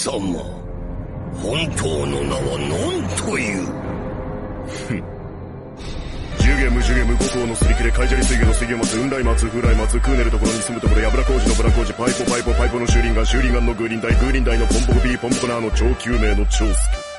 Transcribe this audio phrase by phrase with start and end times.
[0.00, 0.16] 様。
[1.42, 3.66] 本当の名は何という？
[6.38, 17.09] ジュゲムジュゲム五島のすり切れカイジャリ水魚の水魚松雲来松風来松クーネルところに住むところヤブラ工事のブラ工事パイポパイポパイポのシューリンガンシューリンガンのグーリンダイグーリンダイのポンポコビーポンポコナーの超救命の長介。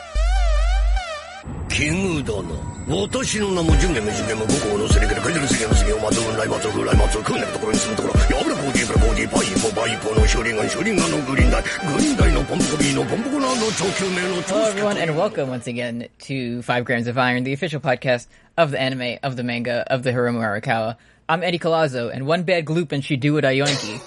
[1.71, 2.55] 奇遇だな
[2.89, 18.29] 私の名もジュゲムジュゲム五行のすり切れカイジャリ水魚の水魚松雲来松風来松クーネルところに住むところヤブラ工事ブラ工事パイポパイポのシューリンガンシューリンガンのグーリンダイグーリンダイのポンポコビーのポンポコナーの超救命の超 Hello, 助 everyone, and welcome once again to Five Grams of Iron, the official podcast
[18.57, 20.97] of the anime, of the manga, of the Hiromu Arakawa.
[21.29, 24.01] I'm Eddie Colazo, and one bad gloop and she do it Ioinki.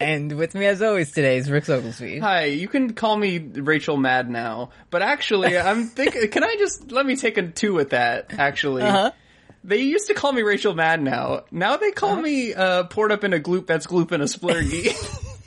[0.00, 2.18] and with me, as always, today is Rick Oglesby.
[2.20, 6.28] Hi, you can call me Rachel Mad now, but actually, I'm thinking.
[6.30, 8.32] can I just let me take a two with that?
[8.38, 9.10] Actually, Uh-huh.
[9.64, 11.44] they used to call me Rachel Mad now.
[11.50, 14.92] Now they call me uh, poured up in a gloop that's gloop in a splurgy.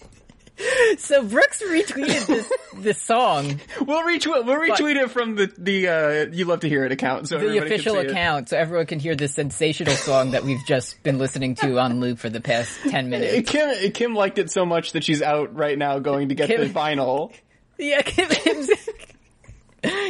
[0.97, 4.45] So Brooks retweeted this, this song, we'll retweet.
[4.45, 7.27] We'll retweet it from the the uh, you love to hear it account.
[7.29, 8.11] So the official see it.
[8.11, 11.99] account, so everyone can hear this sensational song that we've just been listening to on
[12.01, 13.49] loop for the past 10 minutes.
[13.49, 16.61] Kim Kim liked it so much that she's out right now going to get Kim-
[16.61, 17.31] the vinyl.
[17.77, 18.69] Yeah, Kim, Kim's,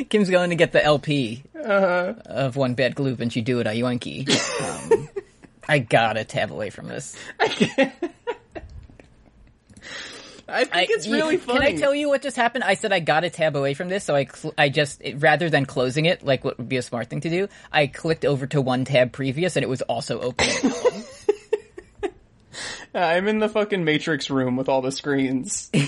[0.09, 2.13] Kim's going to get the LP Uh-huh.
[2.25, 4.27] of One Bad Gloop and she do it Ioinki.
[4.91, 5.09] Um,
[5.69, 7.15] I gotta tab away from this.
[10.51, 11.67] I think it's I- really Can funny.
[11.67, 12.63] I tell you what just happened?
[12.63, 15.15] I said I got a tab away from this, so I cl- I just it-
[15.21, 18.25] rather than closing it, like what would be a smart thing to do, I clicked
[18.25, 20.47] over to one tab previous, and it was also open.
[22.93, 25.71] I'm in the fucking Matrix room with all the screens.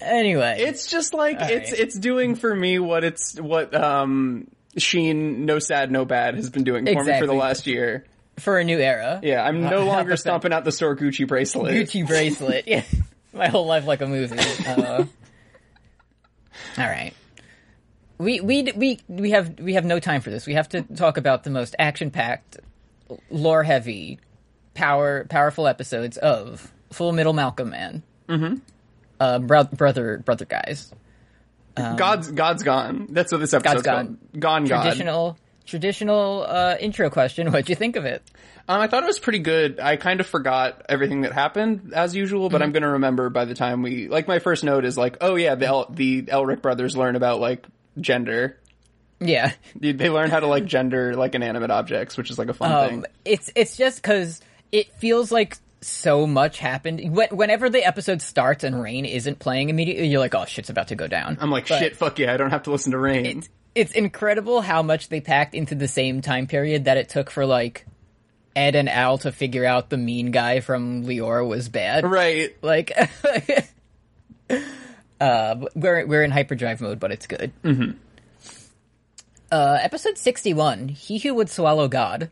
[0.00, 1.80] anyway, It's just like it's right.
[1.80, 6.64] it's doing for me what it's what um Sheen No Sad No Bad has been
[6.64, 8.04] doing for me for the last year.
[8.40, 9.20] For a new era.
[9.22, 11.74] Yeah, I'm no longer stomping out the store Gucci bracelet.
[11.74, 12.64] Gucci bracelet.
[12.66, 12.84] Yeah,
[13.32, 14.38] my whole life like a movie.
[14.66, 15.04] Uh,
[16.78, 17.12] all right.
[18.18, 20.46] We, we we we have we have no time for this.
[20.46, 22.58] We have to talk about the most action packed,
[23.30, 24.18] lore heavy,
[24.74, 28.02] power powerful episodes of Full Middle Malcolm Man.
[28.28, 28.56] Mm-hmm.
[29.18, 30.92] Uh, bro- brother brother guys.
[31.76, 33.06] God's God's gone.
[33.10, 34.40] That's what this episode's God's called.
[34.40, 34.82] Gone God.
[34.82, 35.38] Traditional
[35.70, 37.46] traditional uh, intro question.
[37.52, 38.22] What'd you think of it?
[38.68, 39.80] Um, I thought it was pretty good.
[39.80, 42.52] I kind of forgot everything that happened as usual, Mm-hmm.
[42.52, 44.28] but I'm gonna remember by the time we like.
[44.28, 47.66] My first note is like, oh yeah, the El- the Elric brothers learn about like
[48.00, 48.58] gender.
[49.18, 49.52] Yeah.
[49.76, 52.72] They they learn how to like gender like inanimate objects, which is like a fun
[52.72, 53.04] Um, thing.
[53.24, 54.40] it's it's just because
[54.72, 57.00] it feels like so much happened.
[57.32, 60.94] Whenever the episode starts and Rain isn't playing immediately, you're like, "Oh shit's about to
[60.94, 63.24] go down." I'm like, But shit, fuck yeah, I don't have to listen to Rain.
[63.38, 67.30] It's, it's incredible how much they packed into the same time period that it took
[67.30, 67.86] for like
[68.56, 72.04] Ed and Al to figure out the mean guy from Lior was bad.
[72.04, 72.54] right.
[72.62, 72.92] Like,
[75.20, 77.52] uh, we're we're in hyperdrive mode, but it's good.
[77.62, 77.92] Mm-hmm.
[79.52, 82.30] Uh, episode sixty-one: He who would swallow God.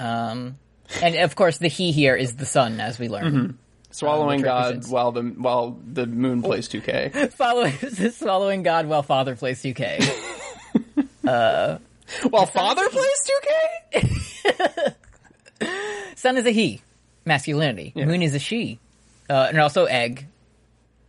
[0.00, 0.58] Um,
[1.02, 3.58] and of course, the he here is the sun, as we learn.
[3.90, 7.32] Swallowing God while the while the moon plays 2K.
[7.32, 7.72] Following
[8.12, 9.98] swallowing God while Father plays two K.
[11.22, 13.30] while Father plays
[14.02, 14.94] 2K.
[16.16, 16.82] sun is a he,
[17.24, 17.92] masculinity.
[17.96, 18.78] Moon is a she,
[19.30, 20.26] uh, and also egg.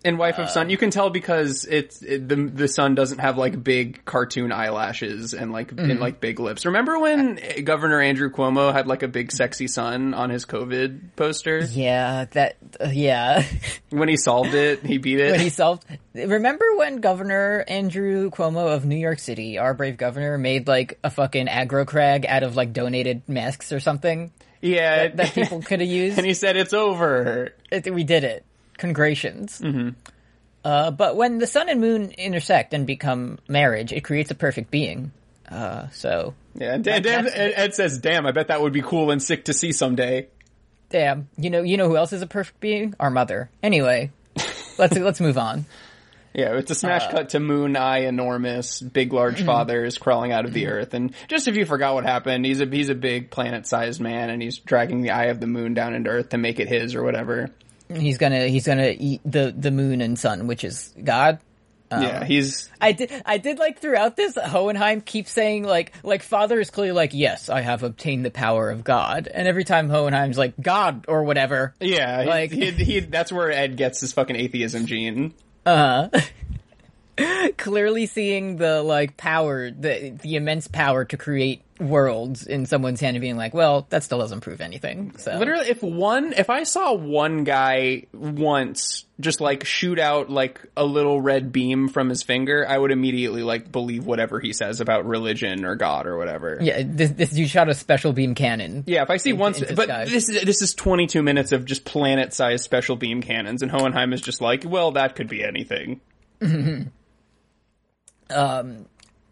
[0.06, 3.38] And Wife of Sun, you can tell because it's it, the the sun doesn't have
[3.38, 5.92] like big cartoon eyelashes and like Mm-hmm.
[5.92, 6.66] and like big lips.
[6.66, 11.60] Remember when Governor Andrew Cuomo had like a big sexy sun on his COVID poster?
[11.70, 12.56] Yeah, that.
[12.80, 13.44] Uh, yeah.
[13.90, 15.32] When he solved it, he beat it.
[15.32, 15.84] when he solved.
[16.14, 21.10] Remember when Governor Andrew Cuomo of New York City, our brave governor, made like a
[21.10, 24.32] fucking aggro crag out of like donated masks or something
[24.62, 26.18] yeah, that people could have used?
[26.18, 27.54] and he said it's over.
[27.72, 28.46] It- we did it.
[28.80, 29.62] Congratulations.
[30.66, 34.72] Uh, but when the sun and moon intersect and become marriage, it creates a perfect
[34.72, 35.12] being.
[35.50, 39.10] Uh, so Yeah, and Dan, Dan, Ed, says, "Damn, I bet that would be cool
[39.12, 40.28] and sick to see someday."
[40.90, 42.96] damn, you know, you know who else is a perfect being?
[43.00, 43.50] Our mother.
[43.62, 44.12] Anyway,
[44.78, 45.66] let's let's move on.
[46.34, 50.32] Yeah, it's a smash Uh, cut to Moon Eye, enormous, big, large father is crawling
[50.32, 50.94] out of the earth.
[50.94, 54.42] And just if you forgot what happened, he's a he's a big planet-sized man, and
[54.42, 57.04] he's dragging the eye of the moon down into Earth to make it his or
[57.04, 57.50] whatever.
[57.94, 61.40] He's gonna he's gonna eat the the moon and sun, which is God.
[61.92, 63.12] yeah, he's I did.
[63.26, 64.36] I did like throughout this.
[64.36, 68.70] Hohenheim keeps saying like, like father is clearly like, yes, I have obtained the power
[68.70, 71.74] of God, and every time Hohenheim's like God or whatever.
[71.80, 75.34] yeah, Like- he, he, he- that's where Ed gets his fucking atheism gene.
[75.66, 76.22] Uh huh.
[77.58, 83.16] clearly seeing the like power, the the immense power to create worlds in someone's hand
[83.16, 85.16] and being like, well, that still doesn't prove anything.
[85.18, 90.62] So Literally, if one, if I saw one guy once just like shoot out like
[90.78, 94.82] a little red beam from his finger, I would immediately like believe whatever he says
[94.82, 96.60] about religion or God or whatever.
[96.62, 98.84] yeah, this, this dude shot a special beam cannon.
[98.86, 101.86] Yeah, if I see once, into but this is this is 22 minutes of just
[101.86, 106.02] planet-sized special beam cannons, and Hohenheim is just like, well, that could be anything.
[108.32, 108.86] Um,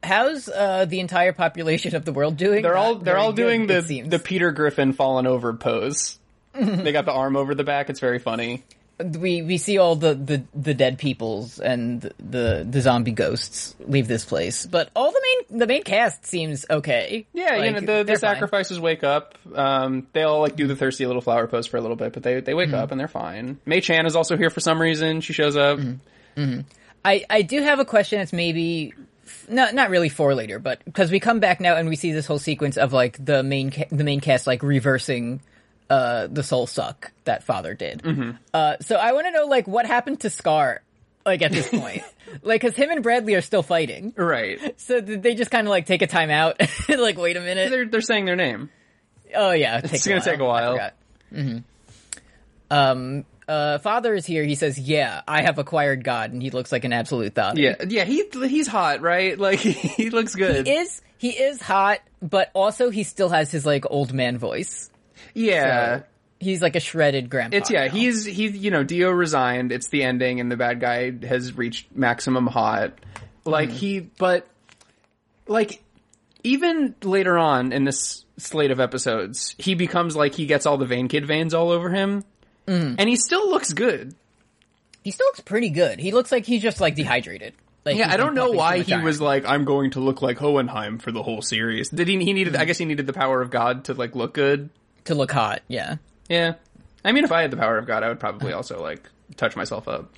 [0.04, 2.62] How's uh, the entire population of the world doing?
[2.62, 6.18] They're all Not they're all doing it the the Peter Griffin fallen over pose.
[6.54, 7.90] they got the arm over the back.
[7.90, 8.64] It's very funny.
[9.00, 14.08] we we see all the, the, the dead peoples and the the zombie ghosts leave
[14.08, 17.28] this place, but all the main the main cast seems okay.
[17.34, 18.34] Yeah, you know the, the they're fine.
[18.36, 19.36] sacrifices wake up.
[19.54, 22.24] Um, they all like do the thirsty little flower pose for a little bit, but
[22.24, 22.76] they they wake Mm-hmm.
[22.80, 23.60] up and they're fine.
[23.68, 25.22] Mei Chan is also here for some reason.
[25.22, 25.78] She shows up.
[25.78, 26.62] Mm-hmm.
[27.06, 28.18] I I do have a question.
[28.20, 28.94] That's maybe
[29.48, 32.26] not not really for later, but because we come back now and we see this
[32.26, 35.42] whole sequence of like the main ca- the main cast like reversing
[35.90, 38.02] uh the soul suck that father did.
[38.04, 38.32] Mm-hmm.
[38.54, 40.82] Uh, so I want to know like what happened to Scar
[41.26, 42.04] like at this point.
[42.42, 44.14] Like, cause him and Bradley are still fighting.
[44.18, 44.78] Right.
[44.82, 46.60] So they just kind of like take a time out?
[46.90, 47.72] like, wait a minute.
[47.72, 48.70] They're they're saying their name.
[49.34, 50.78] Oh yeah, It's gonna take a while.
[51.34, 51.60] Mm-hmm.
[52.70, 54.44] Um, uh, father is here.
[54.44, 57.58] He says, "Yeah, I have acquired God," and he looks like an absolute thought.
[57.58, 58.04] Yeah, yeah.
[58.04, 59.38] He he's hot, right?
[59.48, 60.68] Like he looks good.
[60.68, 64.90] He is he is hot, but also he still has his like old man voice.
[65.34, 66.00] yeah.
[66.00, 66.04] So,
[66.40, 67.58] he's like a shredded grandpa.
[67.58, 67.92] It's yeah, now.
[67.92, 69.72] he's he you know Dio resigned.
[69.72, 73.00] It's the ending, and the bad guy has reached maximum hot.
[73.46, 74.46] Like he, but
[75.48, 75.82] like
[76.44, 80.86] even later on in this slate of episodes, he becomes like he gets all the
[80.86, 82.24] vein kid veins all over him,
[82.68, 84.14] and he still looks good.
[85.04, 86.00] he still looks pretty good.
[86.00, 87.54] He looks like he's just like dehydrated.
[87.86, 90.98] Like Yeah, I don't know why he was like, I'm going to look like Hohenheim
[91.00, 91.90] for the whole series.
[91.90, 92.18] Did he?
[92.24, 92.56] He needed.
[92.58, 94.70] I guess he needed the power of God to like look good.
[95.06, 95.62] to look hot.
[95.70, 95.96] Yeah,
[96.28, 96.56] Yeah,
[97.06, 99.56] I mean, if I had the power of God, I would probably also like touch
[99.56, 100.10] myself up.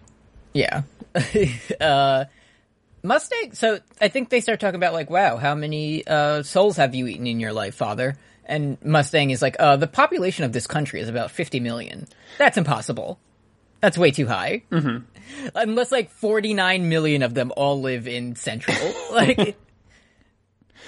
[0.53, 0.81] yeah.
[1.81, 2.25] uh,
[3.03, 3.53] Mustang.
[3.53, 7.05] So I think they start talking about like, wow, how many uh, souls have you
[7.07, 8.17] eaten in your life, father?
[8.49, 12.07] And Mustang is like, uh, the population of this country is about fifty million.
[12.39, 13.19] That's impossible.
[13.79, 14.63] That's way too high.
[14.71, 15.49] Mm-hmm.
[15.55, 18.75] Unless like forty nine million of them all live in Central.
[19.11, 19.55] like,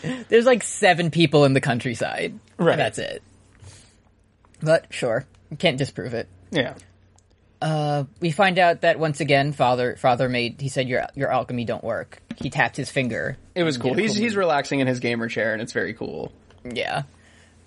[0.30, 2.40] there's like seven people in the countryside.
[2.58, 2.78] Right.
[2.78, 3.22] That's it.
[4.64, 5.28] But sure,
[5.60, 6.28] can't disprove it.
[6.50, 6.74] Yeah.
[8.20, 11.84] we find out that once again, father father made he said your your alchemy don't
[11.84, 12.24] work.
[12.38, 13.38] He tapped his finger.
[13.54, 13.94] It was cool.
[13.94, 14.24] He's cool.
[14.24, 16.32] he's relaxing in his gamer chair, and it's very cool.
[16.64, 17.04] Yeah.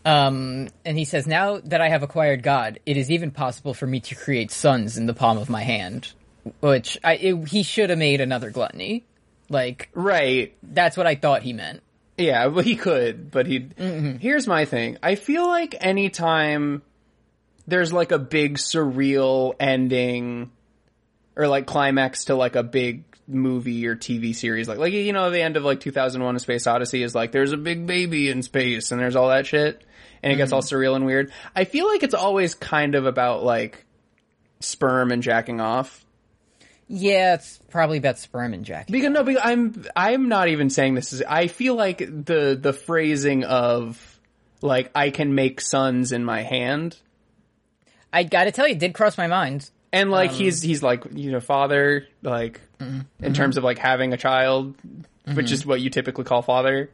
[0.05, 3.87] Um, and he says, now that I have acquired God, it is even possible for
[3.87, 6.13] me to create sons in the palm of my hand.
[6.61, 9.05] Which I it, he should have made another gluttony.
[9.49, 10.55] Like Right.
[10.63, 11.83] that's what I thought he meant.
[12.19, 13.69] Yeah, well, he could, but he.
[14.21, 14.99] Here's my thing.
[15.03, 16.83] I feel like anytime
[17.67, 20.51] there's like a big surreal ending
[21.35, 25.31] or like climax to like a big movie or TV series, like like you know
[25.31, 28.43] the end of like 2001: A Space Odyssey is like there's a big baby in
[28.43, 29.83] space and there's all that shit,
[30.25, 31.31] and it gets all surreal and weird.
[31.55, 33.85] I feel like it's always kind of about like
[34.61, 36.05] sperm and jacking off.
[36.89, 38.89] Yeah, it's probably about sperm and Jack.
[38.89, 41.23] Because no, because I'm I'm not even saying this is.
[41.23, 44.19] I feel like the the phrasing of
[44.61, 46.97] like I can make suns in my hand,
[48.13, 49.71] I gotta tell you, it did cross my mind.
[49.93, 53.01] and like Um, he's he's like you know father like mm-hmm.
[53.25, 54.75] in terms of like having a child,
[55.33, 56.91] which is what you typically call father.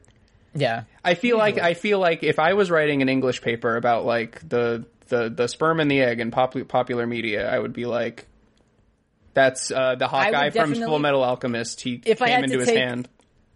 [0.55, 0.85] Yeah.
[1.05, 4.47] I feel like I feel like if I was writing an English paper about like
[4.49, 8.27] the the the sperm and the egg in pop- popular media, I would be like.
[9.33, 11.81] That's uh, the hot I would guy from Full Metal Alchemist.
[11.81, 13.09] He If came into to his take- hand.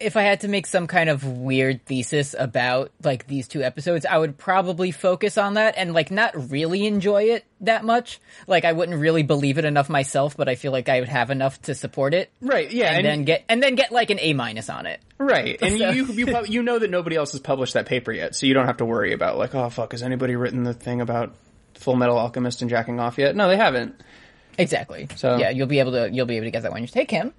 [0.05, 4.05] If I had to make some kind of weird thesis about like these two episodes,
[4.07, 8.21] I would probably focus on that and like not really enjoy it that much.
[8.47, 11.31] Like I wouldn't really believe it enough myself, but I feel like I would have
[11.31, 12.31] enough to support it.
[12.41, 15.01] Right, yeah, And, then get and then get like an A minus on it.
[15.19, 18.35] Right, and So- you you you know that nobody else has published that paper yet,
[18.35, 21.01] so you don't have to worry about like, oh fuck, has anybody written the thing
[21.01, 21.35] about
[21.75, 23.35] Full Metal Alchemist and jacking off yet?
[23.35, 24.01] No, they haven't.
[24.59, 25.09] Exactly.
[25.17, 26.83] So- yeah, you'll be able to you'll be able to get that one.
[26.83, 27.33] You take him.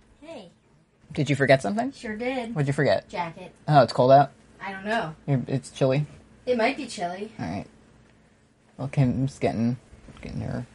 [1.16, 1.92] Hey, Did you forget something?
[1.94, 2.54] sure did.
[2.56, 3.08] What'd you forget?
[3.10, 3.54] Jacket.
[3.68, 4.32] Oh, it's cold out.
[4.62, 5.16] I don't know.
[5.28, 6.06] You're, it's chilly.
[6.46, 7.32] It might be chilly.
[7.40, 7.66] All right.
[8.78, 9.78] Well, Kim's getting
[10.22, 10.66] getting her.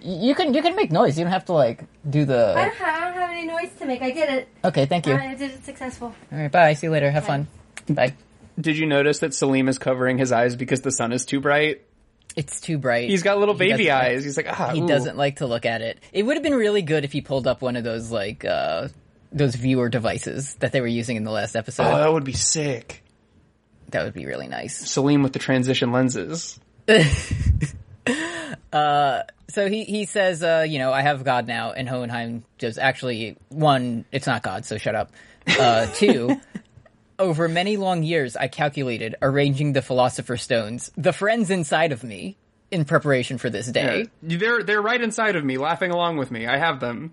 [0.00, 1.18] You can you can make noise.
[1.18, 2.52] You don't have to like do I the.
[2.54, 4.00] don't, have, I don't have any noise to make.
[4.02, 4.48] I did it.
[4.64, 5.14] Okay, thank you.
[5.14, 6.14] I did it successful.
[6.32, 6.72] All right, bye.
[6.74, 7.10] See you later.
[7.10, 7.26] Have Bye.
[7.26, 7.48] fun.
[7.90, 8.14] Bye.
[8.60, 11.82] Did you notice that Selim is covering his eyes because the sun is too bright?
[12.36, 13.10] It's too bright.
[13.10, 14.24] He's got little He baby doesn't like- eyes.
[14.24, 14.86] He's like, ah, He ooh.
[14.88, 16.00] doesn't like to look at it.
[16.12, 18.88] It would have been really good if he pulled up one of those like uh
[19.32, 21.84] those viewer devices that they were using in the last episode.
[21.84, 23.02] Oh, that would be sick.
[23.90, 24.76] that would be really nice.
[24.90, 26.60] Selim with the transition lenses.
[29.52, 33.36] So he he says, uh, you know, I have God now, and Hohenheim just actually
[33.50, 35.12] one, it's not God, so shut up.
[35.46, 36.40] Uh, two,
[37.18, 42.38] over many long years, I calculated arranging the Philosopher's Stones, the friends inside of me,
[42.70, 44.06] in preparation for this day.
[44.22, 46.46] They're they're right inside of me, laughing along with me.
[46.46, 47.12] I have them.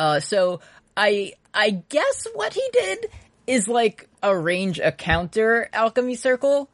[0.00, 0.60] Uh, so
[0.96, 3.06] I I guess what he did
[3.46, 6.70] is like arrange a counter alchemy circle.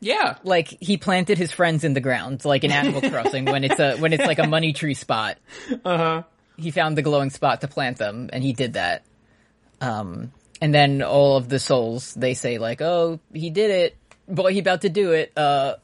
[0.00, 3.78] Yeah, Like he planted his friends in the ground, like in Animal Crossing when it's
[3.78, 5.38] a when it's like a money tree spot.
[5.84, 6.22] uh huh.
[6.56, 9.02] He found the glowing spot to plant them, and he did that.
[9.80, 13.96] Um, and then all of the souls they say like, "Oh, he did it,
[14.28, 15.76] boy, he about to do it." Uh,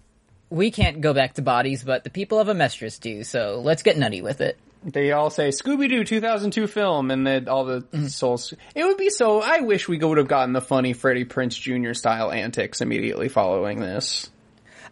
[0.50, 3.24] we can't go back to bodies, but the people of Amestris do.
[3.24, 4.58] So let's get nutty with it.
[4.84, 8.54] They all say Scooby Doo 2002 film, and then all the souls.
[8.74, 9.40] It would be so.
[9.42, 11.94] I wish we would have gotten the funny Freddie Prince Jr.
[11.94, 14.30] style antics immediately following this.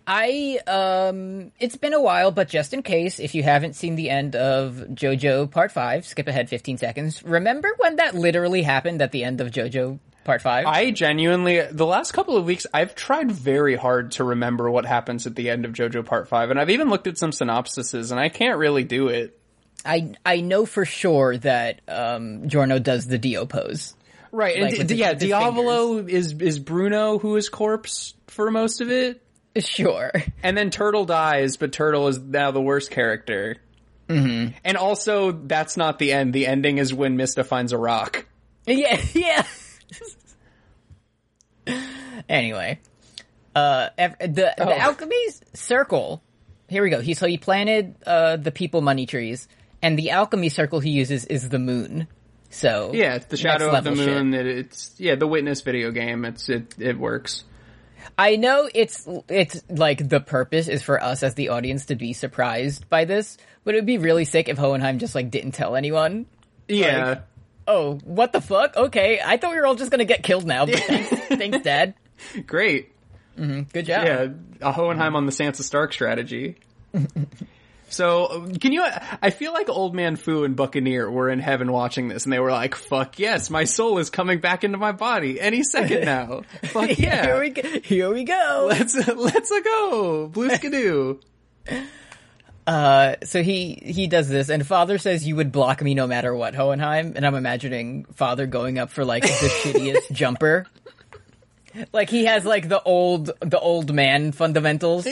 [0.06, 4.08] I um it's been a while, but just in case if you haven't seen the
[4.08, 7.24] end of JoJo Part 5, skip ahead 15 seconds.
[7.24, 10.66] Remember when that literally happened at the end of JoJo Part 5?
[10.66, 15.26] I genuinely, the last couple of weeks, I've tried very hard to remember what happens
[15.26, 18.20] at the end of JoJo Part 5, and I've even looked at some synopsises, and
[18.20, 19.35] I can't really do it.
[19.86, 23.94] I I know for sure that um Giorno does the Dio pose.
[24.32, 28.90] Right, Like and his- yeah, Diavolo is, is Bruno who is corpse for most of
[28.90, 29.22] it,
[29.58, 30.12] Sure.
[30.42, 33.56] and then Turtle dies, but Turtle is now the worst character.
[34.08, 34.54] Mm-hmm.
[34.64, 36.32] And also, that's not the end.
[36.34, 38.26] The ending is when Mista finds a rock.
[38.68, 39.46] Yeah, yeah.
[42.28, 42.80] anyway,
[43.54, 44.66] uh, ev- the Oh.
[44.66, 45.24] the alchemy
[45.54, 46.22] circle.
[46.68, 47.00] Here we go.
[47.00, 49.46] He so he planted uh the people money trees,
[49.82, 52.08] and the alchemy circle he uses is the moon.
[52.50, 54.06] So Yeah, it's the shadow of the shit.
[54.06, 54.32] moon.
[54.34, 56.24] It, it's yeah, the Witness video game.
[56.24, 57.44] It's it it works.
[58.18, 62.12] I know it's it's like the purpose is for us as the audience to be
[62.12, 65.76] surprised by this, but it would be really sick if Hohenheim just like didn't tell
[65.76, 66.26] anyone.
[66.68, 67.20] Yeah,
[67.68, 68.76] Oh, what the fuck?
[68.76, 70.66] Okay, I thought we were all just gonna get killed now.
[70.66, 71.94] But thanks, thanks, Dad.
[72.46, 72.92] great.
[73.36, 74.04] Mm-hmm, good job.
[74.06, 74.28] Yeah,
[74.62, 76.56] a Hohenheim on the Sansa Stark strategy.
[77.88, 78.84] so, can you?
[79.22, 82.40] I feel like Old Man Fu and Buccaneer were in heaven watching this, and they
[82.40, 86.42] were like, "Fuck yes, my soul is coming back into my body any second now.
[86.64, 87.80] Fuck yeah, Here we go.
[87.80, 88.66] Here we go.
[88.68, 91.20] let's let's a go, blue skidoo."
[92.66, 96.34] Uh, so he he does this, and Father says you would block me no matter
[96.34, 97.12] what, Hohenheim.
[97.14, 99.28] And I'm imagining Father going up for like the
[99.62, 100.66] shittiest jumper.
[101.92, 105.06] Like he has like the old the old man fundamentals.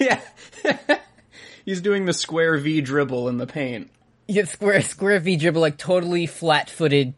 [0.00, 0.20] yeah,
[1.66, 3.90] he's doing the square V dribble in the paint.
[4.26, 7.12] Yeah, square square V dribble, like totally flat footed,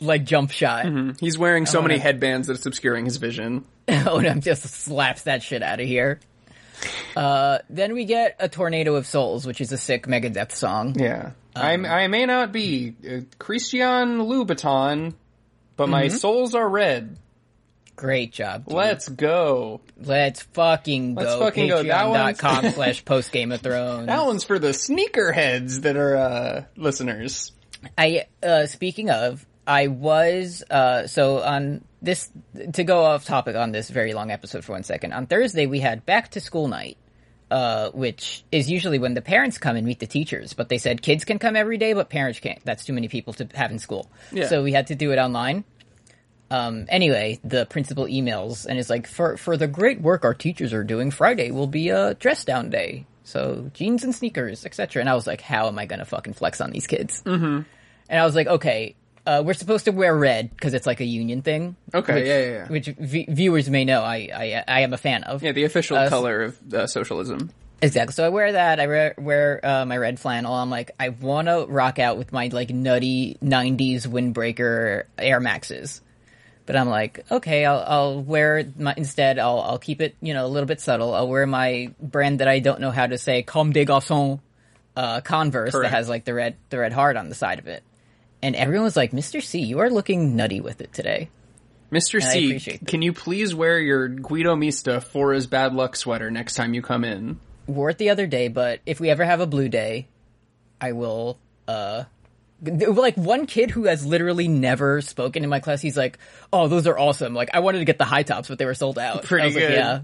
[0.00, 0.86] like jump shot.
[1.20, 2.00] He's wearing so many no.
[2.00, 3.66] headbands that it's obscuring his vision.
[3.88, 6.20] Onam just slaps that shit out of here.
[7.16, 10.98] Uh, then we get a tornado of souls, which is a sick Megadeth song.
[10.98, 11.32] Yeah.
[11.54, 15.14] I, I may not be uh, Christian Louboutin,
[15.76, 17.16] but my souls are red.
[17.96, 18.64] Great job.
[18.66, 18.74] dude.
[18.74, 19.80] Let's go.
[19.96, 21.40] Let's fucking Let's go.
[21.40, 21.82] fucking go.
[21.82, 24.06] That Patreon.com slash post Game of Thrones.
[24.06, 27.52] That one's for the sneakerheads that are uh, listeners.
[27.98, 32.30] I uh speaking of, I was uh so on this
[32.72, 35.12] to go off topic on this very long episode for one second.
[35.12, 36.96] On Thursday we had back to school night.
[37.50, 41.00] Uh, which is usually when the parents come and meet the teachers, but they said
[41.02, 42.58] kids can come every day, but parents can't.
[42.64, 44.10] That's too many people to have in school.
[44.32, 44.48] Yeah.
[44.48, 45.62] So we had to do it online.
[46.54, 50.72] Um, anyway, the principal emails and is like, for, for the great work our teachers
[50.72, 53.06] are doing, Friday will be a dress down day.
[53.24, 55.00] So jeans and sneakers, etc.
[55.00, 57.22] And I was like, how am I gonna fucking flex on these kids?
[57.22, 57.62] Mm-hmm.
[58.08, 58.94] And I was like, okay,
[59.26, 61.74] uh, we're supposed to wear red because it's like a union thing.
[61.94, 62.66] Okay, which, yeah, yeah, yeah.
[62.68, 65.42] Which v- viewers may know I, I I am a fan of.
[65.42, 67.50] Yeah, the official Uh, color of uh, socialism.
[67.80, 68.12] Exactly.
[68.12, 68.80] So I wear that.
[68.80, 70.52] I wear, wear uh, my red flannel.
[70.54, 76.02] I'm like, I want to rock out with my like nutty '90s windbreaker Air Maxes,
[76.66, 79.38] but I'm like, okay, I'll, I'll wear my instead.
[79.38, 81.14] I'll I'll keep it, you know, a little bit subtle.
[81.14, 84.40] I'll wear my brand that I don't know how to say, Comme des Garçons,
[84.96, 85.90] uh, Converse Correct.
[85.90, 87.82] that has like the red the red heart on the side of it.
[88.42, 89.42] And everyone was like, Mr.
[89.42, 91.30] C, you are looking nutty with it today.
[91.90, 92.22] Mr.
[92.22, 96.54] I C, can you please wear your Guido Mista for his bad luck sweater next
[96.54, 97.38] time you come in?
[97.66, 100.06] wore it the other day, but if we ever have a blue day,
[100.80, 101.38] I will.
[101.66, 102.04] uh
[102.64, 106.18] like one kid who has literally never spoken in my class, he's like,
[106.52, 108.74] "Oh, those are awesome!" Like I wanted to get the high tops, but they were
[108.74, 109.24] sold out.
[109.24, 109.62] Pretty good.
[109.70, 110.00] Like, yeah,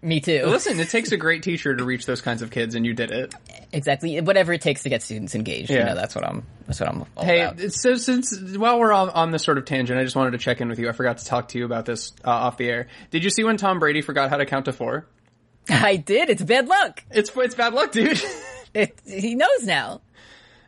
[0.00, 0.46] Me too.
[0.46, 3.10] Listen, it takes a great teacher to reach those kinds of kids, and you did
[3.10, 3.34] it.
[3.72, 4.20] exactly.
[4.20, 5.70] Whatever it takes to get students engaged.
[5.70, 5.84] You Yeah.
[5.86, 6.44] know, that's what I'm.
[6.66, 7.04] That's what I'm.
[7.18, 7.72] Hey, about.
[7.72, 10.60] so since while we're on, on this sort of tangent, I just wanted to check
[10.60, 10.88] in with you.
[10.88, 12.88] I forgot to talk to you about this uh, off the air.
[13.10, 15.06] Did you see when Tom Brady forgot how to count to four?
[15.68, 16.30] I did.
[16.30, 17.02] It's bad luck.
[17.10, 18.20] It's it's bad luck, dude.
[18.74, 20.02] It, he knows now.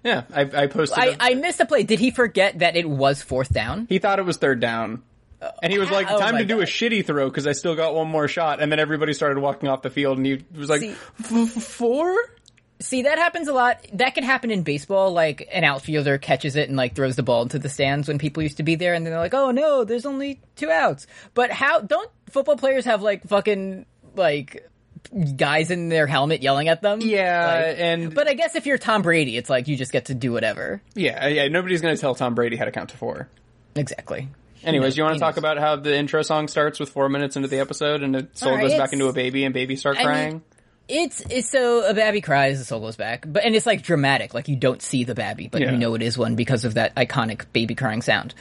[0.05, 0.99] Yeah, I, I posted.
[0.99, 1.83] I, a- I missed a play.
[1.83, 3.87] Did he forget that it was fourth down?
[3.89, 5.03] he thought it was third down.
[5.63, 7.75] And he was like, Oh "Time my to do a shitty throw because I still
[7.75, 10.69] got one more shot." And then everybody started walking off the field, and he was
[10.69, 12.15] like, See- "F- f- four?
[12.81, 13.87] See, that happens a lot.
[13.95, 15.13] That can happen in baseball.
[15.13, 18.43] Like an outfielder catches it and like throws the ball into the stands when people
[18.43, 21.51] used to be there, and then they're like, "Oh no, there's only two outs." But
[21.51, 24.69] how don't football players have like fucking like
[25.37, 27.01] guys in their helmet yelling at them?
[27.01, 30.07] Yeah, Like- and But I guess if you're Tom Brady, it's like you just get
[30.07, 30.81] to do whatever.
[30.95, 31.49] yeah, yeah.
[31.49, 33.29] Nobody's gonna tell Tom Brady how to count to four.
[33.75, 34.29] Exactly.
[34.63, 37.49] Anyways, you want to talk about how the intro song starts with four minutes into
[37.49, 40.01] the episode, and the soul Alright, goes back into a baby, and baby start I
[40.01, 40.43] mean, crying?
[40.87, 44.35] It's, it's so a babby cries, the soul goes back, but and it's like dramatic,
[44.35, 45.71] like you don't see the babby, but Yeah.
[45.71, 48.35] you know it is one because of that iconic baby crying sound.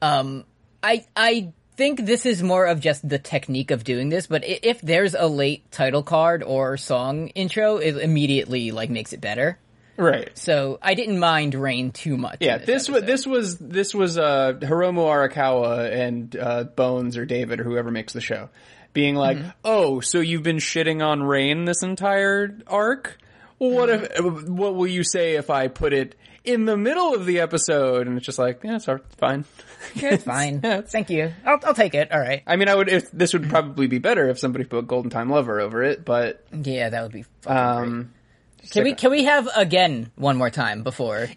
[0.00, 0.44] Um,
[0.82, 4.80] I I think this is more of just the technique of doing this, but if
[4.80, 9.58] there's a late title card or song intro, it immediately like makes it better.
[9.96, 10.30] right.
[10.34, 12.38] So I didn't mind Rain too much.
[12.40, 17.60] Yeah, this was this was this was uh, Hiromu Arakawa and uh, Bones or David
[17.60, 18.48] or whoever makes the show,
[18.92, 19.48] being like, Mm-hmm.
[19.64, 23.18] "Oh, so you've been shitting on Rain this entire arc?
[23.58, 24.02] Well, what if?
[24.14, 24.56] Mm-hmm.
[24.56, 26.14] What will you say if I put it
[26.44, 28.86] in the middle of the episode?" And it's just like, yeah, it's
[29.18, 29.44] fine.
[29.94, 30.60] It's fine.
[30.86, 31.32] Thank you.
[31.44, 32.10] I'll I'll take it.
[32.12, 32.42] All right.
[32.46, 32.88] I mean, I would.
[32.88, 36.44] If this would probably be better if somebody put Golden Time Lover over it, but
[36.52, 37.22] Yeah, that would be.
[37.42, 37.56] fucking great.
[37.56, 38.12] um,
[38.70, 41.28] Can we can we have again one more time before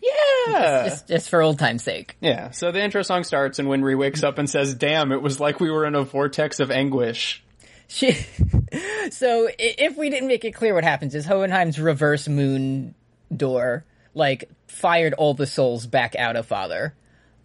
[0.47, 2.15] yeah, just, just for old time's sake?
[2.21, 2.51] yeah.
[2.51, 5.59] So the intro song starts, and Winry wakes up and says, "Damn, it was like
[5.59, 7.43] we were in a vortex of anguish."
[7.87, 8.11] She,
[9.11, 12.93] so if we didn't make it clear what happens is Hohenheim's reverse moon
[13.35, 16.93] door like fired all the souls back out of Father.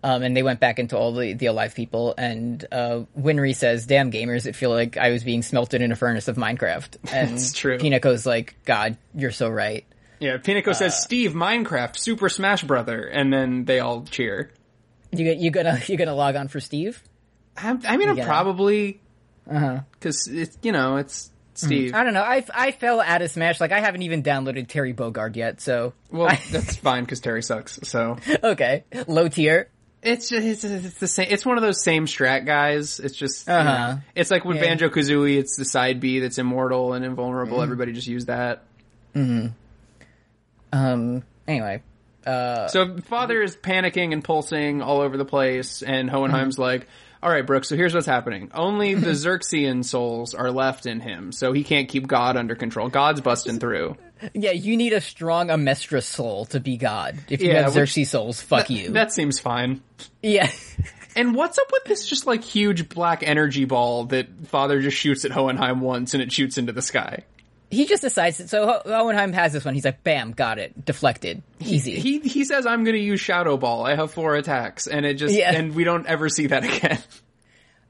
[0.04, 3.86] Um, and they went back into all the, the alive people, and uh, Winry says,
[3.86, 7.30] "Damn gamers, it feel like I was being smelted in a furnace of Minecraft." And
[7.38, 7.78] That's true.
[7.78, 9.86] Pinako's like, "God, you're so right."
[10.20, 14.50] Yeah, Pinako Uh, says, Steve, Minecraft, Super Smash Brother, and then they all cheer.
[15.10, 17.02] You you gonna you gonna log on for Steve?
[17.56, 19.00] I, I mean, I'm probably,
[19.50, 19.80] Uh huh.
[19.92, 21.94] because it's, you know, it's Steve.
[21.94, 22.22] I don't know.
[22.22, 23.58] I I fell out of Smash.
[23.60, 25.60] Like I haven't even downloaded Terry Bogard yet.
[25.62, 28.18] So Well, that's fine, because Terry sucks, so.
[28.42, 29.68] okay, low tier.
[30.04, 33.00] It's just, it's, it's the same, it's one of those same strat guys.
[33.00, 33.62] It's just, Uh-huh.
[33.94, 34.64] know, it's like with Yeah.
[34.64, 37.54] Banjo Kazooie, it's the side B that's immortal and invulnerable.
[37.56, 37.62] Mm-hmm.
[37.64, 38.64] Everybody just use that.
[39.14, 39.46] Hmm.
[40.72, 41.22] Um.
[41.46, 41.82] Anyway,
[42.26, 46.86] Uh, So father is panicking and pulsing all over the place, and Hohenheim's like,
[47.22, 47.68] "All right, Brooks.
[47.68, 48.50] So here's what's happening.
[48.54, 52.88] Only the Xerxian souls are left in him, so he can't keep God under control.
[52.88, 53.96] God's busting through.
[54.32, 57.18] Yeah, you need a strong Amestra soul to be God.
[57.28, 58.90] If you Yeah, have Xerxes souls, fuck you.
[58.90, 59.82] That seems fine.
[60.22, 60.50] yeah.
[61.16, 65.24] And what's up with this just like huge black energy ball that father just shoots
[65.24, 67.20] at Hohenheim once, and it shoots into the sky?
[67.70, 68.38] He just decides.
[68.38, 69.74] That, so Hohenheim has this one.
[69.74, 73.56] He's like, "Bam, got it, deflected, easy." He he says, "I'm going to use Shadow
[73.56, 73.86] Ball.
[73.86, 75.52] I have four attacks," and it just Yeah.
[75.52, 76.98] and we don't ever see that again.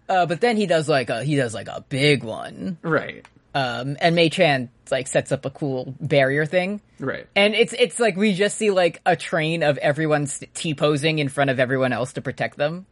[0.07, 2.77] uh, but then he does like a he does like a big one.
[2.83, 6.81] right, Um, and Mei Chan like sets up a cool barrier thing.
[6.99, 7.27] right.
[7.37, 11.29] And it's it's like we just see like a train of everyone T posing in
[11.29, 12.87] front of everyone else to protect them.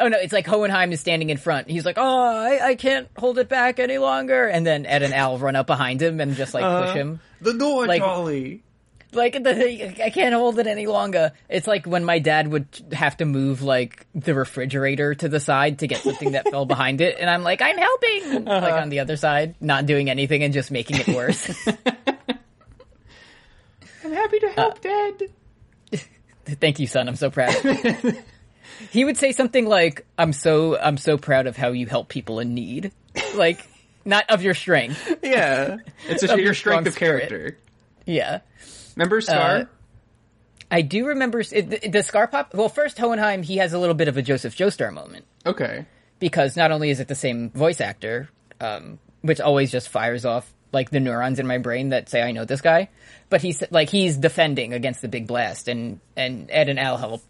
[0.00, 1.68] Oh no, it's like Hohenheim is standing in front.
[1.68, 5.12] He's like, "Oh, I, I can't hold it back any longer." And then Ed and
[5.14, 7.20] Al run up behind him and just like push him.
[7.40, 8.62] The door, Like- Charlie.
[9.12, 11.32] Like the, I can't hold it any longer.
[11.48, 15.78] It's like when my dad would have to move like the refrigerator to the side
[15.78, 18.60] to get something that fell behind it, and I'm like, "I'm helping!" Uh-huh.
[18.60, 21.48] Like on the other side, not doing anything and just making it worse.
[24.04, 25.22] I'm happy to help, uh, Dad.
[26.60, 27.08] Thank you, son.
[27.08, 27.54] I'm so proud.
[28.90, 32.40] he would say something like, "I'm so I'm so proud of how you help people
[32.40, 32.92] in need."
[33.34, 33.66] Like
[34.04, 35.18] not of your strength.
[35.22, 37.28] Yeah, it's a, your strength of spirit.
[37.28, 37.58] character.
[38.04, 38.40] Yeah.
[38.98, 39.56] Remember Scar?
[39.56, 39.64] Uh,
[40.72, 42.52] I do remember it- the, the Scar pop.
[42.52, 45.86] Well, first Hohenheim, he has a little bit of a Joseph Joestar moment okay.
[46.18, 48.28] because not only is it the same voice actor,
[48.60, 52.32] um, which always just fires off like the neurons in my brain that say I
[52.32, 52.88] know this guy,
[53.30, 57.22] but he's like he's defending against the big blast, and and Ed and Al help,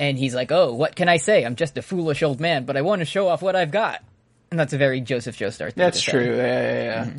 [0.00, 1.44] and he's like, "Oh, what can I say?
[1.44, 4.02] I'm just a foolish old man, but I want to show off what I've got."
[4.50, 5.74] And that's a very Joseph Joestar thing.
[5.76, 6.12] That's to say.
[6.12, 6.36] true.
[6.36, 7.10] Yeah, yeah,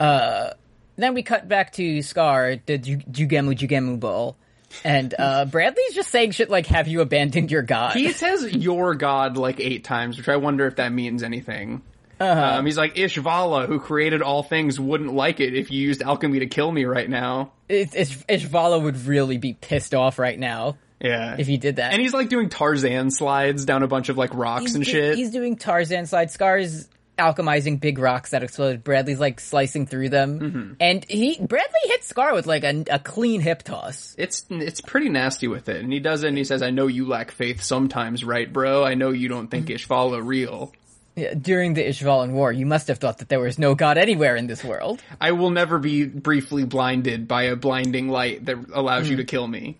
[0.00, 0.52] yeah.
[0.96, 4.36] Then we cut back to Scar, the Ju- Jugemu Jugemu Ball,
[4.84, 8.94] and uh, Bradley's just saying shit like, "Have you abandoned your god?" He says "your
[8.94, 11.82] god" like eight times, which I wonder if that means anything.
[12.18, 16.38] Um, he's like Ishvala, who created all things, wouldn't like it if you used alchemy
[16.38, 17.52] to kill me right now.
[17.68, 21.92] It's, it's, Ishvala would really be pissed off right now Yeah, if he did that.
[21.92, 24.90] and he's like doing Tarzan slides down a bunch of like rocks he's and do-
[24.90, 25.16] shit.
[25.16, 26.30] He's doing Tarzan slide.
[26.30, 28.84] Scar's alchemizing big rocks that explode.
[28.84, 30.72] Bradley's like slicing through them, Mm-hmm.
[30.80, 34.14] and he Bradley hits Scar with like a, a clean hip toss.
[34.18, 36.28] It's it's pretty nasty with it, and he does it.
[36.28, 38.84] and He says, "I know you lack faith sometimes, right, bro?
[38.84, 40.72] I know you don't think Ishvala real.
[41.14, 44.36] Yeah, During the Ishvalan War, you must have thought that there was no god anywhere
[44.36, 45.02] in this world.
[45.18, 49.46] I will never be briefly blinded by a blinding light that allows you to kill
[49.48, 49.78] me."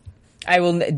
[0.48, 0.72] I will.
[0.74, 0.92] ne-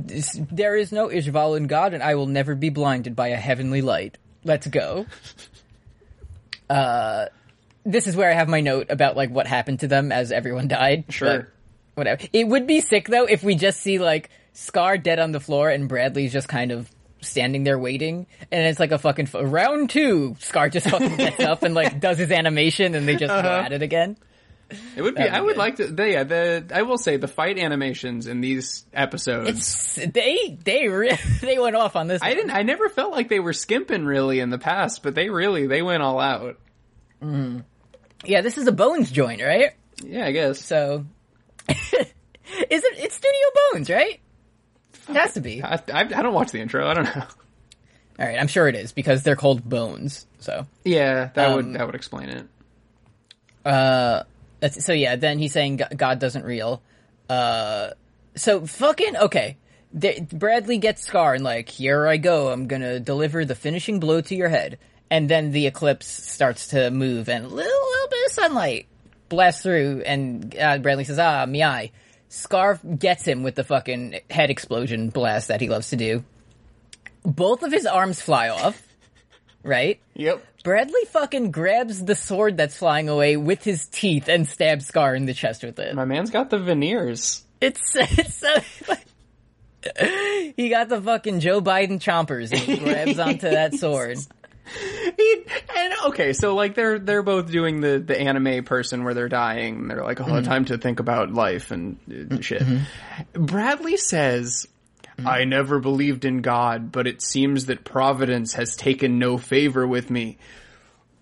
[0.52, 4.16] There is no Ishvalan god, and I will never be blinded by a heavenly light.
[4.44, 5.06] Let's go.
[6.68, 7.26] Uh,
[7.84, 10.68] this is where I have my note about like what happened to them as everyone
[10.68, 11.04] died.
[11.08, 11.48] Sure.
[11.94, 12.22] whatever.
[12.32, 15.70] It would be sick though if we just see like Scar dead on the floor
[15.70, 19.90] and Bradley's just kind of standing there waiting, and it's like a fucking f- round
[19.90, 20.36] two.
[20.40, 23.72] Scar just fucking gets up and like does his animation, and they just go at
[23.72, 24.16] it again.
[24.96, 25.20] It would be.
[25.22, 25.56] That'd be I would good.
[25.58, 25.86] like to.
[25.86, 29.48] The, yeah, the I will say the fight animations in these episodes.
[29.48, 32.20] It's they they re- they went off on this.
[32.22, 32.36] I one.
[32.36, 32.50] didn't.
[32.50, 35.80] I never felt like they were skimping really in the past, but they really they
[35.82, 36.58] went all out.
[37.22, 39.72] Yeah, this is a Bones joint, right?
[40.04, 40.62] Yeah, I guess.
[40.64, 41.06] So,
[41.68, 42.14] is it?
[42.98, 43.40] It's Studio
[43.72, 44.20] Bones, right?
[45.08, 45.62] It has to be.
[45.62, 46.86] I, I, I don't watch the intro.
[46.86, 47.24] I don't know.
[48.20, 50.26] All right, I'm sure it is because they're called Bones.
[50.40, 52.46] So, Yeah, that Um, would that would explain it.
[53.64, 54.24] uh,
[54.60, 55.16] that's, so yeah.
[55.16, 56.82] Then he's saying God doesn't real.
[57.28, 57.90] Uh,
[58.34, 59.56] so fucking okay.
[60.32, 62.48] Bradley gets Scar and like, here I go.
[62.48, 64.78] I'm gonna deliver the finishing blow to your head.
[65.10, 68.86] And then the eclipse starts to move, and a little, little bit of sunlight
[69.28, 71.92] blasts through, and uh, Bradley says, "Ah, me eye."
[72.28, 76.24] Scar gets him with the fucking head explosion blast that he loves to do.
[77.24, 78.82] Both of his arms fly off,
[79.62, 79.98] right?
[80.14, 80.44] Yep.
[80.68, 85.24] Bradley fucking grabs the sword that's flying away with his teeth and stabs Scar in
[85.24, 85.94] the chest with it.
[85.94, 87.42] My man's got the veneers.
[87.58, 88.54] It's it's so.
[90.54, 94.18] he got the fucking Joe Biden chompers and he grabs onto that sword.
[95.16, 99.30] He, and okay, so like they're they're both doing the the anime person where they're
[99.30, 99.76] dying.
[99.76, 101.98] And they're like, oh, time to think about life and
[102.30, 102.62] uh, shit.
[103.32, 104.68] Bradley says.
[105.18, 105.50] I mm-hmm.
[105.50, 110.38] never believed in God, but it seems that Providence has taken no favor with me.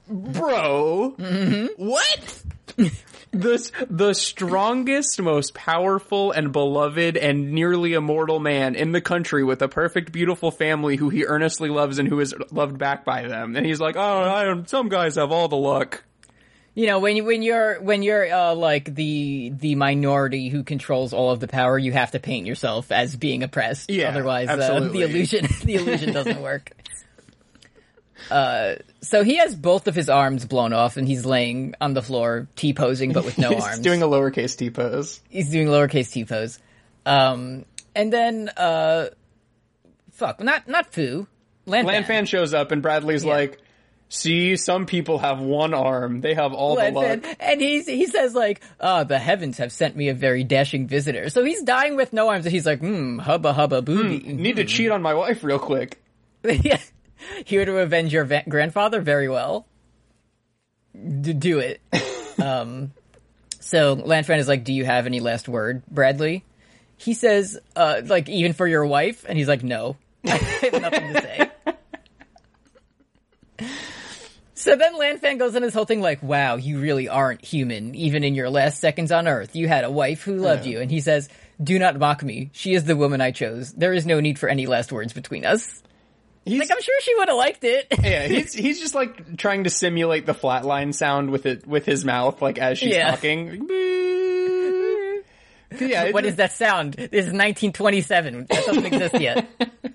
[0.09, 1.67] Bro, mm-hmm.
[1.77, 2.43] what?
[3.33, 9.63] the the strongest, most powerful, and beloved, and nearly immortal man in the country with
[9.63, 13.57] a perfect, beautiful family who he earnestly loves and who is loved back by them.
[13.57, 16.05] And he's like, "Oh, I don't, some guys have all the luck."
[16.77, 21.15] You know, when you when you're when you're uh, like the the minority who controls
[21.15, 23.89] all of the power, you have to paint yourself as being oppressed.
[23.91, 26.71] Yeah, otherwise uh, the illusion the illusion doesn't work.
[28.31, 32.03] Uh, so he has both of his arms blown off, and he's laying on the
[32.03, 33.57] floor, T posing, but with no arms.
[33.65, 33.81] he's arms.
[33.81, 35.23] doing a lowercase T pose.
[35.31, 36.59] he's doing lowercase T pose.
[37.07, 39.07] Um, and then uh,
[40.13, 40.95] fuck, not not.
[40.97, 41.27] Lan
[41.87, 43.33] Lan Fan shows up, and Bradley's Yeah.
[43.33, 43.61] like,
[44.09, 48.35] "See, some people have one arm; they have all the luck." and he's he says
[48.35, 52.13] like, "Ah, the heavens have sent me a very dashing visitor." So he's dying with
[52.13, 55.43] no arms, and he's like, "Hmm, hubba hubba booby." Need to cheat on my wife
[55.45, 56.01] real quick.
[56.45, 56.79] yeah.
[57.45, 59.01] Here to avenge your va- grandfather?
[59.01, 59.67] Very well.
[60.95, 61.81] D- do it.
[62.43, 62.93] um,
[63.61, 66.45] so Lanfran is like, do you have any last word, Bradley?
[66.97, 69.25] He says, uh, like, even for your wife?
[69.29, 69.97] And he's like, no.
[70.25, 71.51] I have nothing to say.
[74.67, 78.25] So then Lanfan goes on his whole thing like, wow, you really aren't human, even
[78.25, 79.55] in your last seconds on Earth.
[79.55, 80.81] You had a wife who loved you.
[80.81, 81.29] And he says,
[81.63, 82.51] do not mock me.
[82.53, 83.73] She is the woman I chose.
[83.73, 85.85] There is no need for any last words between us.
[86.45, 87.87] He's, Like, I'm sure she would have liked it.
[88.03, 92.05] yeah, he's he's just like trying to simulate the flatline sound with it with his
[92.05, 93.13] mouth, like as she's Yeah.
[93.13, 93.69] talking.
[95.79, 96.95] yeah, what is that sound?
[96.95, 98.47] This is 1927.
[98.51, 99.47] That doesn't exist yet.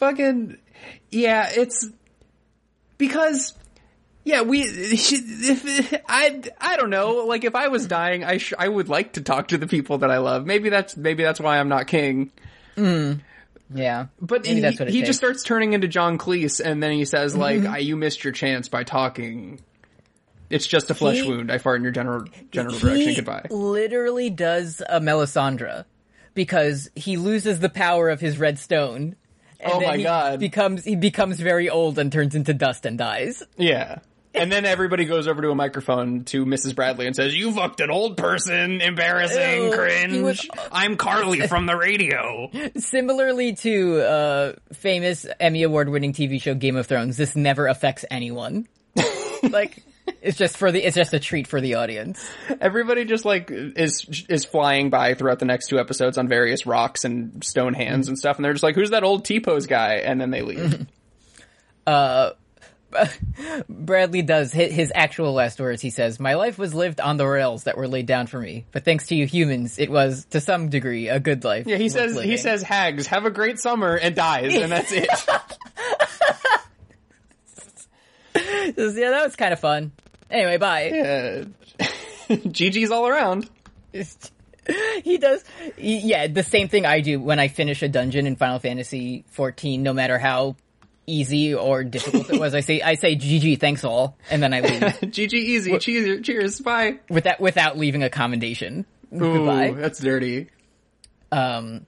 [0.00, 0.56] fucking
[1.10, 1.88] yeah it's
[3.00, 3.54] because
[4.22, 7.24] yeah we if, i i don't know.
[7.26, 9.98] Like if i was dying i sh- i would like to talk to the people
[9.98, 10.46] that i love.
[10.46, 12.30] Maybe that's maybe that's why i'm not king.
[12.76, 13.20] Mm.
[13.74, 14.06] Yeah.
[14.20, 15.08] but Maybe he, that's what it he takes.
[15.08, 17.74] just starts turning into john cleese and then he says like mm-hmm.
[17.74, 19.60] I, you missed your chance by talking.
[20.50, 21.50] It's just a flesh He- wound.
[21.52, 23.14] I fart in your general general direction.
[23.14, 23.46] Goodbye.
[23.50, 25.84] literally does a Melisandre
[26.34, 29.14] because he loses the power of his red stone.
[29.62, 30.40] And Oh my he God.
[30.40, 33.42] Becomes he becomes very old and turns into dust and dies.
[33.56, 33.98] yeah
[34.34, 36.74] And then everybody goes over to a microphone to Mrs.
[36.76, 40.22] Bradley and says, "You fucked an old person, embarrassing, Ew, cringe.
[40.22, 46.54] was- I'm Carly from the radio." Similarly to uh, famous Emmy award winning TV show
[46.54, 48.68] Game of Thrones, this never affects anyone.
[49.50, 49.82] like
[50.22, 52.28] it's just for the it's just a treat for the audience.
[52.60, 57.04] Everybody just like is is flying by throughout the next two episodes on various rocks
[57.04, 59.96] and stone hands and stuff, and they're just like, "Who's that old T pose guy?"
[59.96, 60.86] And then they leave.
[61.86, 62.32] Uh
[63.68, 65.82] Bradley does hit his actual last words.
[65.82, 68.64] He says, "My life was lived on the rails that were laid down for me,
[68.72, 71.88] but thanks to you humans, it was to some degree a good life." yeah, he
[71.88, 75.08] says he says, "Hags, have a great summer," and dies, and that's it.
[78.96, 79.92] "Yeah, that was kind of fun."
[80.30, 80.90] Anyway, bye.
[80.90, 81.44] Uh,
[82.30, 83.48] GG's all around.
[85.02, 85.42] he does
[85.78, 89.82] yeah the same thing i do when i finish a dungeon in final fantasy 14
[89.82, 90.54] no matter how
[91.08, 94.60] easy or difficult it was i say i say gg thanks all and then i
[94.60, 95.76] leave GG easy.
[95.78, 96.24] Cheers.
[96.24, 96.60] Cheers.
[96.60, 97.00] Bye.
[97.08, 100.50] without without leaving a commendation Ooh, goodbye that's dirty.
[101.32, 101.84] um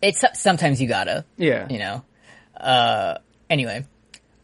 [0.00, 1.66] it's sometimes you gotta Yeah.
[1.68, 2.04] you know
[2.56, 3.18] uh
[3.50, 3.84] anyway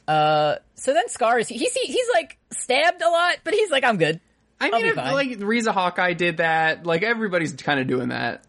[0.08, 3.96] uh so then scars he, he's he's like stabbed a lot but he's like i'm
[3.98, 4.20] good
[4.60, 6.86] I I'll mean, like Riza Hawkeye did that.
[6.86, 8.44] Like everybody's kind of doing that.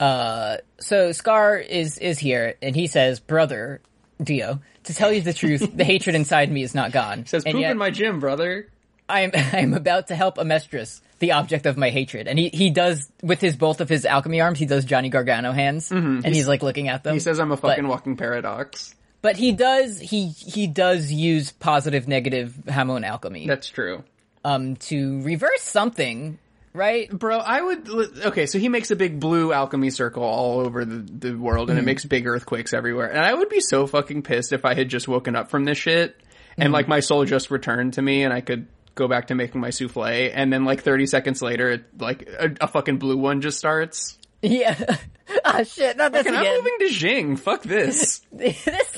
[0.00, 3.80] Uh, so Scar is is here, and he says, "Brother
[4.22, 7.26] Dio, to tell you the truth, the hatred inside me is not gone.
[7.26, 8.68] Says and poop yet in my gym, brother.
[9.08, 12.48] I am I am about to help Amestris, the object of my hatred." And he
[12.50, 16.24] he does with his both of his alchemy arms, he does Johnny Gargano hands, and
[16.24, 17.14] he's, like looking at them.
[17.14, 18.94] He says I'm a fucking But- walking paradox.
[19.22, 24.04] But he does he he does use positive negative Hamon alchemy That's true.
[24.44, 26.38] um to reverse something,
[26.72, 27.10] right?
[27.10, 27.88] Bro, I would.
[28.26, 31.78] Okay, so he makes a big blue alchemy circle all over the, the world, and
[31.78, 33.10] it makes big earthquakes everywhere.
[33.10, 35.78] And I would be so fucking pissed if I had just woken up from this
[35.78, 36.16] shit,
[36.56, 39.60] and like my soul just returned to me, and I could go back to making
[39.60, 43.40] my souffle, and then like 30 seconds later, it, like a, a fucking blue one
[43.40, 44.18] just starts.
[44.42, 44.96] Yeah.
[45.44, 46.56] Ah shit, not this And I'm again.
[46.56, 47.38] moving to Xing.
[47.38, 48.20] Fuck this.
[48.32, 48.56] this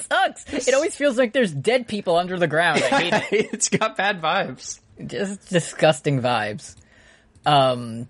[0.09, 0.68] sucks.
[0.68, 2.81] It always feels like there's dead people under the ground.
[2.85, 3.48] I hate it.
[3.53, 4.79] it's got bad vibes.
[5.05, 6.76] just disgusting vibes.
[7.44, 8.07] Um,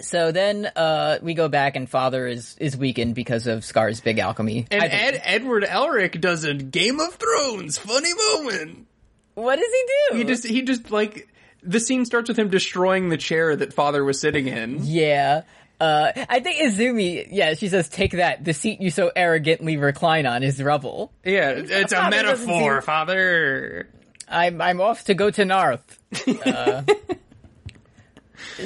[0.00, 4.20] so then uh, we go back, and Father is is weakened because of Scar's big
[4.20, 4.66] alchemy.
[4.70, 4.86] And I.
[4.86, 8.86] Ed, Edward Elric does a Game of Thrones funny moment.
[9.34, 10.16] what does he do?
[10.18, 11.28] He just he just like
[11.64, 14.84] the scene starts with him destroying the chair that father was sitting in.
[14.84, 15.42] yeah.
[15.80, 18.44] Uh, I think Izumi, yeah, she says, "Take that.
[18.44, 22.82] The seat you so arrogantly recline on is rubble." Yeah, it's a Father metaphor, seem-
[22.82, 23.88] father.
[24.28, 25.98] I'm I'm off to go to Narth.
[26.46, 26.82] Uh,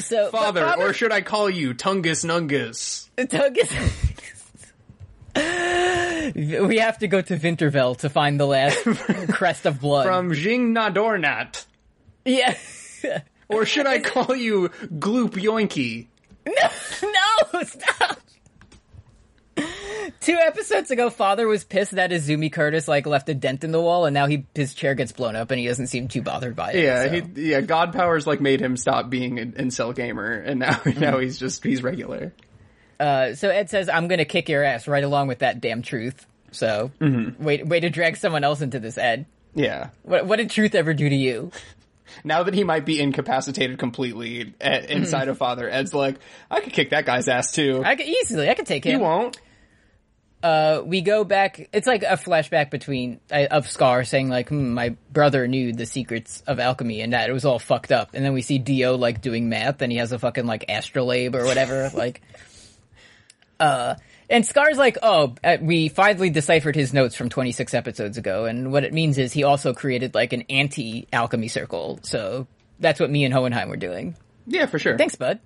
[0.01, 3.09] so but Father, or should I call you Tungus Nungus?
[3.29, 3.71] Doug is.
[6.69, 8.83] we have to go to Winterfell to find the last
[9.31, 10.07] crest of blood.
[10.07, 11.65] From Jing Nadornat.
[12.25, 12.57] yeah.
[13.49, 16.07] Or should I call you Gloop Yoinky?
[16.47, 16.53] No,
[17.53, 18.21] no, stop.
[20.21, 23.81] Two episodes ago, Father was pissed that Izumi Curtis like left a dent in the
[23.81, 26.57] wall, and now he his chair gets blown up, and he doesn't seem too bothered
[26.57, 26.83] by it.
[26.83, 27.11] Yeah, so.
[27.11, 27.61] he, yeah.
[27.61, 31.63] God powers like made him stop being an incel gamer, and now now he's just
[31.63, 32.33] he's regular.
[32.99, 36.27] Uh, so Ed says, "I'm gonna kick your ass right along with that damn truth."
[36.53, 39.27] So, wait, way to drag someone else into this, Ed.
[39.55, 39.91] Yeah.
[40.03, 41.51] What, what did truth ever do to you?
[42.23, 46.17] Now that he might be incapacitated completely eh, inside of Father, Ed's like,
[46.51, 47.83] I could kick that guy's ass too.
[47.85, 48.93] I could easily, I could take him.
[48.93, 49.39] he won't.
[50.43, 51.71] uh, we go back.
[51.73, 55.87] It's like a flashback between uh, of Scar saying like, hmm, "My brother knew the
[55.87, 58.97] secrets of alchemy and that it was all fucked up." And then we see Dio
[58.97, 61.91] like doing math, and he has a fucking like astrolabe or whatever.
[61.95, 62.21] like,
[63.59, 63.95] uh,
[64.31, 68.73] and Scar's like, "Oh, uh, we finally deciphered his notes from 26 episodes ago." And
[68.73, 72.01] what it means is he also created like an anti alchemy circle.
[72.03, 72.47] So
[72.79, 74.17] that's what me and Hohenheim were doing.
[74.47, 74.97] Yeah, for sure.
[74.99, 75.41] Thanks, bud.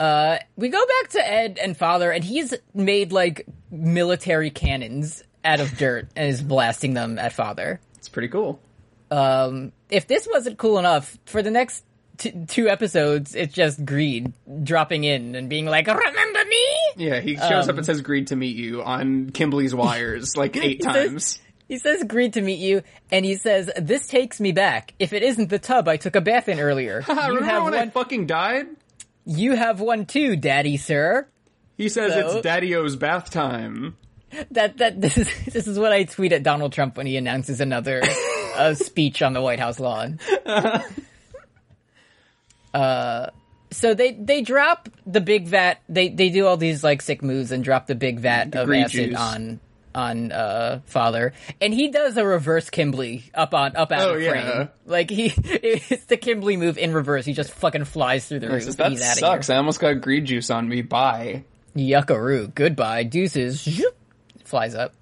[0.00, 5.60] Uh, we go back to Ed and Father, and he's made like military cannons out
[5.60, 7.80] of dirt and is blasting them at Father.
[7.96, 8.60] It's pretty cool.
[9.10, 11.84] Um, if this wasn't cool enough, for the next
[12.16, 14.32] t- two episodes, it's just Greed
[14.64, 18.36] dropping in and being like, "Remember me?" Yeah, he shows up and says "Greed to
[18.36, 21.38] meet you" on Kimberly's wires like eight He says- times.
[21.68, 24.92] He says, "Greed to meet you," and he says, "This takes me back.
[24.98, 27.74] If it isn't the tub I took a bath in earlier, you Remember have when
[27.74, 27.90] I one.
[27.92, 28.66] fucking died?
[29.24, 31.26] you have one too, Daddy, sir."
[31.78, 33.96] He says So- it's Daddy-O's bath time.
[34.50, 37.60] that that this is this is what I tweet at Donald Trump when he announces
[37.60, 38.02] another
[38.56, 40.18] uh, speech on the White House lawn.
[42.74, 43.26] uh,
[43.72, 45.80] so they they drop the big vat.
[45.88, 48.90] They they do all these like sick moves and drop the big vat of acid
[49.10, 49.18] juice.
[49.18, 49.60] on
[49.94, 54.22] on uh father and he does a reverse Kimberly up on up out Oh, of
[54.22, 54.30] yeah.
[54.30, 58.46] frame like he it's the Kimberly move in reverse he just fucking flies through the
[58.46, 59.50] He roof says, that sucks.
[59.50, 60.80] I almost got greed juice on me.
[60.80, 61.44] Bye.
[61.76, 63.94] yuckaroo goodbye deuces Zoop.
[64.44, 64.94] flies up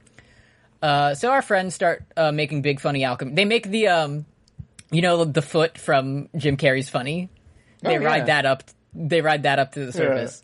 [0.82, 4.26] uh so our friends start uh making big funny alchemy they make the um
[4.90, 7.28] you know the foot from Jim Carrey's funny
[7.82, 8.06] they Oh, yeah.
[8.06, 8.64] ride that up
[8.94, 10.42] they ride that up to the surface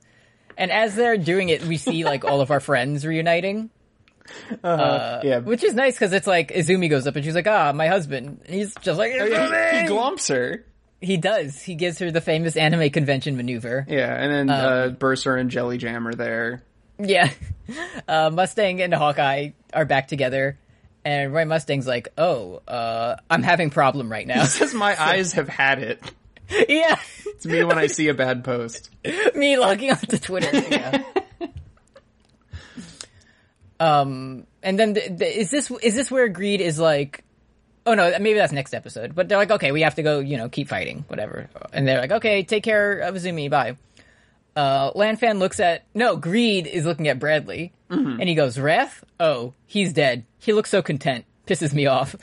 [0.56, 3.70] and as they're doing it we see like all of our friends reuniting
[4.64, 5.38] yeah.
[5.38, 8.40] Which is nice because it's like Izumi goes up and she's like, "Ah, my husband."
[8.48, 10.64] He's just like, Oh, yeah, he, he "Izumi!" glumps her.
[11.00, 11.62] He does.
[11.62, 13.86] He gives her the famous anime convention maneuver.
[13.88, 16.62] Yeah, and then uh, Bursar and Jelly Jam are there.
[16.98, 17.30] Yeah.
[18.08, 20.56] Uh, Mustang and Hawkeye are back together,
[21.04, 25.48] and Roy Mustang's like, "Oh, uh, I'm having problem right now." Says my eyes have
[25.48, 26.00] had it.
[26.68, 26.98] yeah.
[27.26, 28.90] It's me when I see a bad post.
[29.34, 30.50] Me logging onto Twitter.
[30.70, 31.02] Yeah.
[33.78, 37.24] um, and then th- th- is this is this where Greed is like?
[37.84, 39.14] Oh no, maybe that's next episode.
[39.14, 41.48] But they're like, okay, we have to go, you know, keep fighting, whatever.
[41.72, 43.76] And they're like, okay, take care of Izumi, bye.
[44.56, 49.04] Uh, Lanfan looks at no, Greed is looking at Bradley, and he goes, Wrath?
[49.20, 50.24] Oh, he's dead.
[50.38, 51.26] He looks so content.
[51.46, 52.16] Pisses me off.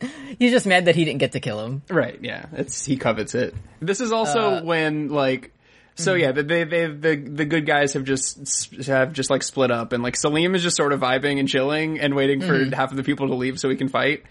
[0.38, 1.82] he's just mad that he didn't get to kill him.
[1.88, 2.46] Right, yeah.
[2.52, 3.54] It's he covets it.
[3.80, 5.52] This is also uh, when like
[5.98, 6.20] so mm-hmm.
[6.20, 9.92] yeah, the, they they the the good guys have just have just like split up
[9.92, 12.72] and like Selim is just sort of vibing and chilling and waiting for mm-hmm.
[12.72, 14.22] half of the people to leave so he can fight.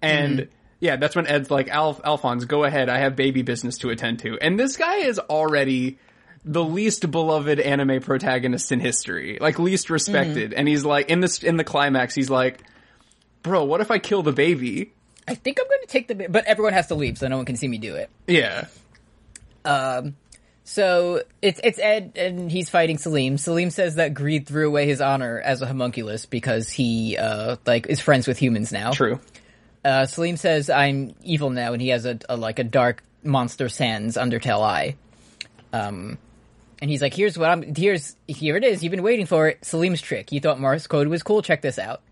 [0.00, 0.50] And mm-hmm.
[0.78, 4.20] yeah, that's when Ed's like, Alf Alphonse, go ahead, I have baby business to attend
[4.20, 4.38] to.
[4.40, 5.98] And this guy is already
[6.44, 9.38] the least beloved anime protagonist in history.
[9.40, 10.54] Like least respected.
[10.54, 12.62] And he's like in this in the climax, he's like,
[13.42, 14.92] Bro, what if I kill the baby?
[15.28, 17.36] I think I'm going to take the, bit, but everyone has to leave, so no
[17.36, 18.10] one can see me do it.
[18.26, 18.66] Yeah.
[19.64, 20.16] Um.
[20.68, 23.38] So it's it's Ed and he's fighting Selim.
[23.38, 27.86] Selim says that Greed threw away his honor as a homunculus because he uh like
[27.86, 28.90] is friends with humans now.
[28.90, 29.20] True.
[29.84, 33.68] Uh Selim says I'm evil now and he has a, a like a dark monster
[33.68, 34.96] sans undertale eye.
[35.72, 36.18] Um
[36.82, 38.82] and he's like here's what I'm here's here it is.
[38.82, 39.64] You've been waiting for it.
[39.64, 40.32] Selim's trick.
[40.32, 41.42] You thought Morse code was cool.
[41.42, 42.02] Check this out.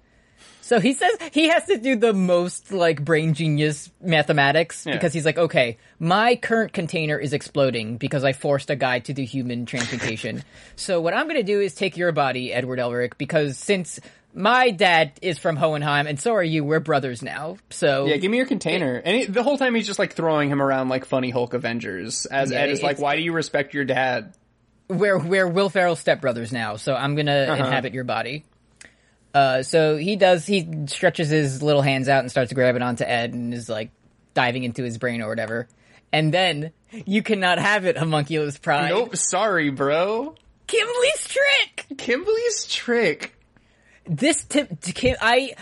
[0.64, 4.94] So he says he has to do the most like brain genius mathematics Yeah.
[4.94, 9.12] because he's like, okay, my current container is exploding because I forced a guy to
[9.12, 10.42] do human transmutation.
[10.76, 14.00] so what I'm going to do is take your body, Edward Elric, because since
[14.32, 17.58] my dad is from Hohenheim and so are you, we're brothers now.
[17.68, 18.96] So Yeah, give me your container.
[19.04, 22.24] And he, the whole time he's just like throwing him around like funny Hulk Avengers.
[22.26, 24.34] As Yeah, Ed is like, "Why do you respect your dad?"
[24.88, 27.64] we're we're Will Ferrell stepbrothers now, so I'm gonna Uh-huh.
[27.64, 28.44] inhabit your body.
[29.34, 30.46] Uh, so he does.
[30.46, 33.90] He stretches his little hands out and starts grabbing onto Ed and is like
[34.32, 35.68] diving into his brain or whatever.
[36.12, 36.70] And then
[37.04, 38.90] you cannot have it, homunculus pride.
[38.90, 40.36] Nope, sorry, bro.
[40.68, 41.86] Kimberly's trick.
[41.98, 43.36] Kimberly's trick.
[44.06, 45.54] This tip, Kim, I.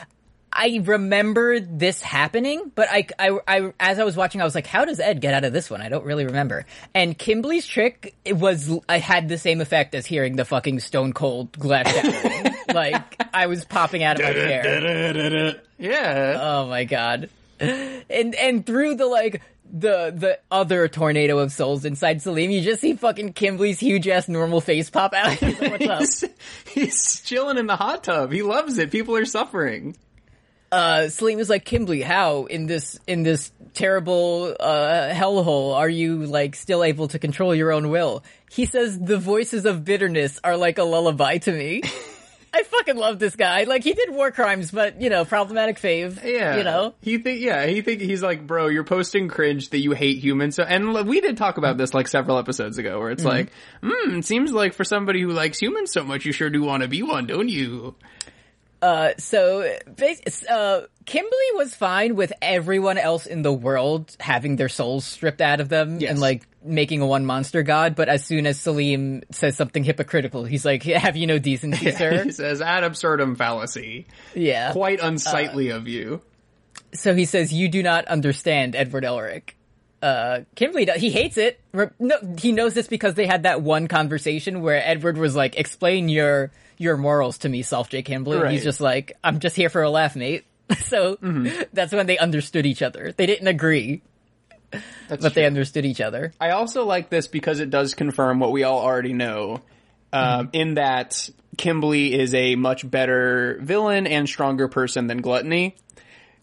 [0.55, 4.67] I remember this happening, but I, I, I, as I was watching, I was like,
[4.67, 5.81] how does Ed get out of this one?
[5.81, 6.67] I don't really remember.
[6.93, 11.15] And Kimberly's trick, it was, I had the same effect as hearing the fucking stone
[11.15, 11.91] cold glass.
[12.75, 15.61] like, I was popping out of my chair.
[15.79, 16.39] Yeah.
[16.41, 17.29] Oh my god.
[17.59, 22.81] And, and through the like, the, the other tornado of souls inside Selim, you just
[22.81, 25.33] see fucking Kimberly's huge ass normal face pop out.
[25.39, 26.25] He's like, he's,
[26.67, 28.31] he's chilling in the hot tub.
[28.31, 28.91] He loves it.
[28.93, 29.97] People are suffering.
[30.71, 36.27] uh, Selim is like, Kimberly, how in this in this terrible uh, hellhole are you
[36.27, 38.23] like still able to control your own will?
[38.51, 41.83] He says the voices of bitterness are like a lullaby to me.
[42.55, 43.65] I fucking love this guy.
[43.65, 46.23] Like he did war crimes, but you know, problematic fave.
[46.23, 46.57] Yeah.
[46.57, 46.95] you know.
[47.01, 50.57] He think yeah, he think he's like, bro, you're posting cringe that you hate humans.
[50.57, 53.51] So and we did talk about this like several episodes ago where it's like,
[53.83, 56.83] hmm, it seems like for somebody who likes humans so much, you sure do want
[56.83, 57.95] to be one, don't you?
[58.83, 65.05] Uh, so, uh, Kimberly was fine with everyone else in the world having their souls
[65.05, 66.11] stripped out of them Yes.
[66.11, 67.95] and like making a one monster god.
[67.95, 72.25] But as soon as Selim says something hypocritical, he's like, "Have you no decency, sir?"
[72.25, 74.07] He says ad absurdum fallacy.
[74.35, 74.73] yeah.
[74.73, 76.23] Quite unsightly of you.
[76.95, 79.51] So he says, "You do not understand Edward Elric."
[80.03, 81.61] Uh, Kimberly, he hates it.
[82.01, 86.09] No, he knows this because they had that one conversation where Edward was like, "Explain
[86.09, 88.03] your your morals to me, Self J.
[88.03, 90.45] Kimberly." And he's just like, "I'm just here for a laugh, mate."
[90.81, 91.19] so
[91.73, 93.13] that's when they understood each other.
[93.17, 94.03] They didn't agree,
[95.09, 96.33] That's but they understood each other.
[96.41, 99.61] I also like this because it does confirm what we all already know.
[100.15, 105.77] Um, in that Kimberly is a much better villain and stronger person than Gluttony.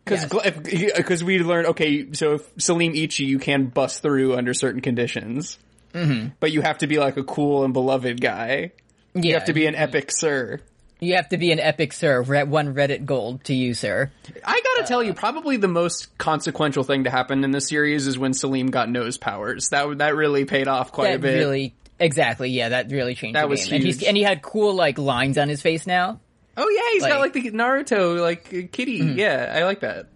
[0.05, 0.27] Because
[0.71, 1.23] Yes.
[1.23, 5.59] we learned okay, so if Selim you, you can bust through under certain conditions,
[5.93, 6.30] mm-hmm.
[6.39, 8.71] but you have to be like a cool and beloved guy.
[9.13, 10.61] Yeah, You have to be an epic sir.
[11.01, 12.21] You have to be an epic sir.
[12.21, 14.11] One Reddit gold to you, sir.
[14.45, 18.17] I gotta tell you, probably the most consequential thing to happen in this series is
[18.19, 19.69] when Selim got nose powers.
[19.69, 21.37] That that really paid off quite a bit.
[21.37, 23.75] really, exactly, yeah, that really changed That was game.
[23.75, 24.07] And, he's, huge.
[24.09, 26.19] and he had cool like lines on his face now.
[26.57, 28.97] oh yeah, he's got like like- the Naruto like kitty.
[29.15, 30.07] Yeah, I like that.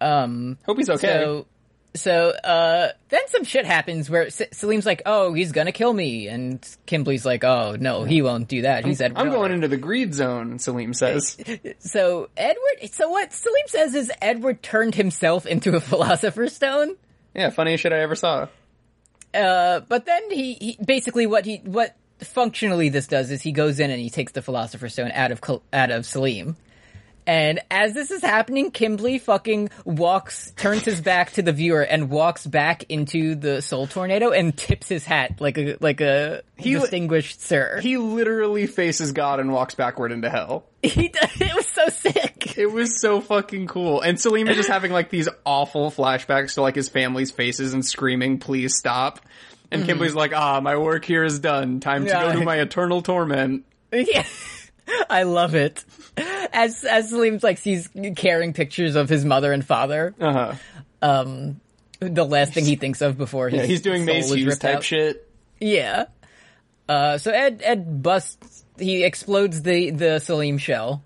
[0.00, 1.22] Um, Hope he's okay.
[1.22, 1.46] So,
[1.96, 6.28] so uh, then some shit happens where S- Selim's like, "Oh, he's gonna kill me,"
[6.28, 9.76] and Kimberly's like, "Oh no, he won't do that." He said, I'm going into the
[9.76, 10.58] greed zone.
[10.58, 11.36] Selim says.
[11.78, 12.90] So Edward.
[12.92, 16.96] So what Selim says is Edward turned himself into a philosopher's stone.
[17.34, 18.48] yeah, funniest shit I ever saw.
[19.34, 23.78] Uh, but then he, he basically what he what functionally this does is he goes
[23.80, 25.40] in and he takes the philosopher's stone out of
[25.72, 26.56] out of Selim.
[27.26, 32.08] And as this is happening, Kimberly fucking walks, turns his back to the viewer and
[32.08, 36.74] walks back into the soul tornado and tips his hat like a like a he,
[36.74, 37.80] distinguished sir.
[37.82, 40.64] He literally faces God and walks backward into hell.
[40.86, 42.56] He does, it was so sick.
[42.56, 44.00] It was so fucking cool.
[44.02, 47.84] And Selim is just having like these awful flashbacks to like his family's faces and
[47.84, 49.18] screaming, please stop.
[49.72, 51.80] And Kimberly's like, ah, my work here is done.
[51.80, 52.32] Time to Yeah.
[52.32, 53.64] go to my eternal torment.
[53.92, 54.24] Yeah.
[55.10, 55.84] I love it.
[56.52, 60.54] As as Selim's like sees carrying pictures of his mother and father, Uh huh.
[61.02, 61.60] um,
[62.00, 64.84] the last thing he thinks of before his Yeah, he's doing Maes Hughes type out.
[64.84, 65.28] shit.
[65.60, 66.06] Yeah.
[66.88, 68.64] Uh, so Ed Ed busts.
[68.78, 71.02] He explodes the the Selim shell.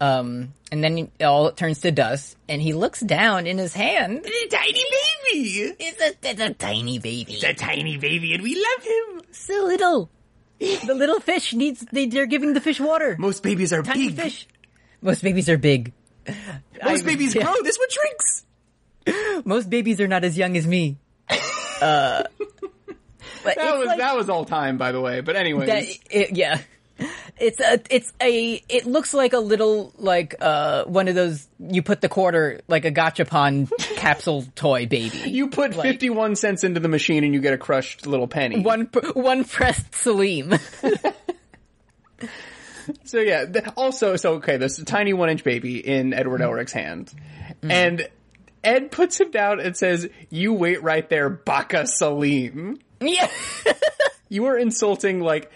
[0.00, 4.18] Um, and then it all turns to dust, and he looks down in his hand.
[4.24, 5.74] A Tiny baby!
[5.80, 7.32] It's a, it's a tiny baby.
[7.32, 9.22] It's a tiny baby and we love him!
[9.32, 10.08] so little.
[10.60, 11.84] The little fish needs.
[11.92, 13.16] They, they're giving the fish water.
[13.18, 14.16] Most babies are Tiny big.
[14.16, 14.46] fish.
[15.00, 15.92] Most babies are big.
[16.84, 17.44] Most I- babies yeah.
[17.44, 17.54] grow.
[17.62, 18.44] This one shrinks.
[19.46, 20.98] Most babies are not as young as me.
[21.80, 22.24] Uh,
[23.44, 25.20] but That was like- that was all time, by the way.
[25.20, 26.60] But anyways, that it, yeah
[27.38, 31.82] it's a it's a it looks like a little like uh one of those you
[31.82, 36.80] put the quarter like a gachapon capsule toy baby you put like- fifty-one cents into
[36.80, 38.60] the machine and you get a crushed little penny.
[38.60, 40.54] one one pressed Selim
[43.04, 43.44] So yeah.
[43.76, 47.12] Also, so okay, this tiny one-inch baby in Edward Elric's hand,
[47.62, 48.08] and
[48.64, 52.78] Ed puts him down and says, "You wait right there, Baka Selim.
[53.00, 53.28] yeah
[54.30, 55.50] You are insulting like."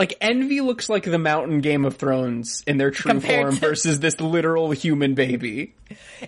[0.00, 3.60] Like envy looks like the mountain Game of Thrones in their true Compared form to-
[3.68, 5.74] versus this literal human baby.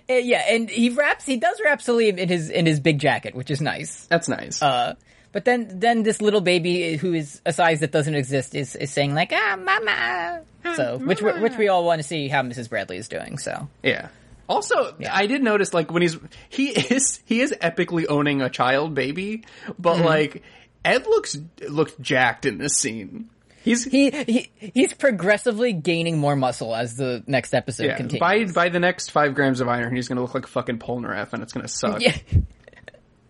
[0.09, 3.33] Uh, yeah and he wraps he does wrap Selim in his in his big jacket
[3.35, 4.61] which is nice That's nice.
[4.61, 4.93] uh
[5.31, 8.91] but then then this little baby who is a size that doesn't exist is is
[8.91, 10.41] saying like ah mama
[10.75, 12.69] so which we- which we all want to see how Mrs.
[12.69, 14.09] Bradley is doing so Yeah.
[14.49, 16.17] Also, I did notice like when he's
[16.49, 19.45] he is he is epically owning a child baby,
[19.79, 20.05] but Mm-hmm.
[20.05, 20.43] like
[20.85, 21.37] Ed looks
[21.69, 23.29] looked jacked in this scene.
[23.63, 28.19] He's he, he he's progressively gaining more muscle as the next episode yeah, continues.
[28.19, 31.31] by by the next five grams of iron, he's gonna look like a fucking Polnareff,
[31.31, 32.01] and it's gonna suck.
[32.01, 32.17] yeah.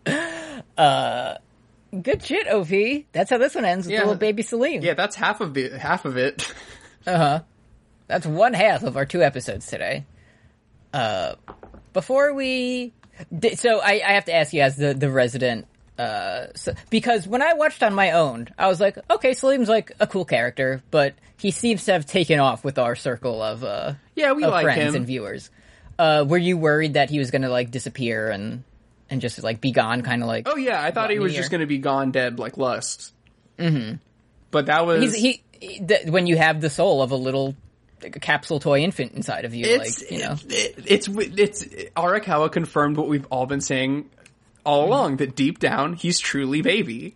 [0.77, 1.35] uh,
[2.01, 2.71] good shit, Ov.
[3.11, 3.99] That's how this one ends with Yeah.
[3.99, 4.81] little baby Celine.
[4.81, 6.51] Yeah, that's half of the half of it.
[7.05, 7.39] Uh huh.
[8.07, 10.05] That's one half of our two episodes today.
[10.93, 11.35] Uh,
[11.91, 12.93] before we,
[13.55, 15.67] so I, I have to ask you as the the resident.
[15.97, 19.91] Uh, so, because when I watched on my own, I was like, okay, Selim's like
[19.99, 23.93] a cool character, but he seems to have taken off with our circle of uh,
[24.15, 24.95] Yeah, we of like friends him.
[24.95, 25.51] and viewers.
[25.99, 28.63] Uh, were you worried that he was going to like disappear and
[29.09, 30.47] and just like be gone, kind of like?
[30.49, 33.13] Oh yeah, I thought he was just gonna be gone dead like Lust.
[33.59, 33.97] Mm-hmm.
[34.49, 37.55] But that was He's, he, he th- when you have the soul of a little
[38.01, 40.35] like a capsule toy infant inside of you, it's like you know.
[40.49, 41.63] it- it's it's
[41.95, 44.09] Arakawa confirmed what we've all been saying
[44.65, 47.15] all along that deep down he's truly baby.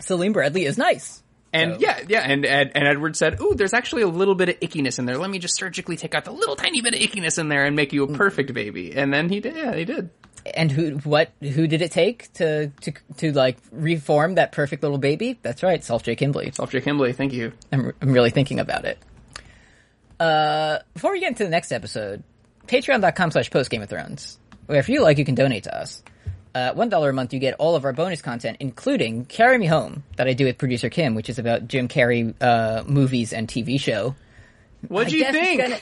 [0.00, 1.22] Selim Bradley is nice.
[1.52, 4.48] And So- yeah, yeah, and, Ed, and Edward said, "Ooh, there's actually a little bit
[4.48, 5.16] of ickiness in there.
[5.18, 7.76] Let me just surgically take out the little tiny bit of ickiness in there and
[7.76, 9.56] make you a perfect baby." And then he did.
[9.56, 10.10] Yeah, he did.
[10.54, 14.98] And who, what, who did it take to, to, to like reform that perfect little
[14.98, 15.38] baby?
[15.42, 16.16] That's right, Salt J.
[16.16, 16.54] Kimblee.
[16.54, 16.80] Self J.
[16.80, 17.52] Kimblee, thank you.
[17.72, 18.98] I'm, I'm really thinking about it.
[20.20, 22.22] Uh, before we get into the next episode,
[22.66, 26.02] patreon.com slash post Game of Thrones, where if you like, you can donate to us.
[26.54, 29.66] Uh, one dollar a month, you get all of our bonus content, including Carry Me
[29.66, 33.48] Home, that I do with producer Kim, which is about Jim Carrey, uh, movies and
[33.48, 34.14] TV show.
[34.86, 35.60] What'd I you think?
[35.60, 35.78] gonna-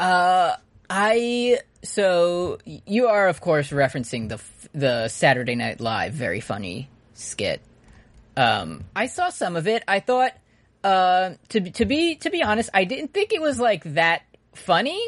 [0.00, 0.56] Uh,
[0.90, 4.40] I so you are of course referencing the
[4.76, 7.60] the Saturday Night Live very funny skit.
[8.36, 9.82] Um, I saw some of it.
[9.86, 10.32] I thought,
[10.82, 14.22] uh, to to be to be honest, I didn't think it was like that
[14.54, 15.00] funny.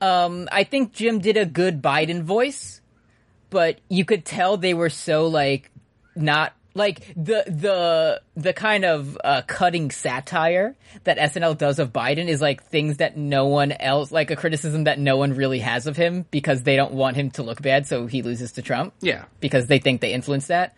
[0.00, 2.80] Um, I think Jim did a good Biden voice,
[3.50, 5.70] but you could tell they were so like
[6.16, 12.26] not like the the the kind of uh, cutting satire that SNL does of Biden
[12.28, 15.86] is like things that no one else like a criticism that no one really has
[15.86, 18.92] of him because they don't want him to look bad so he loses to Trump.
[19.00, 19.24] Yeah.
[19.40, 20.74] Because they think they influence that.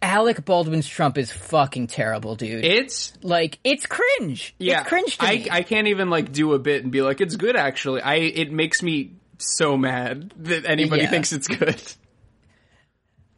[0.00, 2.64] Alec Baldwin's Trump is fucking terrible, dude.
[2.64, 4.54] It's like it's cringe.
[4.58, 5.48] yeah, It's cringe to I me.
[5.50, 8.00] I can't even like do a bit and be like it's good actually.
[8.00, 11.10] I it makes me so mad that anybody Yeah.
[11.10, 11.80] thinks it's good.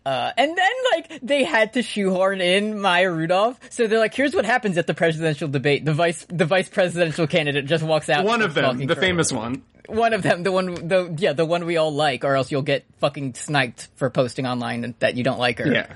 [0.05, 4.35] Uh, and then like they had to shoehorn in Maya Rudolph, so they're like, "Here's
[4.35, 8.25] what happens at the presidential debate: the vice the vice presidential candidate just walks out."
[8.25, 9.63] One of them, the famous one.
[9.89, 12.63] one of them, the one, the yeah, the one we all like, or else you'll
[12.63, 15.71] get fucking sniped for posting online that you don't like her.
[15.71, 15.93] Yeah.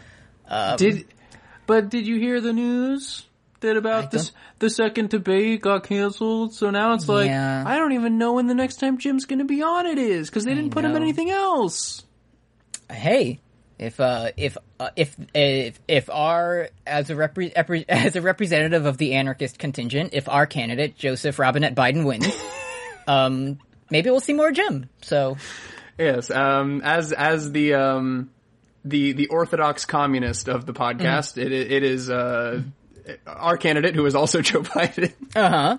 [0.48, 1.06] Um, did
[1.66, 3.24] but did you hear the news
[3.60, 6.54] that about this the second debate got canceled?
[6.54, 7.64] So now it's like Yeah.
[7.66, 10.28] I don't even know when the next time Jim's going to be on it is
[10.28, 12.04] because they didn't put him in anything else.
[12.90, 13.40] hey,
[13.78, 18.98] if uh, if uh, if if if our as a repre- as a representative of
[18.98, 22.28] the anarchist contingent, if our candidate Joseph Robinette Biden wins,
[23.06, 23.58] um,
[23.90, 24.88] maybe we'll see more Jim.
[25.02, 25.38] So
[25.98, 28.30] Yes, um, as as the um,
[28.84, 32.62] the the orthodox communist of the podcast, it it is uh,
[33.26, 35.12] our candidate who is also Joe Biden.
[35.34, 35.78] uh huh.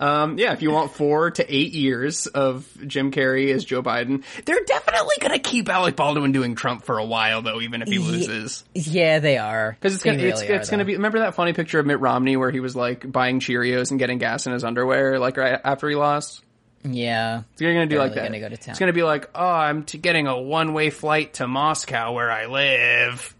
[0.00, 4.22] Um, yeah, if you want four to eight years of Jim Carrey as Joe Biden,
[4.44, 7.98] they're definitely gonna keep Alec Baldwin doing Trump for a while, though, even if he
[7.98, 8.64] loses.
[8.74, 10.94] Yeah, they are Because it's gonna, it's, really it's gonna be.
[10.94, 14.18] Remember that funny picture of Mitt Romney where he was like buying Cheerios and getting
[14.18, 16.44] gas in his underwear, like right after he lost.
[16.84, 17.42] Yeah.
[17.52, 18.26] It's gonna do like Really that.
[18.28, 18.70] gonna go to town.
[18.72, 22.30] It's gonna be like, oh, I'm t- getting a one way flight to Moscow where
[22.30, 23.34] I live.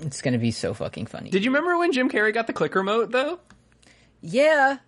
[0.00, 1.30] It's gonna be so fucking funny.
[1.30, 3.40] Did you remember when Jim Carrey got the click remote though?
[4.22, 4.78] yeah.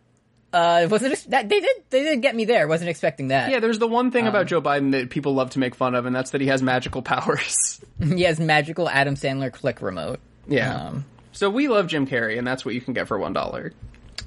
[0.54, 2.68] Uh, wasn't ex- that they did they did get me there.
[2.68, 3.50] Wasn't expecting that.
[3.50, 5.94] Yeah, there's the one thing Um, about Joe Biden that people love to make fun
[5.94, 7.80] of, and that's that he has magical powers.
[7.98, 10.20] he has magical Adam Sandler click remote.
[10.46, 10.88] yeah.
[10.88, 13.72] Um, so we love Jim Carrey, and that's what you can get for one dollar.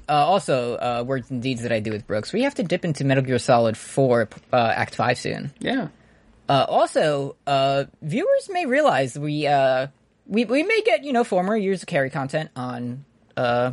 [0.08, 2.32] Uh, also, uh, words and deeds that I do with Brooks.
[2.32, 5.52] We have to dip into Metal Gear Solid Four uh, Act Five soon.
[5.58, 5.88] Yeah.
[6.48, 9.88] Uh, also, uh, viewers may realize we uh,
[10.28, 13.04] we we may get you know former years of Carrey content on
[13.36, 13.72] uh,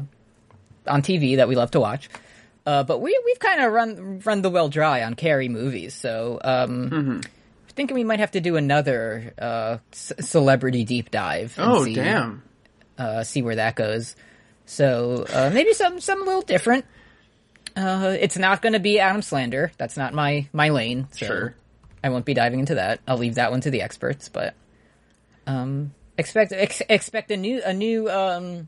[0.88, 2.09] on TV that we love to watch.
[2.66, 6.39] Uh, but we we've kind of run run the well dry on Carrey movies, so
[6.43, 7.22] um,
[7.76, 11.53] thinking we might have to do another uh, c- celebrity deep dive.
[11.59, 12.41] and Oh see, damn.
[12.97, 14.16] Uh, see where that goes.
[14.66, 16.86] So uh, maybe some some a little different.
[17.76, 19.72] Uh, it's not going to be Adam Slander.
[19.78, 21.07] That's not my my lane.
[21.11, 21.55] So Sure.
[22.03, 22.99] I won't be diving into that.
[23.07, 24.30] I'll leave that one to the experts.
[24.30, 24.53] But
[25.47, 28.68] um, expect ex- expect a new a new um,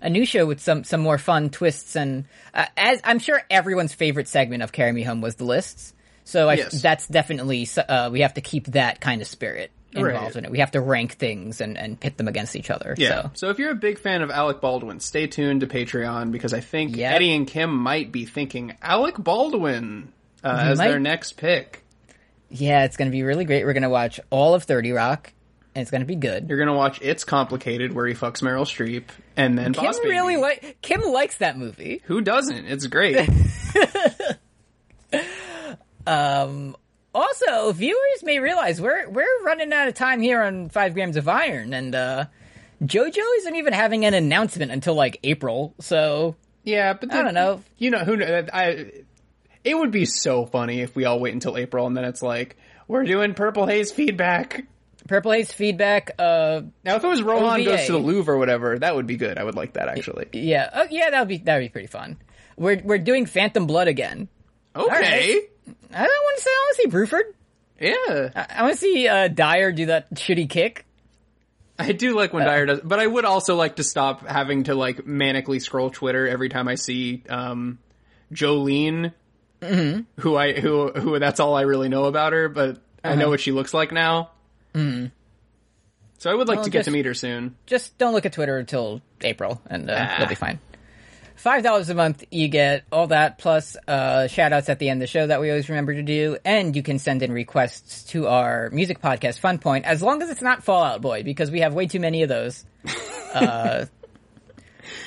[0.00, 3.94] a new show with some some more fun twists and uh, as I'm sure everyone's
[3.94, 5.92] favorite segment of Carry Me Home was the lists.
[6.24, 6.82] So I, Yes.
[6.82, 10.36] that's definitely uh, we have to keep that kind of spirit involved Right.
[10.36, 10.50] in it.
[10.50, 12.94] We have to rank things and, and pit them against each other.
[12.98, 13.22] Yeah.
[13.22, 13.30] So.
[13.34, 13.50] So.
[13.50, 16.96] if you're a big fan of Alec Baldwin, stay tuned to Patreon because I think
[16.96, 17.12] Yeah.
[17.12, 20.12] Eddie and Kim might be thinking Alec Baldwin
[20.44, 20.88] uh, as Might.
[20.88, 21.82] their next pick.
[22.48, 23.64] Yeah, it's going to be really great.
[23.64, 25.32] We're going to watch all of 30 Rock,
[25.74, 26.48] and it's going to be good.
[26.48, 29.04] You're gonna watch It's Complicated, where he fucks Meryl Streep,
[29.36, 30.10] and then Kim Boss Baby.
[30.10, 32.02] really like Kim likes that movie.
[32.04, 32.66] Who doesn't?
[32.66, 33.28] It's great.
[37.16, 41.26] Also, viewers may realize we're we're running out of time here on Five Grams of
[41.28, 42.26] Iron, and uh,
[42.84, 45.74] JoJo isn't even having an announcement until like April.
[45.80, 47.62] So yeah, but I don't know.
[47.78, 48.18] You know who?
[48.18, 48.92] kn- I.
[49.64, 52.56] It would be so funny if we all wait until April and then it's like
[52.86, 54.64] we're doing Purple Haze feedback.
[55.08, 56.10] Purple Haze feedback.
[56.18, 57.70] Uh, Now, if it was Rohan OVA.
[57.70, 59.38] goes to the Louvre or whatever, that would be good.
[59.38, 60.26] I would like that actually.
[60.34, 62.18] yeah, oh, yeah, that would be that would be pretty fun.
[62.58, 64.28] We're we're doing Phantom Blood again.
[64.76, 65.40] Okay.
[65.92, 67.22] I don't want to say I want to see Bruford.
[67.80, 68.30] Yeah.
[68.34, 70.84] I, I want to see uh, Dire do that shitty kick.
[71.78, 74.74] I do like when Dire does, but I would also like to stop having to
[74.74, 77.78] like manically scroll Twitter every time I see um,
[78.32, 79.12] Jolyne,
[79.60, 83.40] who I who who that's all I really know about her, but I know what
[83.40, 84.30] she looks like now.
[84.74, 87.56] So I would like Well, to get just- to meet her soon.
[87.66, 90.18] just don't look at Twitter until April, and uh, Ah.
[90.20, 90.58] you'll be fine.
[91.36, 95.02] Five dollars a month, you get all that plus uh, shout outs at the end
[95.02, 98.04] of the show that we always remember to do, and you can send in requests
[98.04, 101.60] to our music podcast Fun Point as long as it's not Fallout Boy because we
[101.60, 102.64] have way too many of those.
[103.32, 103.84] Uh,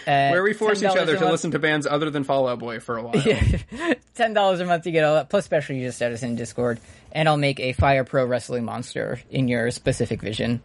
[0.06, 2.98] Where we force each other to month- listen to bands other than fallout Boy for
[2.98, 3.22] a while.
[4.16, 6.80] ten dollars a month to get all that plus special you user status in Discord,
[7.12, 10.62] and I'll make a Fire Pro Wrestling monster in your specific vision.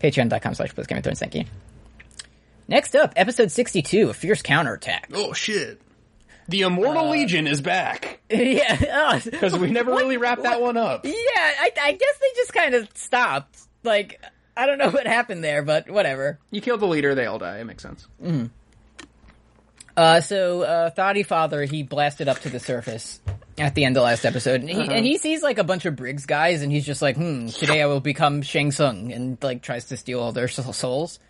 [0.00, 1.44] Patreon.com slash Blitzgamer Thorns, thank you.
[2.68, 5.10] Next up, episode sixty-two, a fierce counterattack.
[5.12, 5.80] Oh shit.
[6.48, 11.04] The Immortal Legion is back yeah, because we never really wrapped that one up.
[11.06, 11.12] yeah.
[11.14, 13.58] I, I guess they just kind of stopped.
[13.82, 14.20] Like,
[14.56, 16.38] I don't know what happened there, but whatever.
[16.50, 17.60] You kill the leader, they all die.
[17.60, 18.06] It makes sense.
[19.96, 23.20] Uh, so uh, Thoughty Father he blasted up to the surface
[23.56, 25.94] at the end of last episode, and he, and he sees like a bunch of
[25.96, 29.62] Briggs guys, and he's just like, "Hmm, today I will become Shang Tsung," and like
[29.62, 31.20] tries to steal all their souls.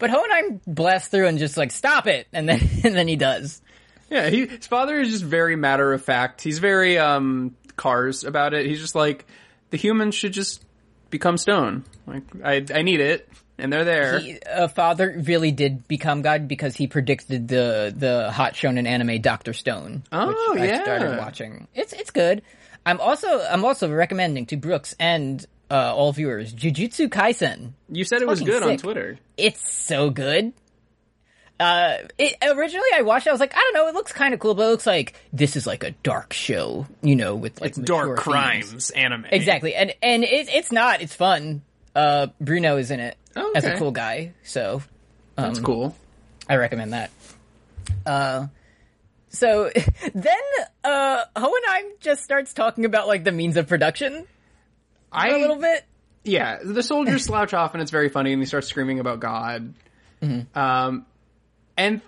[0.00, 3.62] But Hohenheim blasts through and just like, "Stop it!" and then and then he does.
[4.10, 6.42] Yeah, he, his father is just very matter of fact.
[6.42, 8.66] He's very um cars about it.
[8.66, 9.26] He's just like
[9.70, 10.64] the humans should just
[11.10, 11.84] become stone.
[12.06, 13.28] Like I I need it,
[13.58, 14.18] and they're there.
[14.18, 19.20] He, uh, Father really did become God because he predicted the the hot shonen anime
[19.20, 20.82] Doctor Stone, Oh, which I yeah.
[20.82, 21.68] started watching.
[21.74, 22.42] It's it's good.
[22.86, 27.72] I'm also I'm also recommending to Brooks and uh, all viewers Jujutsu Kaisen.
[27.88, 28.76] you said it was good on.
[28.78, 29.18] Twitter.
[29.36, 30.52] It's so good.
[31.58, 34.32] Uh, it, originally I watched it, I was like, I don't know, it looks kind
[34.32, 37.60] of cool, but it looks like this is like a dark show, you know, with
[37.60, 38.20] like Dark themes.
[38.20, 39.26] crimes anime.
[39.30, 41.02] Exactly, and and it, it's not.
[41.02, 41.60] It's fun.
[41.94, 44.82] Uh, Bruno is in it Oh, as a cool guy, so
[45.36, 45.94] That's cool.
[46.48, 47.10] I recommend that.
[48.06, 48.46] Uh,
[49.28, 49.70] so
[50.14, 50.36] then
[50.82, 54.26] uh, Hohenheim just starts talking about like the means of production
[55.12, 55.84] I a little bit.
[56.24, 59.74] yeah, the soldiers slouch off and it's very funny, and they start screaming about God.
[60.22, 60.58] Mm-hmm.
[60.58, 61.06] Um,
[61.76, 62.00] and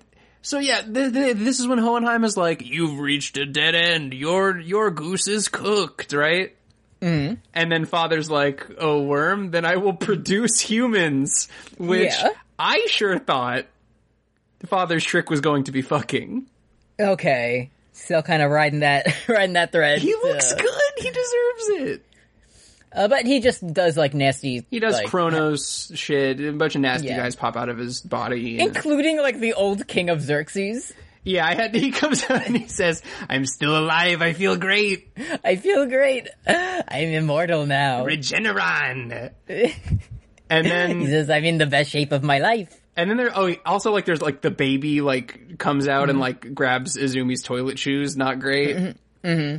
[0.42, 4.12] so yeah, th- th- this is when Hohenheim is like, "You've reached a dead end.
[4.14, 6.54] Your your goose is cooked, right?"
[7.00, 7.34] Mm-hmm.
[7.54, 11.48] And then Father's like, "Oh, worm, then I will produce humans,"
[11.78, 12.28] which Yeah.
[12.58, 13.66] I sure thought
[14.60, 16.46] the Father's trick was going to be fucking.
[17.00, 20.00] Okay, still kind of riding that riding that thread.
[20.00, 20.92] He looks Uh, good.
[20.98, 22.04] He deserves it.
[22.94, 24.66] Uh, but he just does like nasty.
[24.70, 26.40] He does like, Chronos shit.
[26.40, 27.18] A bunch of nasty Yeah.
[27.18, 28.58] guys pop out of his body.
[28.60, 30.92] and- including like the old king of Xerxes.
[31.24, 31.74] Yeah, I had.
[31.82, 34.22] He comes out and he says, "I'm still alive.
[34.22, 35.16] I feel great.
[35.44, 36.28] I feel great.
[36.46, 38.04] I'm immortal now.
[38.04, 39.32] Regeneron."
[40.50, 43.30] And then He says, "I'm in the best shape of my life." and then there.
[43.34, 46.20] Oh, also like there's like the baby like comes out and mm-hmm.
[46.20, 48.16] like grabs Izumi's toilet shoes.
[48.16, 48.76] Not great.
[48.76, 49.28] Mm-hmm.
[49.28, 49.56] Mm-hmm.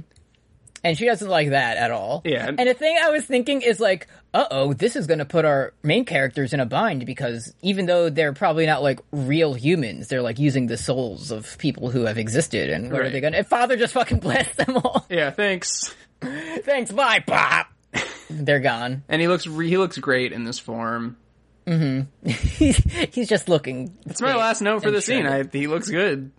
[0.83, 2.21] And she doesn't like that at all.
[2.25, 2.47] Yeah.
[2.47, 5.45] And the thing I was thinking is like, uh oh, this is going to put
[5.45, 10.09] our main characters in a bind because even though they're probably not like real humans,
[10.09, 12.69] they're like using the souls of people who have existed.
[12.69, 13.39] And what are they going to?
[13.39, 15.05] If Father just fucking blasts them all.
[15.09, 15.93] Yeah, thanks.
[16.21, 17.67] Thanks, bye, pop.
[18.29, 19.03] they're gone.
[19.07, 21.17] And he looks re- he looks great in this form.
[21.65, 22.77] he's,
[23.13, 23.95] he's just looking.
[24.05, 25.25] That's my last note for the scene.
[25.25, 26.31] I, he looks good.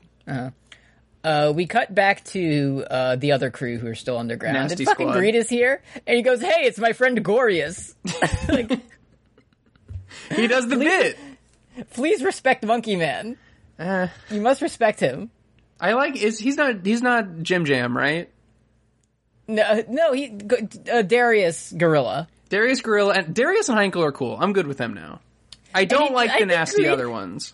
[1.25, 4.55] Uh, we cut back to uh, the other crew who are still underground.
[4.55, 5.18] Nasty and fucking squad.
[5.18, 7.95] Greed is here, and he goes, "Hey, it's my friend Gorius.
[8.49, 8.70] like,
[10.37, 11.18] He does the bit.
[11.93, 13.37] please respect Monkey Man.
[13.79, 15.31] Uh, You must respect him."
[15.81, 16.16] I like.
[16.16, 18.31] Is he's not he's not Jim Jam right?
[19.49, 20.39] No, no, he
[20.93, 22.29] uh, Darius Gorilla.
[22.49, 24.37] Darius Gorilla and Darius and Heinkel are cool.
[24.39, 25.20] I'm good with them now.
[25.75, 27.53] I don't he- like I the nasty Greed- other ones.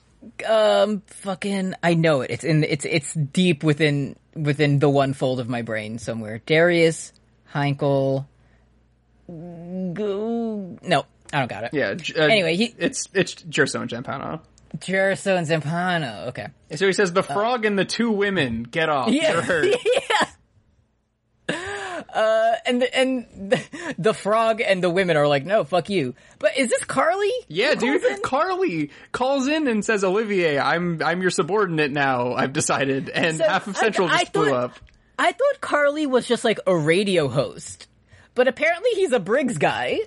[0.49, 2.31] Um, fucking, I know it.
[2.31, 2.65] It's in.
[2.65, 6.41] It's it's deep within within the one fold of my brain somewhere.
[6.47, 7.13] Darius
[7.53, 8.27] Heinkel.
[9.29, 11.71] Go, no, I don't got it.
[11.73, 11.95] Yeah.
[12.19, 14.41] Uh, Anyway, he- it's it's Jerso and Jampano.
[14.79, 16.29] Jeriso and Zampano.
[16.29, 16.49] Okay.
[16.77, 19.09] So he says the frog and the two women get off.
[19.09, 19.41] Uh, Yeah.
[22.15, 26.15] Uh, and the, and the, the frog and the women are like, no, fuck you.
[26.39, 27.31] But is this Carly?
[27.49, 28.03] Yeah, dude.
[28.23, 32.35] Carly calls in and says, "Olivier, I'm I'm your subordinate now.
[32.35, 34.77] I've decided." And So, half of Central I- I just blew thought- up.
[35.19, 37.89] I thought Carly was just like a radio host,
[38.35, 39.99] but apparently he's a Briggs guy.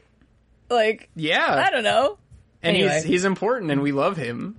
[0.71, 2.17] Like, Yeah, I don't know.
[2.63, 2.95] and anyway.
[2.95, 4.55] he's he's important, and we love him.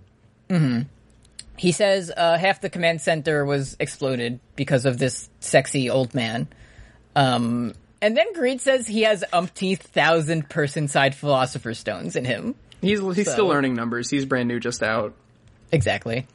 [1.56, 6.48] He says uh, half the command center was exploded because of this sexy old man.
[7.16, 12.54] Um, and then Greed says he has umpteenth thousand person side philosopher stones in him.
[12.80, 14.10] He's he's still learning numbers.
[14.10, 15.14] He's brand new, just out.
[15.72, 16.26] Exactly.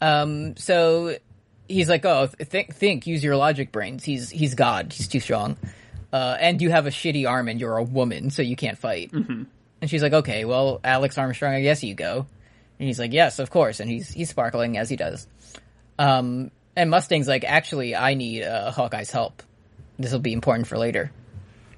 [0.00, 1.16] Um, so
[1.68, 4.04] he's like, "Oh, think, think, use your logic brains.
[4.04, 4.92] He's he's God.
[4.92, 5.56] He's too strong.
[6.12, 9.12] Uh, and you have a shitty arm, and you're a woman, so you can't fight."
[9.12, 9.44] Mm-hmm.
[9.80, 12.26] And she's like, "Okay, well, Alex Armstrong, I guess you go."
[12.78, 15.26] And he's like, "Yes, of course." And he's he's sparkling as he does.
[15.98, 19.42] Um, and Mustang's like, "Actually, I need uh, Hawkeye's help.
[19.98, 21.10] This will be important for later."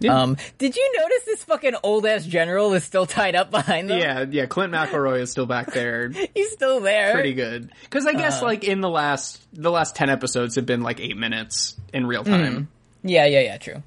[0.01, 0.17] Yeah.
[0.23, 3.99] Um, did you notice this fucking old ass general is still tied up behind them?
[3.99, 4.47] Yeah, yeah.
[4.47, 6.11] Clint McElroy is still back there.
[6.35, 7.15] he's still there.
[7.15, 7.73] Pretty good.
[7.83, 8.19] Because I Uh.
[8.19, 12.07] guess like in the last the last ten episodes have been like eight minutes in
[12.07, 12.33] real Mm-hmm.
[12.55, 12.69] time.
[13.03, 13.83] Yeah, yeah, yeah, true.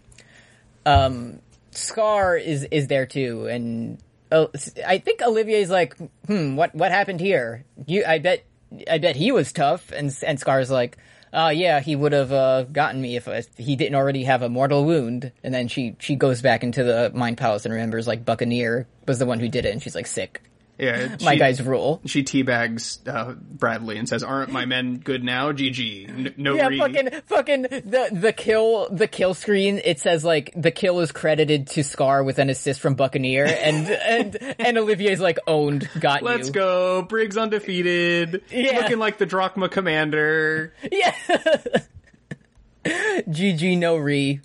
[0.85, 1.39] Um,
[1.71, 3.97] Scar is is there too, and
[4.31, 4.47] uh,
[4.85, 5.95] I think Olivier's like,
[6.27, 7.63] hmm, what what happened here?
[7.87, 8.43] You, I bet,
[8.89, 10.97] I bet he was tough, and and Scar's like,
[11.33, 14.49] uh, yeah, he would have uh, gotten me if, if he didn't already have a
[14.49, 15.31] mortal wound.
[15.43, 19.19] And then she she goes back into the Mind Palace and remembers like Buccaneer was
[19.19, 20.41] the one who did it, and she's like sick.
[20.81, 22.01] Yeah, My guys rule.
[22.05, 25.51] She teabags uh, Bradley and says, "Aren't my men good now?
[25.51, 26.09] GG.
[26.09, 29.79] N- no Yeah, re- fucking, fucking the the kill the kill screen.
[29.85, 33.87] It says like the kill is credited to Scar with an assist from Buccaneer, and
[33.91, 36.53] and and Olivier's like owned, got Let's you.
[36.53, 37.01] go.
[37.03, 38.41] Briggs undefeated.
[38.49, 38.79] Yeah.
[38.79, 40.73] Looking like the Drachma commander.
[40.91, 41.15] Yeah.
[42.83, 44.41] GG no re.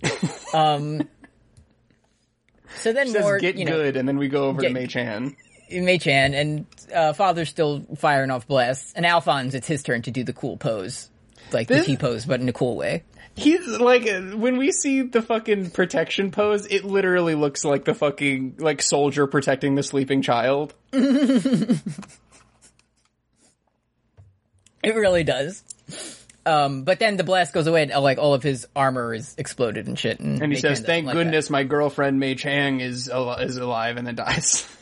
[0.52, 1.08] Um.
[2.76, 4.74] So then Says more, get you know, good, and then we go over Get- to
[4.74, 5.34] Mei Chan.
[5.70, 10.10] Mei Chan and uh, Father's still firing off blasts, and Alphonse, it's his turn to
[10.10, 11.10] do the cool pose,
[11.52, 13.02] like This- the T pose, but in a cool way.
[13.38, 18.54] He's like when we see the fucking protection pose, it literally looks like the fucking
[18.58, 20.72] like soldier protecting the sleeping child.
[24.82, 25.64] It really does.
[26.44, 29.34] Um, but then the blast goes away, and uh, like all of his armor is
[29.36, 30.20] exploded and shit.
[30.20, 33.34] And, And he Mei says, doesn't "Thank like goodness my girlfriend Mei Chan is al-
[33.38, 34.68] is alive," and then dies.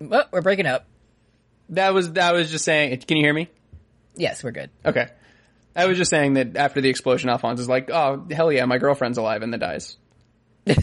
[0.00, 0.86] Oh, we're breaking up.
[1.70, 2.98] that was that was just saying.
[3.00, 3.48] Can you hear me?
[4.16, 4.70] Yes, we're good.
[4.84, 5.08] Okay.
[5.74, 8.78] I was just saying that after the explosion, Alphonse is like, "Oh hell yeah, my
[8.78, 9.96] girlfriend's alive," and then dies.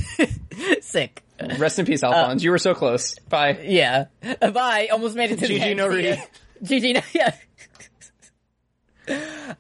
[0.82, 1.24] Sick.
[1.58, 2.44] Rest in Uh, peace, Alphonse.
[2.44, 3.18] you were so close.
[3.28, 3.60] Bye.
[3.64, 4.06] Yeah.
[4.42, 4.88] Uh, bye.
[4.92, 5.78] Almost made it to the GG end.
[5.78, 6.24] no See re.
[6.64, 7.36] GG no, yeah.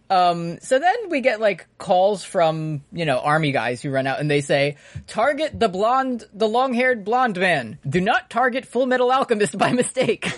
[0.10, 4.20] Um, so then we get like calls from, you know, army guys who run out
[4.20, 4.78] and they say,
[5.08, 7.80] target the blonde, the long haired blonde man.
[7.88, 10.32] Do not target Full Metal Alchemist by mistake.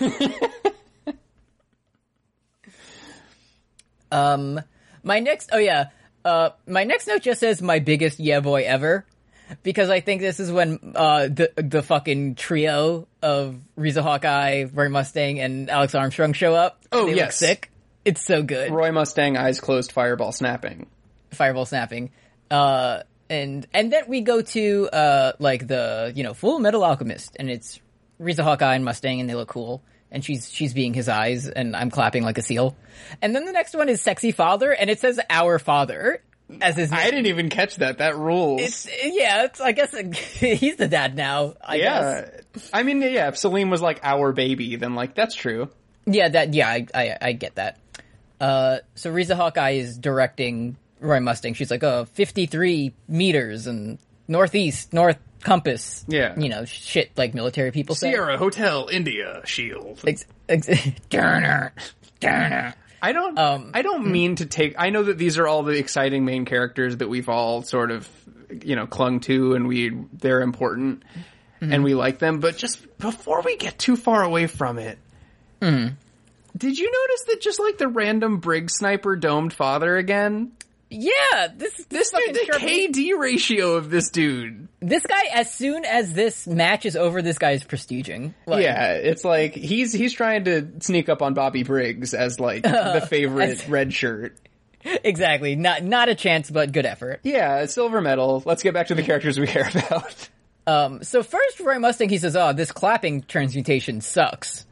[4.10, 4.60] um,
[5.02, 5.90] my next, oh yeah,
[6.24, 9.06] uh, my next note just says my biggest yeah boy ever.
[9.62, 14.88] Because I think this is when uh, the the fucking trio of Riza Hawkeye, Roy
[14.88, 16.82] Mustang, and Alex Armstrong show up.
[16.90, 17.26] Oh, they yes.
[17.26, 17.70] look sick.
[18.06, 18.70] It's so good.
[18.70, 20.86] Roy Mustang, eyes closed, fireball snapping.
[21.32, 22.12] Fireball snapping.
[22.50, 27.36] Uh, and and then we go to uh like the you know Full Metal Alchemist,
[27.38, 27.80] and it's
[28.20, 29.82] Riza Hawkeye and Mustang, and they look cool.
[30.12, 32.76] And she's she's being his eyes, and I'm clapping like a seal.
[33.20, 36.22] And then the next one is Sexy Father, and it says Our Father
[36.60, 37.00] as his name.
[37.00, 37.98] I didn't even catch that.
[37.98, 38.60] That rules.
[38.60, 39.44] It's yeah.
[39.44, 39.94] It's I guess
[40.38, 41.54] he's the dad now.
[41.60, 42.30] I guess.
[42.54, 42.60] yeah.
[42.72, 45.68] I mean, yeah, if Selim was like our baby, then like, that's true.
[46.06, 47.80] Yeah, that yeah, I I, I get that.
[48.40, 51.54] Uh, so Riza Hawkeye is directing Roy Mustang.
[51.54, 56.04] She's like, oh, 53 meters and northeast, north compass.
[56.08, 56.38] Yeah.
[56.38, 58.10] you know, shit like military people say.
[58.10, 60.00] Sierra Hotel, India, shield.
[60.06, 60.68] Ex- ex-
[61.10, 61.72] Turner,
[62.20, 62.74] Turner.
[63.02, 63.38] I don't.
[63.38, 64.74] Um, I don't mean to take.
[64.78, 68.08] I know that these are all the exciting main characters that we've all sort of,
[68.64, 71.02] you know, clung to, and we they're important,
[71.60, 72.40] and we like them.
[72.40, 74.98] But just before we get too far away from it,
[76.56, 80.52] did you notice that just like the random brig sniper domed father again?
[80.88, 84.68] Yeah, this this fucking the KD ratio of this dude.
[84.80, 85.24] this guy.
[85.34, 88.34] As soon as this match is over, this guy is prestiging.
[88.46, 92.62] Like, Yeah, it's like he's he's trying to sneak up on Bobby Briggs as like
[92.64, 94.36] the favorite as- red shirt.
[94.84, 95.56] exactly.
[95.56, 97.18] Not not a chance, but good effort.
[97.24, 98.44] Yeah, silver medal.
[98.46, 100.28] Let's get back to the characters we care about.
[100.68, 104.65] Um, so first, Roy Mustang, he says, "Oh, this clapping transmutation sucks,"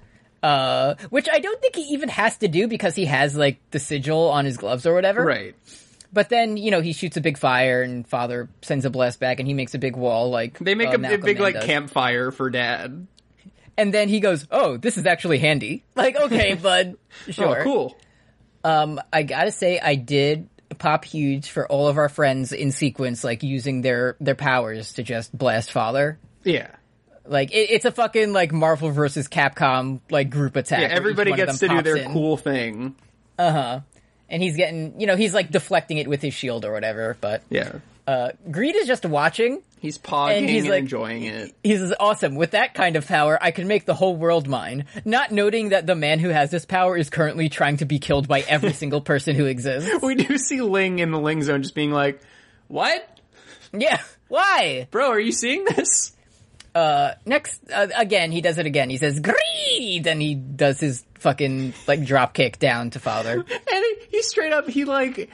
[0.45, 3.79] uh, which I don't think he even has to do because he has like the
[3.79, 5.25] sigil on his gloves or whatever.
[5.25, 5.55] Right.
[6.13, 9.41] But then you know he shoots a big fire, and Father sends a blast back,
[9.41, 11.55] and he makes a big wall like They make uh, a, a big Man like
[11.55, 11.65] does.
[11.65, 13.07] campfire for dad.
[13.77, 16.97] and then he goes, "Oh, this is actually handy." Like, okay, bud,
[17.31, 17.97] sure, Oh, cool.
[18.63, 23.25] Um, I gotta say, I did pop huge for all of our friends in sequence,
[23.25, 26.19] like using their their powers to just blast Father.
[26.45, 26.71] Yeah.
[27.27, 30.81] Like it, it's a fucking like Marvel versus Capcom like group attack.
[30.81, 32.13] Yeah, everybody gets to do their in.
[32.13, 32.95] cool thing.
[33.39, 33.81] Uh huh.
[34.29, 37.17] And he's getting you know he's like deflecting it with his shield or whatever.
[37.21, 37.73] But Yeah.
[38.07, 39.63] uh, Greed is just watching.
[39.81, 41.55] He's pogging And and, he's like- enjoying it.
[41.63, 43.39] He's awesome with that kind of power.
[43.41, 44.87] I can make the whole world mine.
[45.05, 48.27] Not noting that the man who has this power is currently trying to be killed
[48.27, 49.91] by every single person who exists.
[50.03, 52.21] We do see Ling in the Ling zone just being like,
[52.69, 53.07] "What,
[53.75, 54.89] Yeah, why?
[54.91, 55.11] bro?
[55.11, 56.13] Are you seeing this?"
[56.75, 58.91] Next, uh, again, he does it again.
[58.91, 63.45] He says greed, and he does his fucking like drop kick down to father.
[63.75, 65.31] And he, he straight up, he like,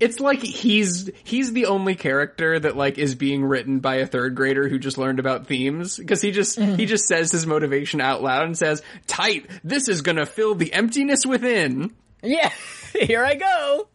[0.00, 4.34] it's like he's he's the only character that like is being written by a third
[4.34, 8.22] grader who just learned about themes because he just he just says his motivation out
[8.22, 12.50] loud and says, "Tight, this is gonna fill the emptiness within." Yeah,
[12.94, 13.88] here I go.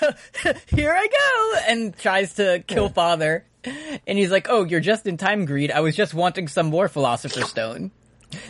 [0.68, 3.44] here I go, and tries to kill father.
[3.64, 5.70] And he's like, "Oh, you're just in time, greed.
[5.70, 7.90] I was just wanting some more philosopher's stone."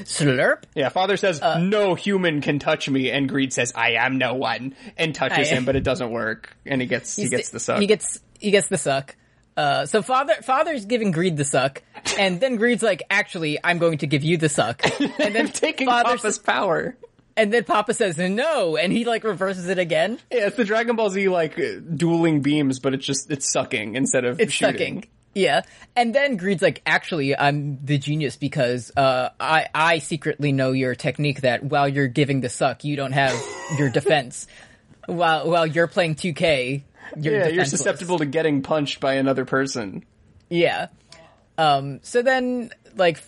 [0.02, 0.64] Slurp.
[0.74, 4.74] Yeah, father says, no human can touch me, and Greed says, I am no one,
[4.96, 7.80] and touches I- him, but it doesn't work, and he gets, he gets the suck.
[7.80, 9.16] He gets he gets the suck.
[9.56, 11.82] Uh, so father father's giving Greed the suck,
[12.18, 14.82] and then Greed's like, actually, I'm going to give you the suck,
[15.18, 16.96] and then taking father Papa's power.
[17.40, 20.18] And then Papa says no, and he like reverses it again.
[20.30, 21.56] Yeah, it's the Dragon Ball Z, like,
[21.96, 24.74] dueling beams, but it's just, it's sucking instead of It's shooting.
[24.76, 25.04] sucking.
[25.34, 25.62] Yeah,
[25.94, 30.96] and then Greed's like, actually, I'm the genius because uh, I I secretly know your
[30.96, 33.40] technique that while you're giving the suck, you don't have
[33.78, 34.48] your defense.
[35.06, 36.82] while while you're playing 2K,
[37.16, 40.04] you're Yeah, you're susceptible to getting punched by another person.
[40.48, 40.88] Yeah.
[41.56, 43.22] Um, so then, like,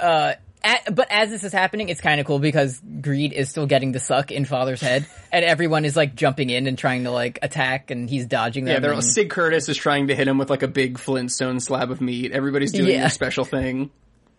[0.00, 0.34] uh,
[0.64, 3.92] at, but as this is happening, it's kind of cool because Greed is still getting
[3.92, 7.38] the suck in Father's head, and everyone is like jumping in and trying to like
[7.42, 8.74] attack, and he's dodging them.
[8.74, 11.60] Yeah, they're, and- Sig Curtis is trying to hit him with like a big Flintstone
[11.60, 12.32] slab of meat.
[12.32, 13.00] Everybody's doing Yeah.
[13.02, 13.90] their special thing.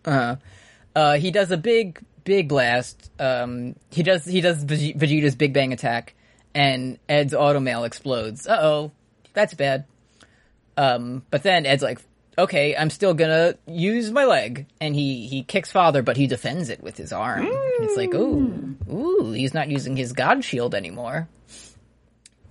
[0.06, 3.10] uh, he does a big, big blast.
[3.20, 6.16] Um, he does he does Vegeta's Big Bang attack,
[6.54, 8.48] and Ed's automail explodes.
[8.48, 8.92] Uh oh,
[9.34, 9.86] that's bad.
[10.78, 12.00] Um, but then Ed's like,
[12.38, 16.70] "Okay, I'm still gonna use my leg," and he he kicks Father, but he defends
[16.70, 17.48] it with his arm.
[17.50, 21.28] It's like, ooh, ooh, he's not using his God shield anymore.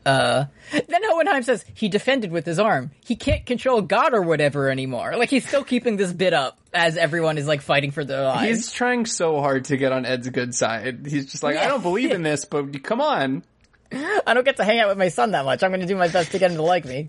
[0.07, 2.91] Uh, then Hohenheim says he defended with his arm.
[3.05, 5.17] He can't control God or whatever anymore.
[5.17, 8.49] Like he's still keeping this bit up as everyone is like fighting for their lives.
[8.49, 11.07] He's trying so hard to get on Ed's good side.
[11.09, 13.45] He's just like, I don't believe in this, but come on.
[13.93, 15.63] I don't get to hang out with my son that much.
[15.63, 17.09] I'm going to do my best to get him to like me.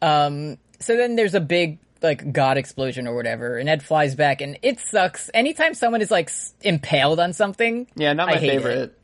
[0.00, 0.58] Um.
[0.80, 4.58] So then there's a big like God explosion or whatever, and Ed flies back, and
[4.62, 5.30] it sucks.
[5.34, 8.78] Anytime someone is like s- impaled on something, Yeah, not I my hate favorite.
[8.78, 8.98] it.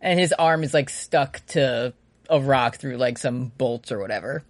[0.00, 1.92] and his arm is like stuck to
[2.30, 4.44] a rock through like some bolts or whatever.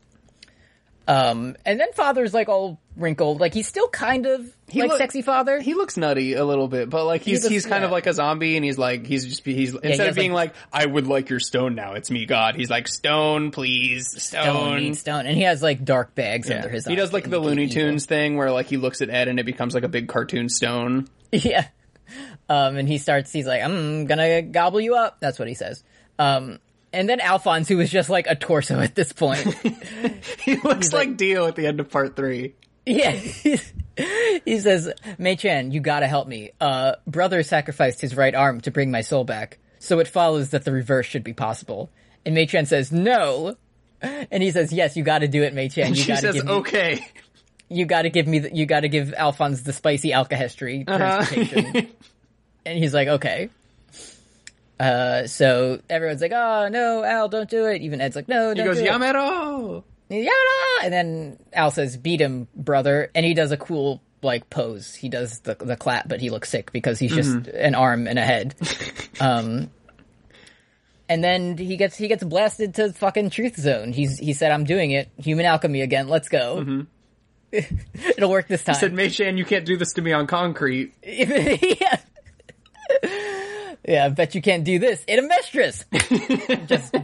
[1.09, 4.41] Um, and then father's like all wrinkled, like he's still kind of
[4.75, 5.59] like look- sexy father.
[5.59, 8.13] He looks nutty a little bit, but like he's does- he's kind of like a
[8.13, 11.07] zombie, and he's like he's just he's instead has, of being like- like, I would
[11.07, 12.57] like your stone now, it's me God.
[12.57, 14.43] He's like stone, please, stone.
[14.45, 16.57] stone, stone, and he has like dark bags Yeah.
[16.57, 16.87] under his.
[16.87, 16.91] Eyes.
[16.91, 17.75] He does like the Looney evil.
[17.75, 20.49] Tunes thing where like he looks at Ed and it becomes like a big cartoon
[20.51, 21.09] stone.
[21.33, 21.67] Yeah.
[22.49, 25.19] Um, and he starts, he's like, I'm gonna gobble you up.
[25.21, 25.83] That's what he says.
[26.19, 26.59] Um,
[26.93, 29.41] and then Alphonse, who is just like a torso at this point.
[30.43, 32.55] He looks like, Dio at the end of part three.
[32.87, 33.11] yeah.
[34.45, 36.53] he says, Mei Chan, you gotta help me.
[36.61, 39.59] Uh, brother sacrificed his right arm to bring my soul back.
[39.79, 41.91] So it follows that the reverse should be possible.
[42.25, 43.57] And Mei Chan says, no.
[44.01, 45.89] And he says, yes, you gotta do it, Mei Chan.
[45.89, 47.05] You She gotta says, give me, okay.
[47.69, 51.89] you gotta give me, the, you gotta give Alphonse the spicy alkahestry transportation.
[52.65, 53.51] and he's like, okay.
[54.81, 57.83] Uh, so everyone's like, oh no, Al, don't do it.
[57.83, 58.91] Even Ed's like, no, He don't goes, do it.
[58.91, 59.83] Yamero!
[60.11, 63.11] And then Al says, beat him, brother.
[63.15, 64.95] And he does a cool, like, pose.
[64.95, 67.57] He does the, the clap, but he looks sick because he's just Mm-hmm.
[67.57, 68.55] an arm and a head.
[69.21, 69.71] um,
[71.11, 73.93] and then he gets, he gets blasted to fucking truth zone.
[73.93, 75.11] He's, he said, I'm doing it.
[75.19, 76.09] Human alchemy again.
[76.09, 76.85] Let's go.
[77.53, 78.75] It'll work this time.
[78.77, 78.81] Mm-hmm.
[78.81, 80.95] Said, Mei Chan, you can't do this to me on concrete.
[81.03, 81.99] yeah.
[83.89, 85.03] Yeah, I bet you can't do this.
[85.09, 85.85] In a mistress.
[86.67, 86.95] Just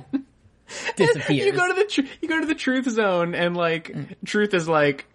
[0.97, 1.47] disappears.
[1.47, 4.69] You go to the tr- you go to the truth zone and like truth is
[4.69, 5.07] like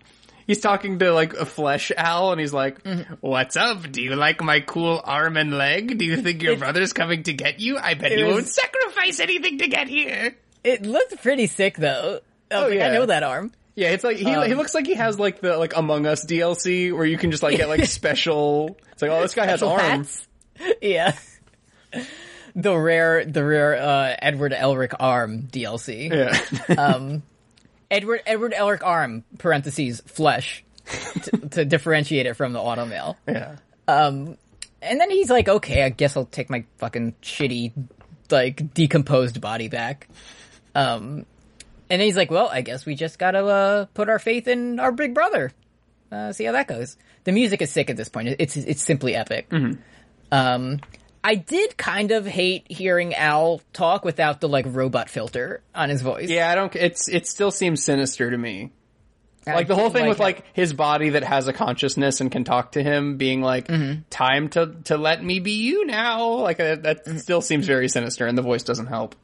[0.48, 2.80] he's talking to like a flesh owl and he's like,
[3.22, 3.92] "What's up?
[3.92, 5.98] Do you like my cool arm and leg?
[5.98, 7.78] Do you think your brother's coming to get you?
[7.78, 12.20] I bet he was- won't sacrifice anything to get here." It looks pretty sick though.
[12.52, 13.52] I Oh, like, I know that arm.
[13.76, 16.26] Yeah, it's like he Um, he looks like he has like the like Among Us
[16.26, 18.78] DLC where you can just like get like special.
[18.92, 20.26] It's like, oh, this guy has arms.
[20.82, 21.14] Yeah.
[22.56, 26.10] The rare, the rare uh, Edward Elric arm DLC.
[26.12, 26.76] Yeah,
[27.92, 30.64] Edward Edward Elric arm (parentheses flesh)
[31.24, 33.16] to, to differentiate it from the automail.
[33.28, 33.58] yeah.
[33.88, 34.38] And
[34.82, 37.72] then he's like, "Okay, I guess I'll take my fucking shitty,
[38.32, 40.08] like decomposed body back."
[40.74, 41.26] Um,
[41.90, 44.80] and then he's like, "Well, I guess we just gotta uh, put our faith in
[44.80, 45.52] our big brother.
[46.12, 48.36] Uh, see how that goes." The music is sick at this point.
[48.40, 49.48] It's it's simply epic.
[50.32, 50.80] Um,
[51.24, 56.02] I did kind of hate hearing Al talk without the like robot filter on his
[56.02, 56.30] voice.
[56.30, 56.76] Yeah, I don't.
[56.76, 58.72] It's it still seems sinister to me.
[59.48, 62.32] I like the whole thing with how- like his body that has a consciousness and
[62.32, 64.02] can talk to him being like Mm-hmm.
[64.10, 67.18] time to to let me be you now like uh, that Mm-hmm.
[67.18, 69.16] still seems very sinister and the voice doesn't help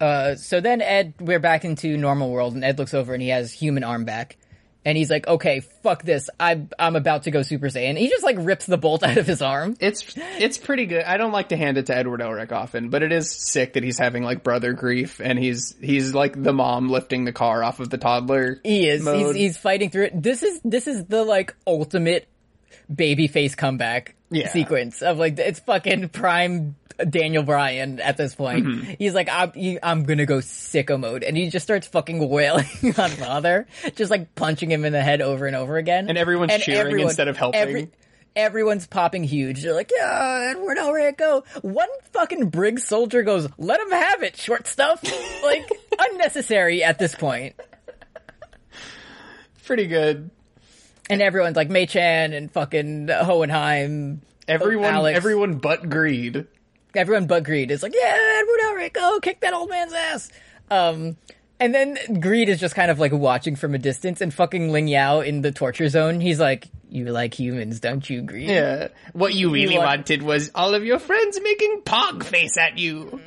[0.00, 3.28] Uh, so then Ed, we're back into normal world, and Ed looks over and he
[3.28, 4.36] has human arm back,
[4.84, 6.28] and he's like, "Okay, fuck this.
[6.40, 9.26] I'm I'm about to go Super Saiyan." He just like rips the bolt out of
[9.26, 9.76] his arm.
[9.80, 13.02] it's it's pretty good i don't like to hand it to edward elric often but
[13.02, 16.88] it is sick that he's having like brother grief and he's he's like the mom
[16.88, 19.00] lifting the car off of the toddler He is.
[19.00, 19.36] He's, mode.
[19.36, 20.22] he's fighting through it.
[20.22, 22.28] This is this is the like ultimate
[22.92, 24.48] baby face comeback Yeah.
[24.48, 26.76] sequence of like it's fucking prime
[27.08, 28.66] Daniel Bryan at this point.
[28.66, 28.92] Mm-hmm.
[28.98, 32.66] He's like, I'm, you- I'm gonna go sicko mode, and he just starts fucking wailing
[32.98, 33.66] on Father,
[33.96, 36.08] just like punching him in the head over and over again.
[36.08, 37.90] And everyone's cheering instead of helping.
[38.36, 39.62] everyone's popping huge.
[39.62, 41.44] They're like, yeah, Edward Elrico.
[41.62, 45.02] One fucking brig soldier goes, let him have it, short stuff.
[45.42, 45.68] like,
[45.98, 47.56] unnecessary at this point.
[49.64, 50.30] Pretty good.
[51.12, 54.22] And everyone's like, Mei Chan and fucking Hohenheim.
[54.48, 55.16] Everyone, Alex.
[55.16, 56.46] everyone but Greed.
[56.94, 58.60] Everyone but Greed is like, yeah, Edward
[58.92, 60.30] Elrico, kick that old man's ass.
[60.70, 61.16] Um,
[61.60, 64.88] and then Greed is just kind of like watching from a distance and fucking Ling
[64.88, 66.20] Yao in the torture zone.
[66.20, 68.48] He's like, you like humans, don't you, Greed?
[68.48, 68.88] Yeah.
[69.12, 73.20] What you really want- wanted was all of your friends making pog face at you.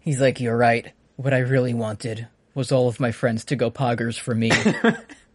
[0.00, 0.92] He's like, you're right.
[1.16, 4.50] What I really wanted was all of my friends to go poggers for me.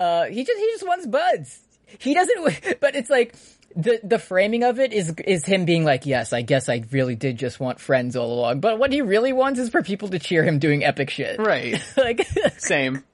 [0.00, 1.60] uh, he just he just wants buds.
[1.98, 3.34] He doesn't, but it's like
[3.76, 7.16] the the framing of it is is him being like, yes, I guess I really
[7.16, 8.60] did just want friends all along.
[8.60, 11.38] But what he really wants is for people to cheer him doing epic shit.
[11.38, 11.82] Right.
[11.96, 12.26] like,
[12.58, 13.04] Same.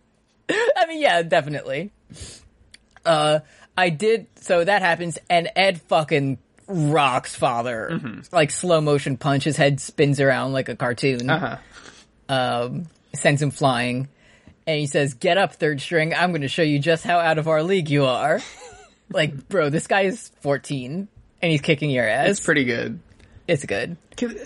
[0.48, 1.92] I mean, yeah, definitely.
[3.04, 3.40] Uh,
[3.76, 4.26] I did.
[4.36, 7.88] So that happens, and Ed fucking rocks father.
[8.32, 11.30] Like slow motion punch, his head spins around like a cartoon.
[11.30, 11.56] Uh-huh.
[12.28, 14.08] Um, sends him flying,
[14.66, 16.14] and he says, "Get up, third string.
[16.14, 18.40] I'm going to show you just how out of our league you are."
[19.12, 21.08] like, bro, this guy is 14,
[21.42, 22.28] and he's kicking your ass.
[22.28, 23.00] It's pretty good.
[23.46, 23.96] It's good.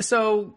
[0.01, 0.55] So,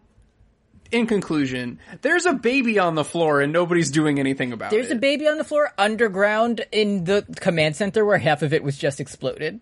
[0.90, 4.88] in conclusion, there's a baby on the floor and nobody's doing anything about There's it.
[4.88, 8.62] There's a baby on the floor underground in the command center where half of it
[8.62, 9.60] was just exploded.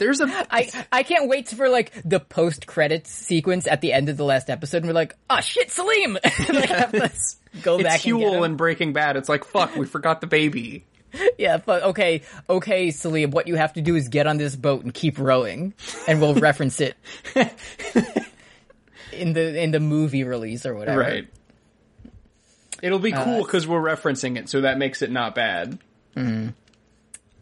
[0.00, 4.08] There's a I I can't wait for like the post credits sequence at the end
[4.08, 6.14] of the last episode, and we're like, oh shit, Selim!
[6.48, 6.70] like,
[7.62, 9.18] go it's back and Huell in Breaking Bad.
[9.18, 10.86] It's like fuck, we forgot the baby.
[11.38, 14.84] yeah, but okay, okay, Selim, what you have to do is get on this boat
[14.84, 15.74] and keep rowing,
[16.08, 16.96] and we'll reference it
[19.12, 21.00] in the in the movie release or whatever.
[21.00, 21.28] Right.
[22.82, 25.78] It'll be cool because we're referencing it, so that makes it not bad.
[26.16, 26.52] Uh,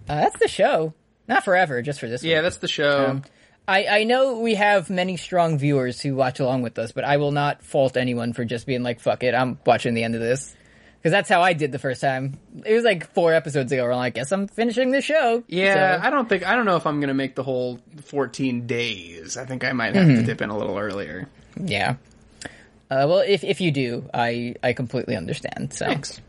[0.09, 0.95] that's the show.
[1.29, 2.25] Not forever, just for this.
[2.25, 2.43] Yeah, week.
[2.45, 3.07] that's the show.
[3.11, 3.25] Um,
[3.67, 7.19] I, I know we have many strong viewers who watch along with us, but I
[7.19, 10.23] will not fault anyone for just being like, fuck it, I'm watching the end of
[10.23, 10.55] this.
[10.97, 12.39] Because that's how I did the first time.
[12.65, 15.45] It was like four episodes ago where I'm guess I'm finishing the show.
[15.47, 18.67] yeah, So- I don't think I don't know if I'm gonna make the whole 14
[18.67, 19.37] days.
[19.37, 21.29] I think I might have to dip in a little earlier.
[21.57, 21.97] yeah.
[22.91, 25.75] Uh, well, if, if you do, I, I completely understand.
[25.75, 25.85] So.
[25.85, 26.23] Thanks.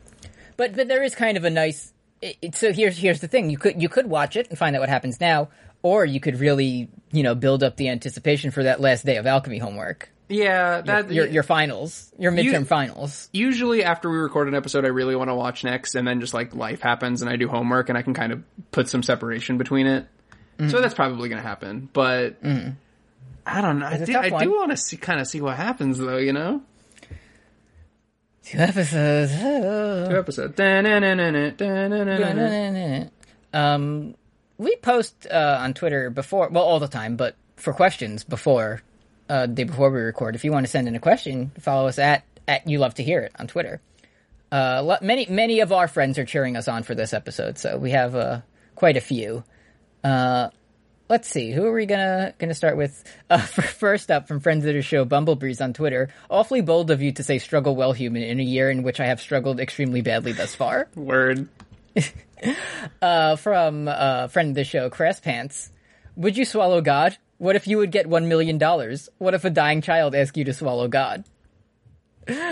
[0.57, 1.93] But but there is kind of a nice.
[2.21, 4.79] It, so here's here's the thing: you could you could watch it and find out
[4.81, 5.49] what happens now,
[5.81, 9.25] or you could really you know build up the anticipation for that last day of
[9.25, 13.29] alchemy homework, Yeah, that your your finals, your midterm You- finals.
[13.31, 16.33] usually after we record an episode, I really want to watch next, and then just
[16.33, 19.57] like life happens, and I do homework, and I can kind of put some separation
[19.57, 20.05] between it.
[20.57, 20.69] Mm-hmm.
[20.71, 22.35] So that's probably going to happen, but
[23.45, 23.85] I don't know.
[23.85, 26.17] I, a do, I do want to see kind of see what happens, though.
[26.17, 26.61] You know,
[28.49, 29.31] Two episodes.
[29.31, 30.55] two episodes.
[33.53, 34.15] Um,
[34.57, 38.81] we post uh, on Twitter before, well, all the time, but for questions before
[39.29, 40.33] uh, the day before we record.
[40.35, 43.03] If you want to send in a question, follow us at at you love to
[43.03, 43.81] hear it on Twitter.
[44.51, 47.91] Uh, many many of our friends are cheering us on for this episode, so we
[47.91, 48.41] have uh,
[48.75, 49.43] quite a few.
[50.03, 50.49] Uh,
[51.09, 53.03] let's see, who are we gonna gonna start with?
[53.29, 56.09] Uh, first up, from friends of the show, Bumblebreeze on Twitter.
[56.29, 59.07] Awfully bold of you to say "struggle well, human" in a year in which I
[59.07, 60.87] have struggled extremely badly thus far.
[60.95, 61.49] Word.
[63.01, 65.71] Uh, from uh, friend of the show, Crass Pants.
[66.15, 67.17] Would you swallow God?
[67.37, 69.09] What if you would get one million dollars?
[69.17, 71.23] What if a dying child asked you to swallow God?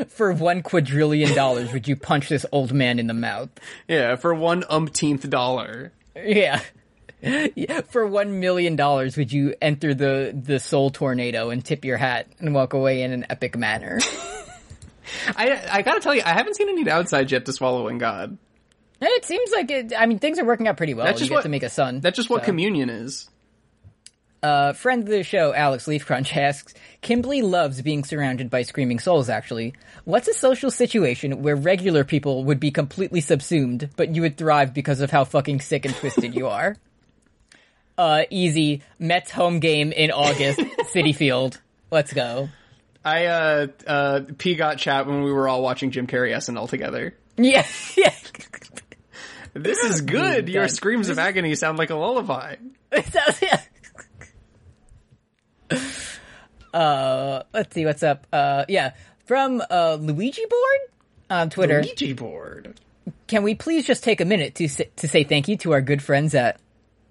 [0.07, 3.49] For one quadrillion dollars, would you punch this old man in the mouth?
[3.87, 5.91] Yeah, for one umpteenth dollar.
[6.15, 6.61] Yeah.
[7.89, 12.27] For one million dollars, would you enter the the soul tornado and tip your hat
[12.39, 13.99] and walk away in an epic manner?
[15.35, 18.37] I I gotta tell you, I haven't seen any downsides yet to swallowing God.
[18.99, 19.93] And it seems like it.
[19.97, 21.05] I mean, things are working out pretty well.
[21.05, 21.99] That's you just get what- to make a son.
[22.01, 23.29] That's just what communion is.
[24.43, 29.29] Uh, friend of the show, Alex Leafcrunch asks, Kimblee loves being surrounded by screaming souls,
[29.29, 29.73] actually.
[30.05, 34.73] What's a social situation where regular people would be completely subsumed, but you would thrive
[34.75, 36.77] because of how fucking sick and twisted you are?
[37.97, 38.83] Uh, easy.
[38.99, 40.59] Mets home game in August,
[40.93, 41.59] Citi Field.
[41.89, 42.49] Let's go.
[43.03, 47.15] I uh uh P got chat when we were all watching Jim Carrey SNL together.
[47.37, 47.65] Yeah,
[47.97, 48.13] yeah.
[49.53, 50.49] This is good.
[50.49, 50.75] Your done.
[50.75, 52.55] screams of agony sound like a lullaby.
[52.91, 53.61] It Sounds- yeah.
[56.73, 58.27] Uh, let's see what's up.
[58.31, 58.93] Uh, yeah,
[59.25, 60.79] from uh, Luigi Board
[61.29, 61.81] on Twitter.
[61.81, 62.79] Luigi board.
[63.27, 65.81] can we please just take a minute to say, to say thank you to our
[65.81, 66.59] good friends at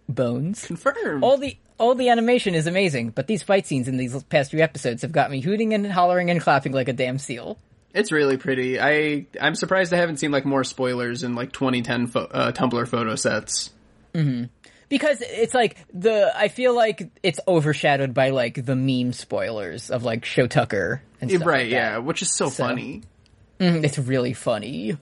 [0.09, 0.65] Bones?
[0.67, 1.23] Confirmed.
[1.25, 4.61] All the all the animation is amazing, but these fight scenes in these past few
[4.61, 7.59] episodes have got me hooting and hollering and clapping like a damn seal.
[7.95, 8.81] It's really pretty.
[8.81, 12.87] I I'm surprised I haven't seen like more spoilers in like 2010 pho- uh, Tumblr
[12.89, 13.71] photo sets.
[14.89, 20.03] because it's like the I feel like it's overshadowed by like the meme spoilers of
[20.05, 23.03] like Shou Tucker and stuff right, like yeah, which is so, So- funny.
[23.59, 24.97] Mm, it's really funny.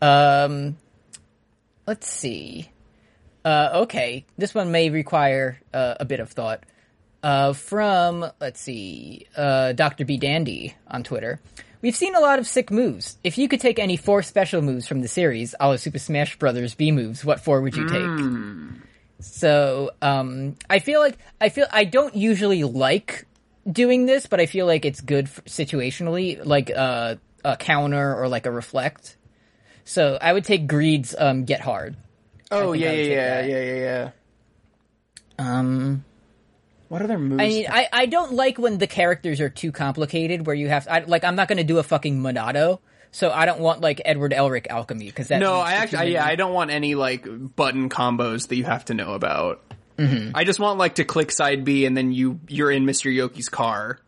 [0.00, 0.76] Um,
[1.86, 2.70] let's see.
[3.44, 6.64] Uh, okay, this one may require uh, a bit of thought.
[7.22, 11.40] Uh, from let's see, uh, Doctor B Dandy on Twitter.
[11.80, 13.16] We've seen a lot of sick moves.
[13.22, 16.38] If you could take any four special moves from the series, a la Super Smash
[16.38, 18.00] Brothers B moves, what four would you take?
[19.20, 23.26] So, um, I feel like I feel I don't usually like
[23.70, 28.28] doing this, but I feel like it's good f situationally, like uh, a counter or
[28.28, 29.16] like a reflect.
[29.84, 31.96] So I would take Greed's um, get hard.
[32.50, 34.10] Oh yeah, yeah, yeah, yeah, yeah, yeah.
[35.38, 36.04] Um,
[36.88, 37.42] What other moves?
[37.42, 40.88] I mean, I, I don't like when the characters are too complicated, where you have
[40.88, 42.80] I, like I'm not going to do a fucking Monado,
[43.12, 46.24] so I don't want like Edward Elric alchemy because that no, I actually, many- yeah,
[46.24, 47.26] I don't want any like
[47.56, 49.62] button combos that you have to know about.
[50.00, 53.12] I just want like to click side B and then you you're in Mr.
[53.12, 53.98] Yoki's car.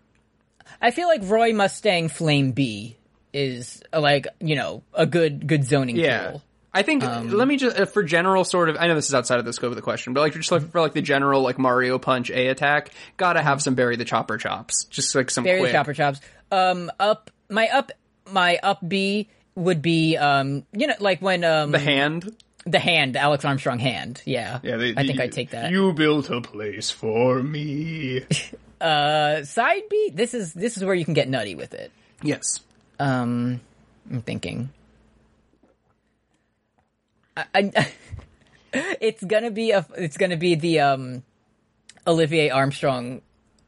[0.81, 2.97] I feel like Roy Mustang Flame B
[3.33, 6.31] is like you know a good good zoning Yeah.
[6.31, 6.43] tool.
[6.73, 9.39] I think let me just uh, for general sort of I know this is outside
[9.41, 11.59] of the scope of the question, but like just like for like the general like
[11.59, 15.61] Mario Punch A attack, gotta have some Barry the Chopper chops, just like some Barry
[15.61, 15.73] quick.
[15.73, 16.21] the chopper chops.
[16.53, 17.91] Um, up my up
[18.31, 22.37] my up B would be um you know like when um The hand.
[22.65, 25.73] the hand Alex Armstrong hand yeah Yeah, they, I think I'd take that.
[25.73, 28.25] You built a place for me.
[28.81, 31.93] Uh, side B this is this is where you can get nutty with it.
[32.23, 32.61] Yes.
[32.99, 33.61] Um,
[34.11, 34.71] I'm thinking.
[37.37, 37.93] I, I
[39.01, 41.23] it's gonna be a it's gonna be the um
[42.07, 43.23] Olivier Armstrong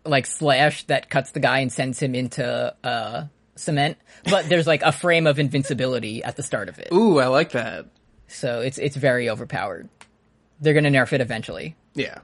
[0.05, 4.83] like slash that cuts the guy and sends him into uh cement, but there's like
[4.83, 7.87] a frame of invincibility at the start of it, Ooh, I like that.
[8.27, 9.89] so it's it's very overpowered.
[10.61, 11.77] They're gonna nerf it eventually.
[11.95, 12.19] Yeah.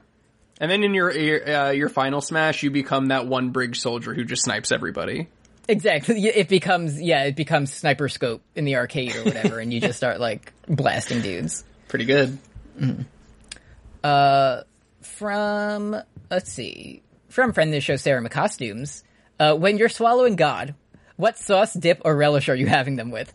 [0.61, 1.09] And then in your
[1.49, 5.29] uh, your final smash, you become that one bridge soldier who just snipes everybody.
[5.69, 6.25] Exactly.
[6.25, 9.97] It becomes yeah, it becomes sniper scope in the arcade or whatever, and you just
[9.97, 11.63] start like blasting dudes.
[11.87, 12.37] Pretty good.
[15.19, 15.97] from
[16.31, 19.03] let's see from friend of the show sarah mccostumes
[19.39, 20.75] uh, when you're swallowing god
[21.17, 23.33] what sauce dip or relish are you having them with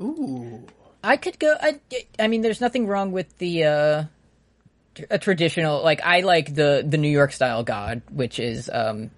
[0.00, 0.64] Ooh.
[1.02, 1.80] i could go i,
[2.18, 4.04] I mean there's nothing wrong with the uh
[4.94, 9.10] tr- a traditional like i like the the new york style god which is um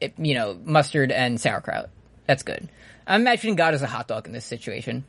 [0.00, 1.88] it, you know mustard and sauerkraut
[2.26, 2.68] that's good
[3.06, 5.04] i'm imagining god as a hot dog in this situation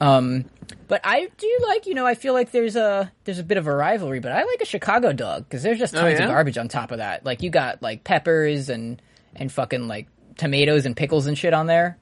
[0.00, 0.44] um
[0.88, 3.66] but I do like, you know, I feel like there's a there's a bit of
[3.66, 6.24] a rivalry, but I like a Chicago dog because there's just tons yeah?
[6.24, 7.24] of garbage on top of that.
[7.24, 9.00] Like you got like peppers and
[9.34, 11.98] and fucking like tomatoes and pickles and shit on there.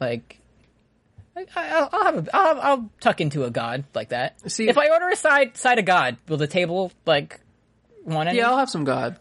[0.00, 0.40] Like,
[1.36, 4.50] I, I'll, I'll have a I'll, I'll tuck into a god like that.
[4.50, 7.40] See- if I order a side side of god, will the table like
[8.04, 8.38] want any?
[8.38, 9.18] Yeah, I'll have some god.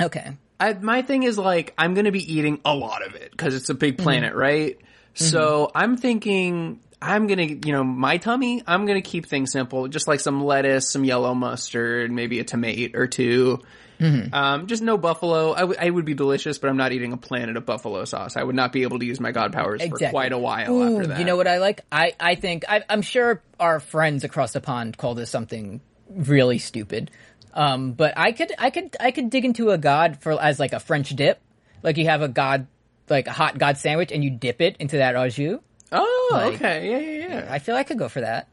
[0.00, 0.32] Okay.
[0.60, 3.70] I, my thing is like I'm gonna be eating a lot of it because it's
[3.70, 4.38] a big planet, mm-hmm.
[4.38, 4.78] right?
[4.78, 5.24] Mm-hmm.
[5.24, 8.62] So I'm thinking I'm gonna, you know, my tummy.
[8.66, 12.98] I'm gonna keep things simple, just like some lettuce, some yellow mustard, maybe a tomato
[12.98, 13.60] or 2
[14.00, 14.34] mm-hmm.
[14.34, 15.52] Um, just no buffalo.
[15.52, 18.36] I, w- I would be delicious, but I'm not eating a planet of buffalo sauce.
[18.36, 20.96] I would not be able to use my god powers for quite a while Ooh,
[20.96, 21.18] after that.
[21.20, 21.82] You know what I like?
[21.92, 26.58] I, I think I, I'm sure our friends across the pond call this something really
[26.58, 27.10] stupid.
[27.54, 30.72] Um, but I could I could I could dig into a god for as like
[30.72, 31.40] a French dip.
[31.82, 32.66] Like you have a god
[33.08, 35.60] like a hot god sandwich and you dip it into that au jus.
[35.90, 37.46] Oh, Like- okay, yeah, yeah, yeah.
[37.52, 38.48] I feel I could go for that.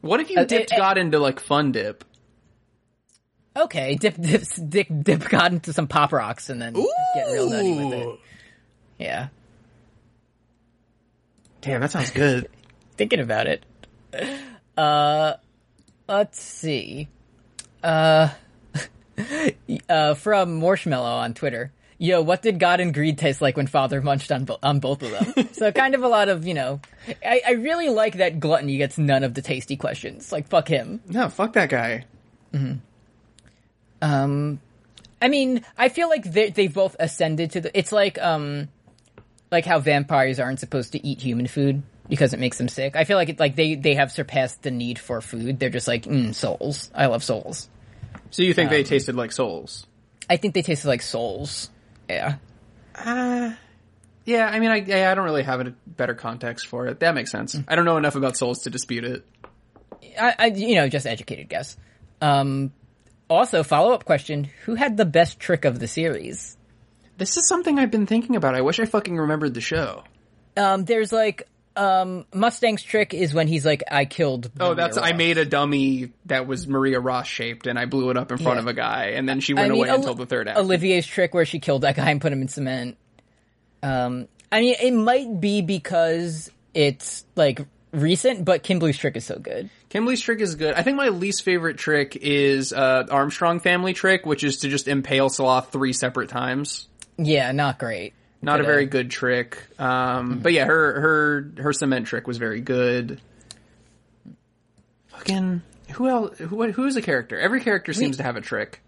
[0.00, 2.04] What if you Uh, dipped uh, God into like fun dip?
[3.56, 6.72] Okay, dip dip dip dip god into some pop rocks and then
[7.14, 8.18] get real nutty with it.
[8.98, 9.28] Yeah,
[11.60, 12.48] Damn, that sounds good.
[12.96, 13.64] thinking about it.
[14.76, 15.34] Uh,
[16.08, 17.08] let's see.
[17.84, 18.30] Uh,
[19.88, 21.72] uh, from Marshmallow on Twitter.
[21.98, 25.02] Yo, what did God and Greed taste like when Father munched on bo- on both
[25.02, 25.48] of them?
[25.52, 26.80] so kind of a lot of you know.
[27.24, 30.32] I, I really like that Gluttony gets none of the tasty questions.
[30.32, 31.00] Like fuck him.
[31.06, 32.04] no, fuck that guy.
[34.02, 34.60] Um,
[35.22, 37.78] I mean, I feel like they they've both ascended to the.
[37.78, 38.68] It's like um,
[39.50, 42.96] like how vampires aren't supposed to eat human food because it makes them sick.
[42.96, 45.58] I feel like it like they they have surpassed the need for food.
[45.58, 46.90] They're just like mm, souls.
[46.94, 47.68] I love souls.
[48.34, 49.86] So you think they tasted like souls?
[50.28, 51.70] I think they tasted like souls.
[52.08, 52.38] Yeah.
[52.92, 53.52] Uh,
[54.24, 56.98] Yeah, I mean, I, yeah, I don't really have a better context for it.
[56.98, 57.56] That makes sense.
[57.68, 59.24] I don't know enough about Souls to dispute it.
[60.20, 61.76] I, I you know, just educated guess.
[62.20, 62.72] Um,
[63.30, 66.56] also, follow up question: Who had the best trick of the series?
[67.16, 68.56] This is something I've been thinking about.
[68.56, 70.02] I wish I fucking remembered the show.
[70.56, 74.96] Um, there's like um, Mustang's trick is when he's like, "I killed." Oh, Maria that's
[74.98, 78.38] I made a dummy that was Maria Ross shaped, and I blew it up in
[78.38, 78.62] front Yeah.
[78.62, 80.58] of a guy, and then she I went mean, away Oli- until the third act.
[80.58, 82.96] Olivier's trick where she killed that guy and put him in cement.
[83.82, 87.60] Um, I mean, it might be because it's like
[87.92, 89.68] recent, but Kimblee's trick is so good.
[89.90, 90.74] Kimblee's trick is good.
[90.74, 94.88] I think my least favorite trick is uh, Armstrong family trick, which is to just
[94.88, 96.88] impale Sloth three separate times.
[97.16, 98.12] Yeah, not great.
[98.44, 99.62] Not a uh, very good trick.
[99.78, 103.20] Um, But yeah, her her her cement trick was very good.
[105.08, 105.62] Fucking
[105.92, 106.38] who else?
[106.38, 107.38] Who who's a character?
[107.38, 108.80] Every character seems to have a trick.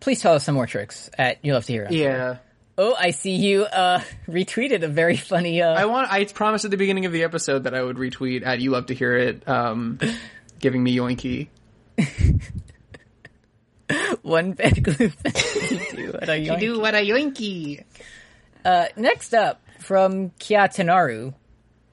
[0.00, 1.10] Please tell us some more tricks.
[1.16, 1.84] At you love to hear.
[1.84, 1.92] It.
[1.92, 2.38] Yeah.
[2.78, 5.62] Oh, I see you uh, retweeted a very funny.
[5.62, 6.12] Uh, I want.
[6.12, 8.86] I promised at the beginning of the episode that I would retweet at you love
[8.86, 9.98] to hear it, um,
[10.60, 11.48] giving me yoinky.
[14.22, 17.84] one bad glue do what you what a yoinky.
[18.66, 21.32] Uh, next up from Kiatanaru,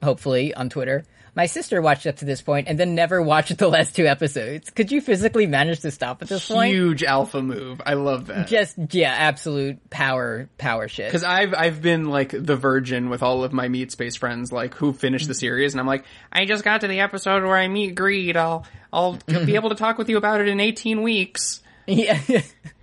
[0.02, 1.04] hopefully on Twitter.
[1.36, 4.70] My sister watched up to this point and then never watched the last two episodes.
[4.70, 6.72] Could you physically manage to stop at this point?
[6.72, 7.80] Huge alpha move.
[7.86, 8.48] I love that.
[8.48, 11.06] Just yeah, absolute power power shit.
[11.06, 14.74] Because I've I've been like the virgin with all of my meat space friends, like
[14.74, 17.68] who finished the series, and I'm like, I just got to the episode where I
[17.68, 18.36] meet Greed.
[18.36, 21.62] I'll I'll be able to talk with you about it in 18 weeks.
[21.86, 22.20] yeah,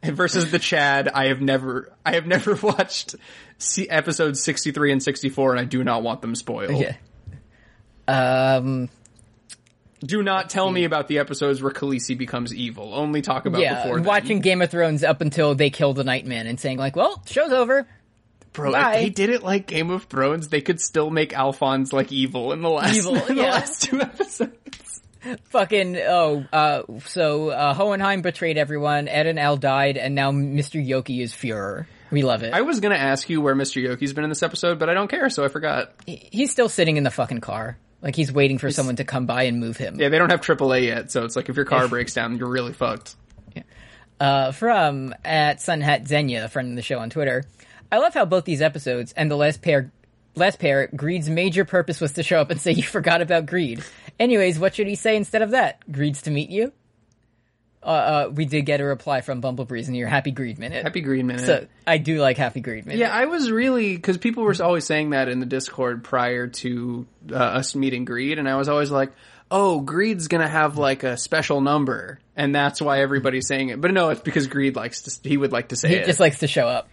[0.04, 3.16] versus the Chad, I have never I have never watched
[3.58, 6.80] see episodes 63 and 64, and I do not want them spoiled.
[6.80, 6.94] yeah.
[8.06, 8.88] Um,
[10.00, 12.94] Do not tell me about the episodes where Khaleesi becomes evil.
[12.94, 14.04] Only talk about yeah, before then.
[14.04, 17.52] watching Game of Thrones up until they kill the Nightman and saying like, "Well, show's
[17.52, 17.86] over."
[18.54, 18.94] Bro, Bye.
[18.94, 22.52] if they did it like Game of Thrones, they could still make Alphonse like evil
[22.52, 24.52] in the last Evil, in the last two episodes.
[25.44, 29.08] Fucking oh, uh, so uh, Hohenheim betrayed everyone.
[29.08, 30.84] Ed and Al died, and now Mr.
[30.84, 31.86] Yoki is Fuhrer.
[32.10, 32.54] We love it.
[32.54, 33.82] I was gonna ask you where Mr.
[33.82, 35.92] Yoki's been in this episode, but I don't care, so I forgot.
[36.06, 37.76] He's still sitting in the fucking car.
[38.00, 39.98] Like he's waiting for someone to come by and move him.
[39.98, 42.48] Yeah, they don't have AAA yet, so it's like if your car breaks down, you're
[42.48, 43.16] really fucked.
[44.20, 47.44] Uh, from at Sunhat Zenya, a friend of the show on Twitter.
[47.90, 49.92] I love how both these episodes and the last pair,
[50.34, 53.82] last pair, Greed's major purpose was to show up and say you forgot about Greed.
[54.18, 55.80] Anyways, what should he say instead of that?
[55.90, 56.72] Greed's to meet you.
[57.80, 60.82] Uh, uh, we did get a reply from Bumblebreeze in your Happy Greed minute.
[60.82, 61.46] Happy Green Minute.
[61.46, 62.98] So I do like Happy Greed minute.
[62.98, 67.06] yeah, I was really because people were always saying that in the Discord prior to
[67.30, 69.12] uh, us meeting Greed, and I was always like,
[69.48, 73.80] "Oh, Greed's gonna have like a special number," and that's why everybody's saying it.
[73.80, 75.28] But no, it's because Greed likes to.
[75.28, 76.04] He would like to say He it.
[76.06, 76.88] just likes to show up.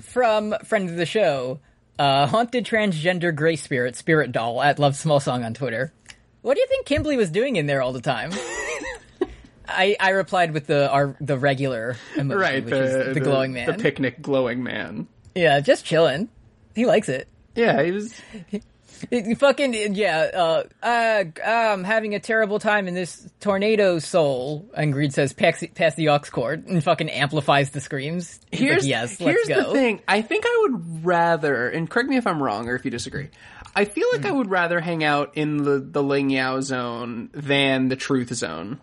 [0.00, 1.60] From friend of the show,
[1.98, 5.92] uh, haunted transgender gray spirit, spirit doll at Love Small Song on Twitter.
[6.46, 8.30] What do you think Kimblee was doing in there all the time?
[9.68, 13.52] I, I replied with the our the regular emoji, right, which the, is the, glowing
[13.52, 13.66] man.
[13.66, 15.08] the picnic glowing man.
[15.34, 16.28] yeah, just chilling.
[16.76, 17.26] He likes it.
[17.56, 18.14] Yeah, he was.
[19.10, 20.30] He fucking yeah.
[20.34, 24.68] Uh, uh, I'm having a terrible time in this tornado soul.
[24.74, 28.40] And Greed says, "Pass, pass the aux cord," and fucking amplifies the screams.
[28.50, 29.18] He's like, Here's yes.
[29.18, 29.72] here's let's go.
[29.72, 30.00] the thing.
[30.08, 33.28] I think I would rather, and correct me if I'm wrong or if you disagree.
[33.74, 34.36] I feel like I Hmm.
[34.38, 38.80] would rather hang out in the the Ling Yao zone than the Truth zone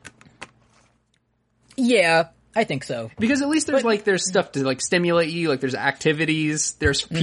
[1.75, 3.09] Yeah, I think so.
[3.17, 5.49] because at least there's like there's stuff to like stimulate you.
[5.49, 7.15] Like there's activities, there's Mm-hmm.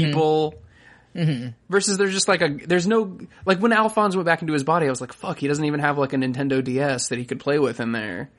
[1.14, 1.54] People.
[1.68, 4.86] Versus there's just like a there's no like when Alphonse went back into his body,
[4.86, 7.40] I was like, fuck, he doesn't even have like a Nintendo DS that he could
[7.40, 8.30] play with in there.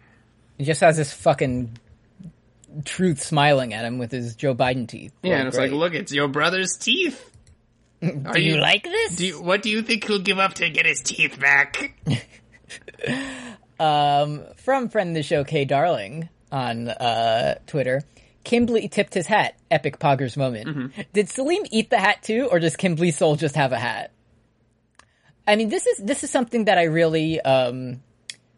[0.58, 1.78] He just has this fucking
[2.86, 5.14] truth smiling at him with his Joe Biden teeth.
[5.24, 7.30] Yeah, and it's like, look, it's your brother's teeth.
[8.04, 9.16] Are do you like this?
[9.16, 12.00] Do you, what do you think he'll give up to get his teeth back?
[13.78, 18.04] From friend of the show, Kay Darling on uh, Twitter.
[18.44, 19.56] Kimblee tipped his hat.
[19.70, 20.68] Epic poggers moment.
[20.68, 21.02] Mm-hmm.
[21.14, 24.12] Did Selim eat the hat too, or does Kimblee's soul just have a hat?
[25.48, 28.02] I mean, this is this is something that I really um,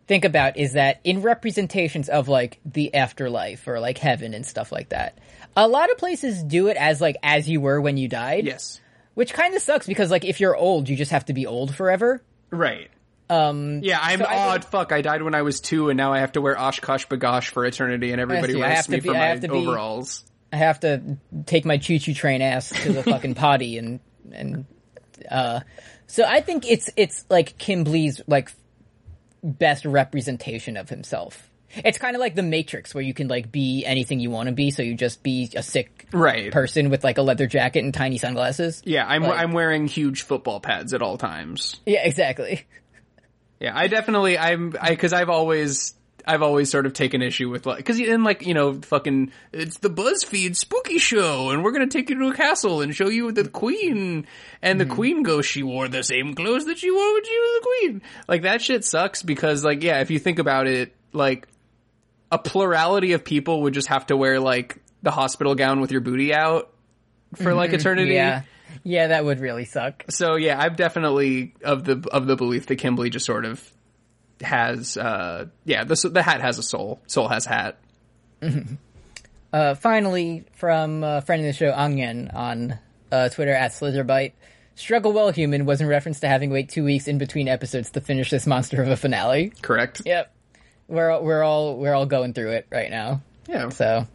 [0.07, 0.57] think about.
[0.57, 5.17] Is that in representations of like the afterlife or like heaven and stuff like that?
[5.55, 8.45] A lot of places do it as like as you were when you died.
[8.45, 8.79] Yes.
[9.13, 11.75] Which kind of sucks because like if you're old, you just have to be old
[11.75, 12.23] forever.
[12.49, 12.89] Right.
[13.33, 14.65] Um, yeah, I'm so odd.
[14.65, 17.49] Fuck, I died when I was two, and now I have to wear OshKosh B'gosh
[17.49, 20.23] for eternity, and everybody to me be- for my to be- overalls.
[20.51, 23.99] I have to take my choo choo train ass to the fucking potty and
[24.31, 24.65] and
[25.29, 25.61] uh
[26.05, 28.51] so I think it's it's like Kimblee's like
[29.43, 31.49] best representation of himself.
[31.75, 34.53] It's kind of like the Matrix, where you can like be anything you want to
[34.53, 34.69] be.
[34.69, 36.51] So you just be a sick Right.
[36.51, 38.83] person with like a leather jacket and tiny sunglasses.
[38.85, 41.79] Yeah, I'm Like- I'm wearing huge football pads at all times.
[41.87, 42.65] Yeah, exactly.
[43.63, 45.93] Yeah, I definitely I'm I because I've always
[46.27, 49.77] I've always sort of taken issue with like because in like you know fucking it's
[49.77, 53.31] the BuzzFeed spooky show and we're gonna take you to a castle and show you
[53.31, 54.27] the queen
[54.61, 54.93] and the mm-hmm.
[54.93, 58.01] queen goes she wore the same clothes that she wore when she was the queen.
[58.27, 61.47] Like that shit sucks because like yeah if you think about it like
[62.33, 66.01] a plurality of people would just have to wear like the hospital gown with your
[66.01, 66.73] booty out
[67.35, 67.79] for like mm-hmm.
[67.79, 68.13] eternity.
[68.15, 68.41] Yeah,
[68.83, 70.05] yeah, that would really suck.
[70.09, 73.63] so yeah, I'm definitely of the of the belief that Kimblee just sort of
[74.41, 77.01] has uh yeah the the hat has a soul.
[77.07, 77.77] Soul has hat.
[79.51, 82.79] Uh, finally, from a friend of the show Angyen on
[83.11, 84.33] uh, Twitter at Slitherbite,
[84.75, 87.91] "Struggle well, human" was in reference to having to wait two weeks in between episodes
[87.91, 89.53] to finish this monster of a finale.
[89.61, 90.01] correct.
[90.05, 90.33] Yep,
[90.87, 93.21] we're we're all we're all going through it right now.
[93.47, 93.69] yeah.
[93.69, 94.07] So,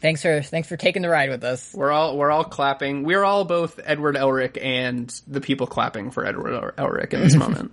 [0.00, 1.72] thanks for thanks for taking the ride with us.
[1.74, 6.24] we're all we're all clapping we're all both Edward Elric and the people clapping for
[6.26, 7.72] Edward Elric in this moment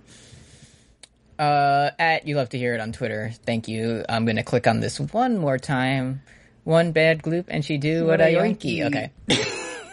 [1.38, 3.32] Uh, at you love to hear it on Twitter.
[3.44, 4.04] Thank you.
[4.08, 6.22] I'm gonna click on this one more time.
[6.62, 8.78] One bad gloop, and she do what, What a yoinky.
[8.78, 8.86] yoinky.
[8.86, 9.10] Okay.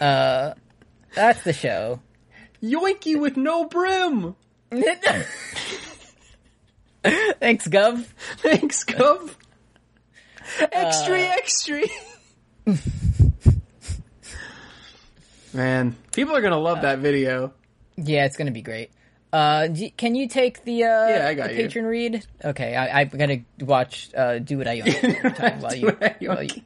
[0.00, 0.54] uh,
[1.16, 2.00] that's the show.
[2.62, 4.36] yoinky with no brim
[7.02, 8.04] Thanks, Gov.
[8.38, 9.34] thanks Gov
[10.70, 11.82] extra extra
[15.52, 17.52] man people are gonna love that video
[17.96, 18.90] Yeah, it's gonna be great.
[19.32, 21.62] Uh, can you take the uh, Yeah, I got the you.
[21.62, 22.26] patron read?
[22.44, 24.80] Okay, I, I'm gonna watch uh, do what I
[25.36, 25.88] time while you
[26.20, 26.62] while you,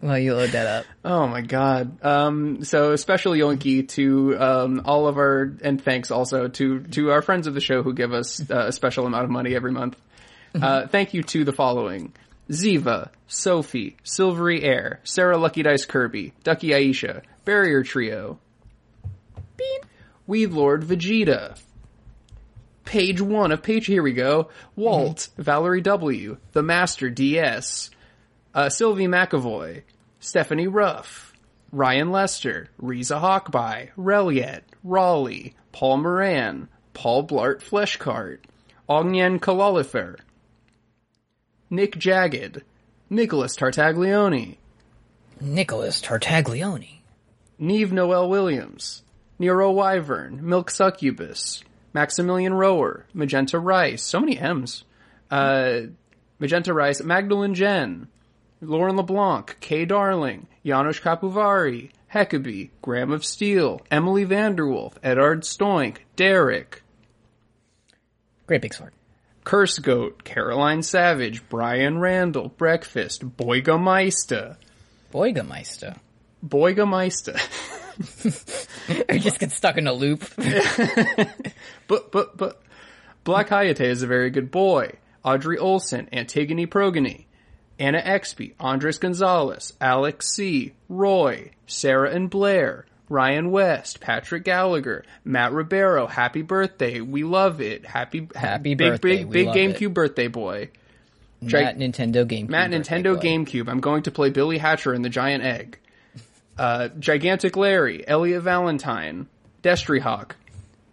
[0.00, 0.84] while you load that up.
[1.02, 2.04] Oh my god.
[2.04, 7.22] Um, so special yoinky to, um, all of our, and thanks also to, to our
[7.22, 9.96] friends of the show who give us uh, a special amount of money every month.
[10.54, 12.12] Uh, thank you to the following.
[12.50, 18.38] Ziva, Sophie, Silvery Air, Sarah Lucky Dice Kirby, Ducky Aisha, Barrier Trio,
[19.56, 19.80] Bean,
[20.26, 21.58] Weed Lord Vegeta,
[22.84, 27.90] Page 1 of Page, here we go, Walt, Valerie W, The Master DS,
[28.54, 29.82] uh, Sylvie McAvoy,
[30.20, 31.32] Stephanie Ruff,
[31.72, 38.40] Ryan Lester, Riza Hawkby, Reliet, Raleigh, Paul Moran, Paul Blart Fleshcart,
[38.88, 40.18] Ognian Kalalifer,
[41.70, 42.62] Nick Jagged,
[43.10, 44.56] Nicholas Tartaglione,
[45.40, 47.00] Nicholas Tartaglione.
[47.58, 49.02] Neve Noel Williams,
[49.38, 51.62] Nero Wyvern, Milk Succubus,
[51.92, 54.84] Maximilian Rower, Magenta Rice, so many M's.
[55.30, 55.82] Uh,
[56.38, 58.08] Magenta Rice, Magdalene Jen,
[58.60, 66.82] Lauren LeBlanc, Kay Darling, Janusz Kapuvari, Heckabee, Graham of Steel, Emily Vanderwolf, Edard Stoink, Derek,
[68.46, 68.92] Great big sword.
[69.44, 74.56] Curse Goat, Caroline Savage, Brian Randall, Breakfast, Boigameister,
[75.12, 75.98] Boigameister.
[76.44, 77.38] Boigameister.
[79.08, 80.24] I just get stuck in a loop.
[81.86, 82.62] But, but, but,
[83.24, 84.92] Black Hayate is a very good boy.
[85.22, 87.26] Audrey Olson, Antigone Progony,
[87.78, 95.52] Anna Exby, Andres Gonzalez, Alex C., Roy, Sarah and Blair, Ryan West, Patrick Gallagher, Matt
[95.52, 99.94] Ribeiro, happy birthday, we love it, happy, Happy big, birthday, big, big GameCube it.
[99.94, 100.70] birthday boy.
[101.42, 102.48] Matt Nintendo GameCube.
[102.48, 103.20] Matt Nintendo boy.
[103.20, 103.68] GameCube.
[103.68, 105.78] I'm going to play Billy Hatcher and the Giant Egg.
[106.56, 109.26] Uh, Gigantic Larry, Elliot Valentine,
[109.62, 110.36] Destry Hawk,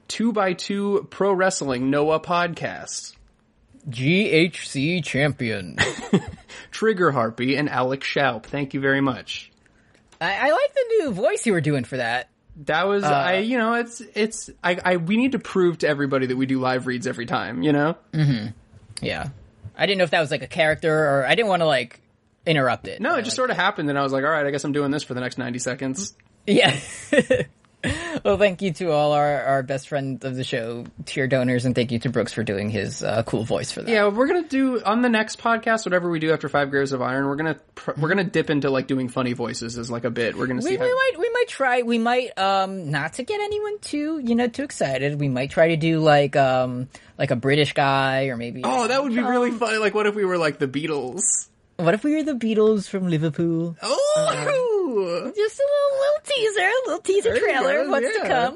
[0.10, 3.16] 2x2 Pro Wrestling Noah Podcast,
[3.90, 5.78] GHC champion.
[6.72, 8.44] Trigger Harpy, and Alex Schaup.
[8.44, 9.51] Thank you very much.
[10.22, 12.30] I, I like the new voice you were doing for that.
[12.66, 15.88] That was, uh, I, you know, it's, it's, I, I, we need to prove to
[15.88, 17.96] everybody that we do live reads every time, you know?
[18.14, 18.48] Mm-hmm.
[19.02, 19.30] Yeah.
[19.76, 22.02] I didn't know if that was like a character or I didn't want to like
[22.46, 23.02] interrupt it.
[23.02, 24.74] No, it just sort of happened, and I was like, all right, I guess I'm
[24.74, 26.16] doing this for the next 90 seconds.
[26.46, 26.78] Yeah.
[28.24, 31.74] well, thank you to all our, our best friends of the show, tier donors, and
[31.74, 33.92] thank you to Brooks for doing his uh, cool voice for that.
[33.92, 37.02] Yeah, we're gonna do on the next podcast, whatever we do after Five Graves of
[37.02, 37.26] Iron.
[37.26, 40.36] We're gonna pr- we're gonna dip into like doing funny voices as like a bit.
[40.36, 40.78] We're gonna We, see.
[40.78, 44.36] we how, might we might try we might um not to get anyone too you
[44.36, 46.88] know too excited we might try to do like um
[47.18, 49.78] like a British guy or maybe oh, that would be really funny.
[49.78, 51.48] Like, what if we were like the Beatles?
[51.84, 53.76] What if we were the Beatles from Liverpool?
[53.82, 58.08] Oh, um, just a little little teaser a little teaser There trailer go, of what's
[58.08, 58.52] to yeah.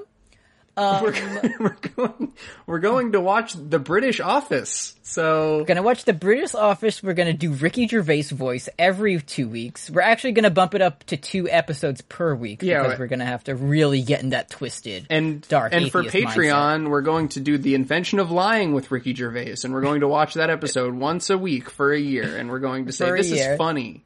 [0.75, 2.33] Come we're, um, we're going
[2.67, 4.95] we're going to watch The British Office.
[5.03, 7.01] So We're gonna watch the British Office.
[7.03, 9.89] We're gonna do Ricky Gervais voice every two weeks.
[9.89, 12.99] We're actually gonna bump it up to two episodes per week Yeah, because right.
[12.99, 15.73] we're gonna have to really get in that twisted and dark.
[15.73, 19.73] and for Patreon, we're going to do the invention of lying with Ricky Gervais, and
[19.73, 22.85] we're going to watch that episode once a week for a year, and we're going
[22.87, 23.53] to say this year.
[23.53, 24.04] is funny.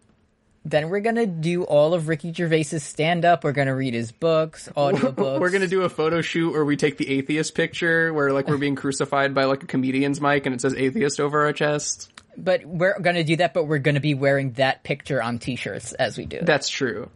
[0.69, 3.43] Then we're gonna do all of Ricky Gervais's stand up.
[3.43, 5.39] We're gonna read his books, audiobooks.
[5.39, 8.57] We're gonna do a photo shoot where we take the atheist picture, where like we're
[8.57, 12.11] being crucified by like a comedian's mic, and it says atheist over our chest.
[12.37, 13.53] but we're gonna do that.
[13.55, 16.37] But we're gonna be wearing that picture on T-shirts as we do.
[16.37, 16.45] it.
[16.45, 17.09] That's true.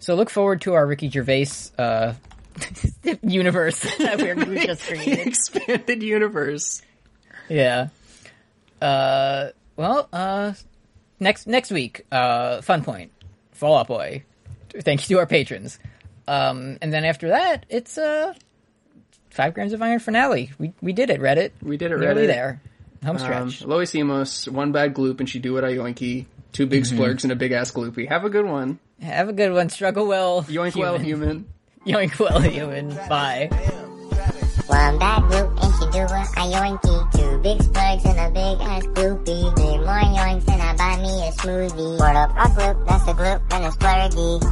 [0.00, 1.46] So look forward to our Ricky Gervais
[1.78, 2.14] uh,
[3.22, 5.28] universe that we're, we just created.
[5.28, 6.82] Expanded universe.
[7.48, 7.88] Yeah.
[8.80, 10.54] Uh, well, uh,
[11.22, 13.12] next next week, uh, Fun Point,
[13.52, 14.24] Fall Out Boy.
[14.74, 15.78] Thank you to our patrons.
[16.28, 18.34] Um, and then after that, it's uh,
[19.30, 20.50] Five Grams of Iron finale.
[20.58, 21.52] We we did it, Reddit.
[21.62, 22.26] We did it, Nearly Reddit.
[22.26, 22.60] there.
[23.04, 23.52] Home Um.
[23.64, 26.26] Lois Emos, one bad gloop, and she do what I yoinky.
[26.52, 27.00] Two big Mm-hmm.
[27.00, 28.08] splurgs and a big ass gloopy.
[28.08, 28.78] Have a good one.
[29.00, 29.70] Have a good one.
[29.70, 30.42] Struggle well.
[30.44, 31.46] Yoink well, human.
[31.86, 32.94] Yoink well, human.
[33.08, 33.48] Bye.
[34.66, 35.50] One bad group
[35.92, 37.12] do I yoinky.
[37.12, 39.54] Two big splurgs and a big ass gloopy.
[39.56, 41.98] Three more yoinks and I buy me a smoothie.
[41.98, 42.86] What up, a gloop?
[42.86, 44.42] That's a gloop and a splurgy.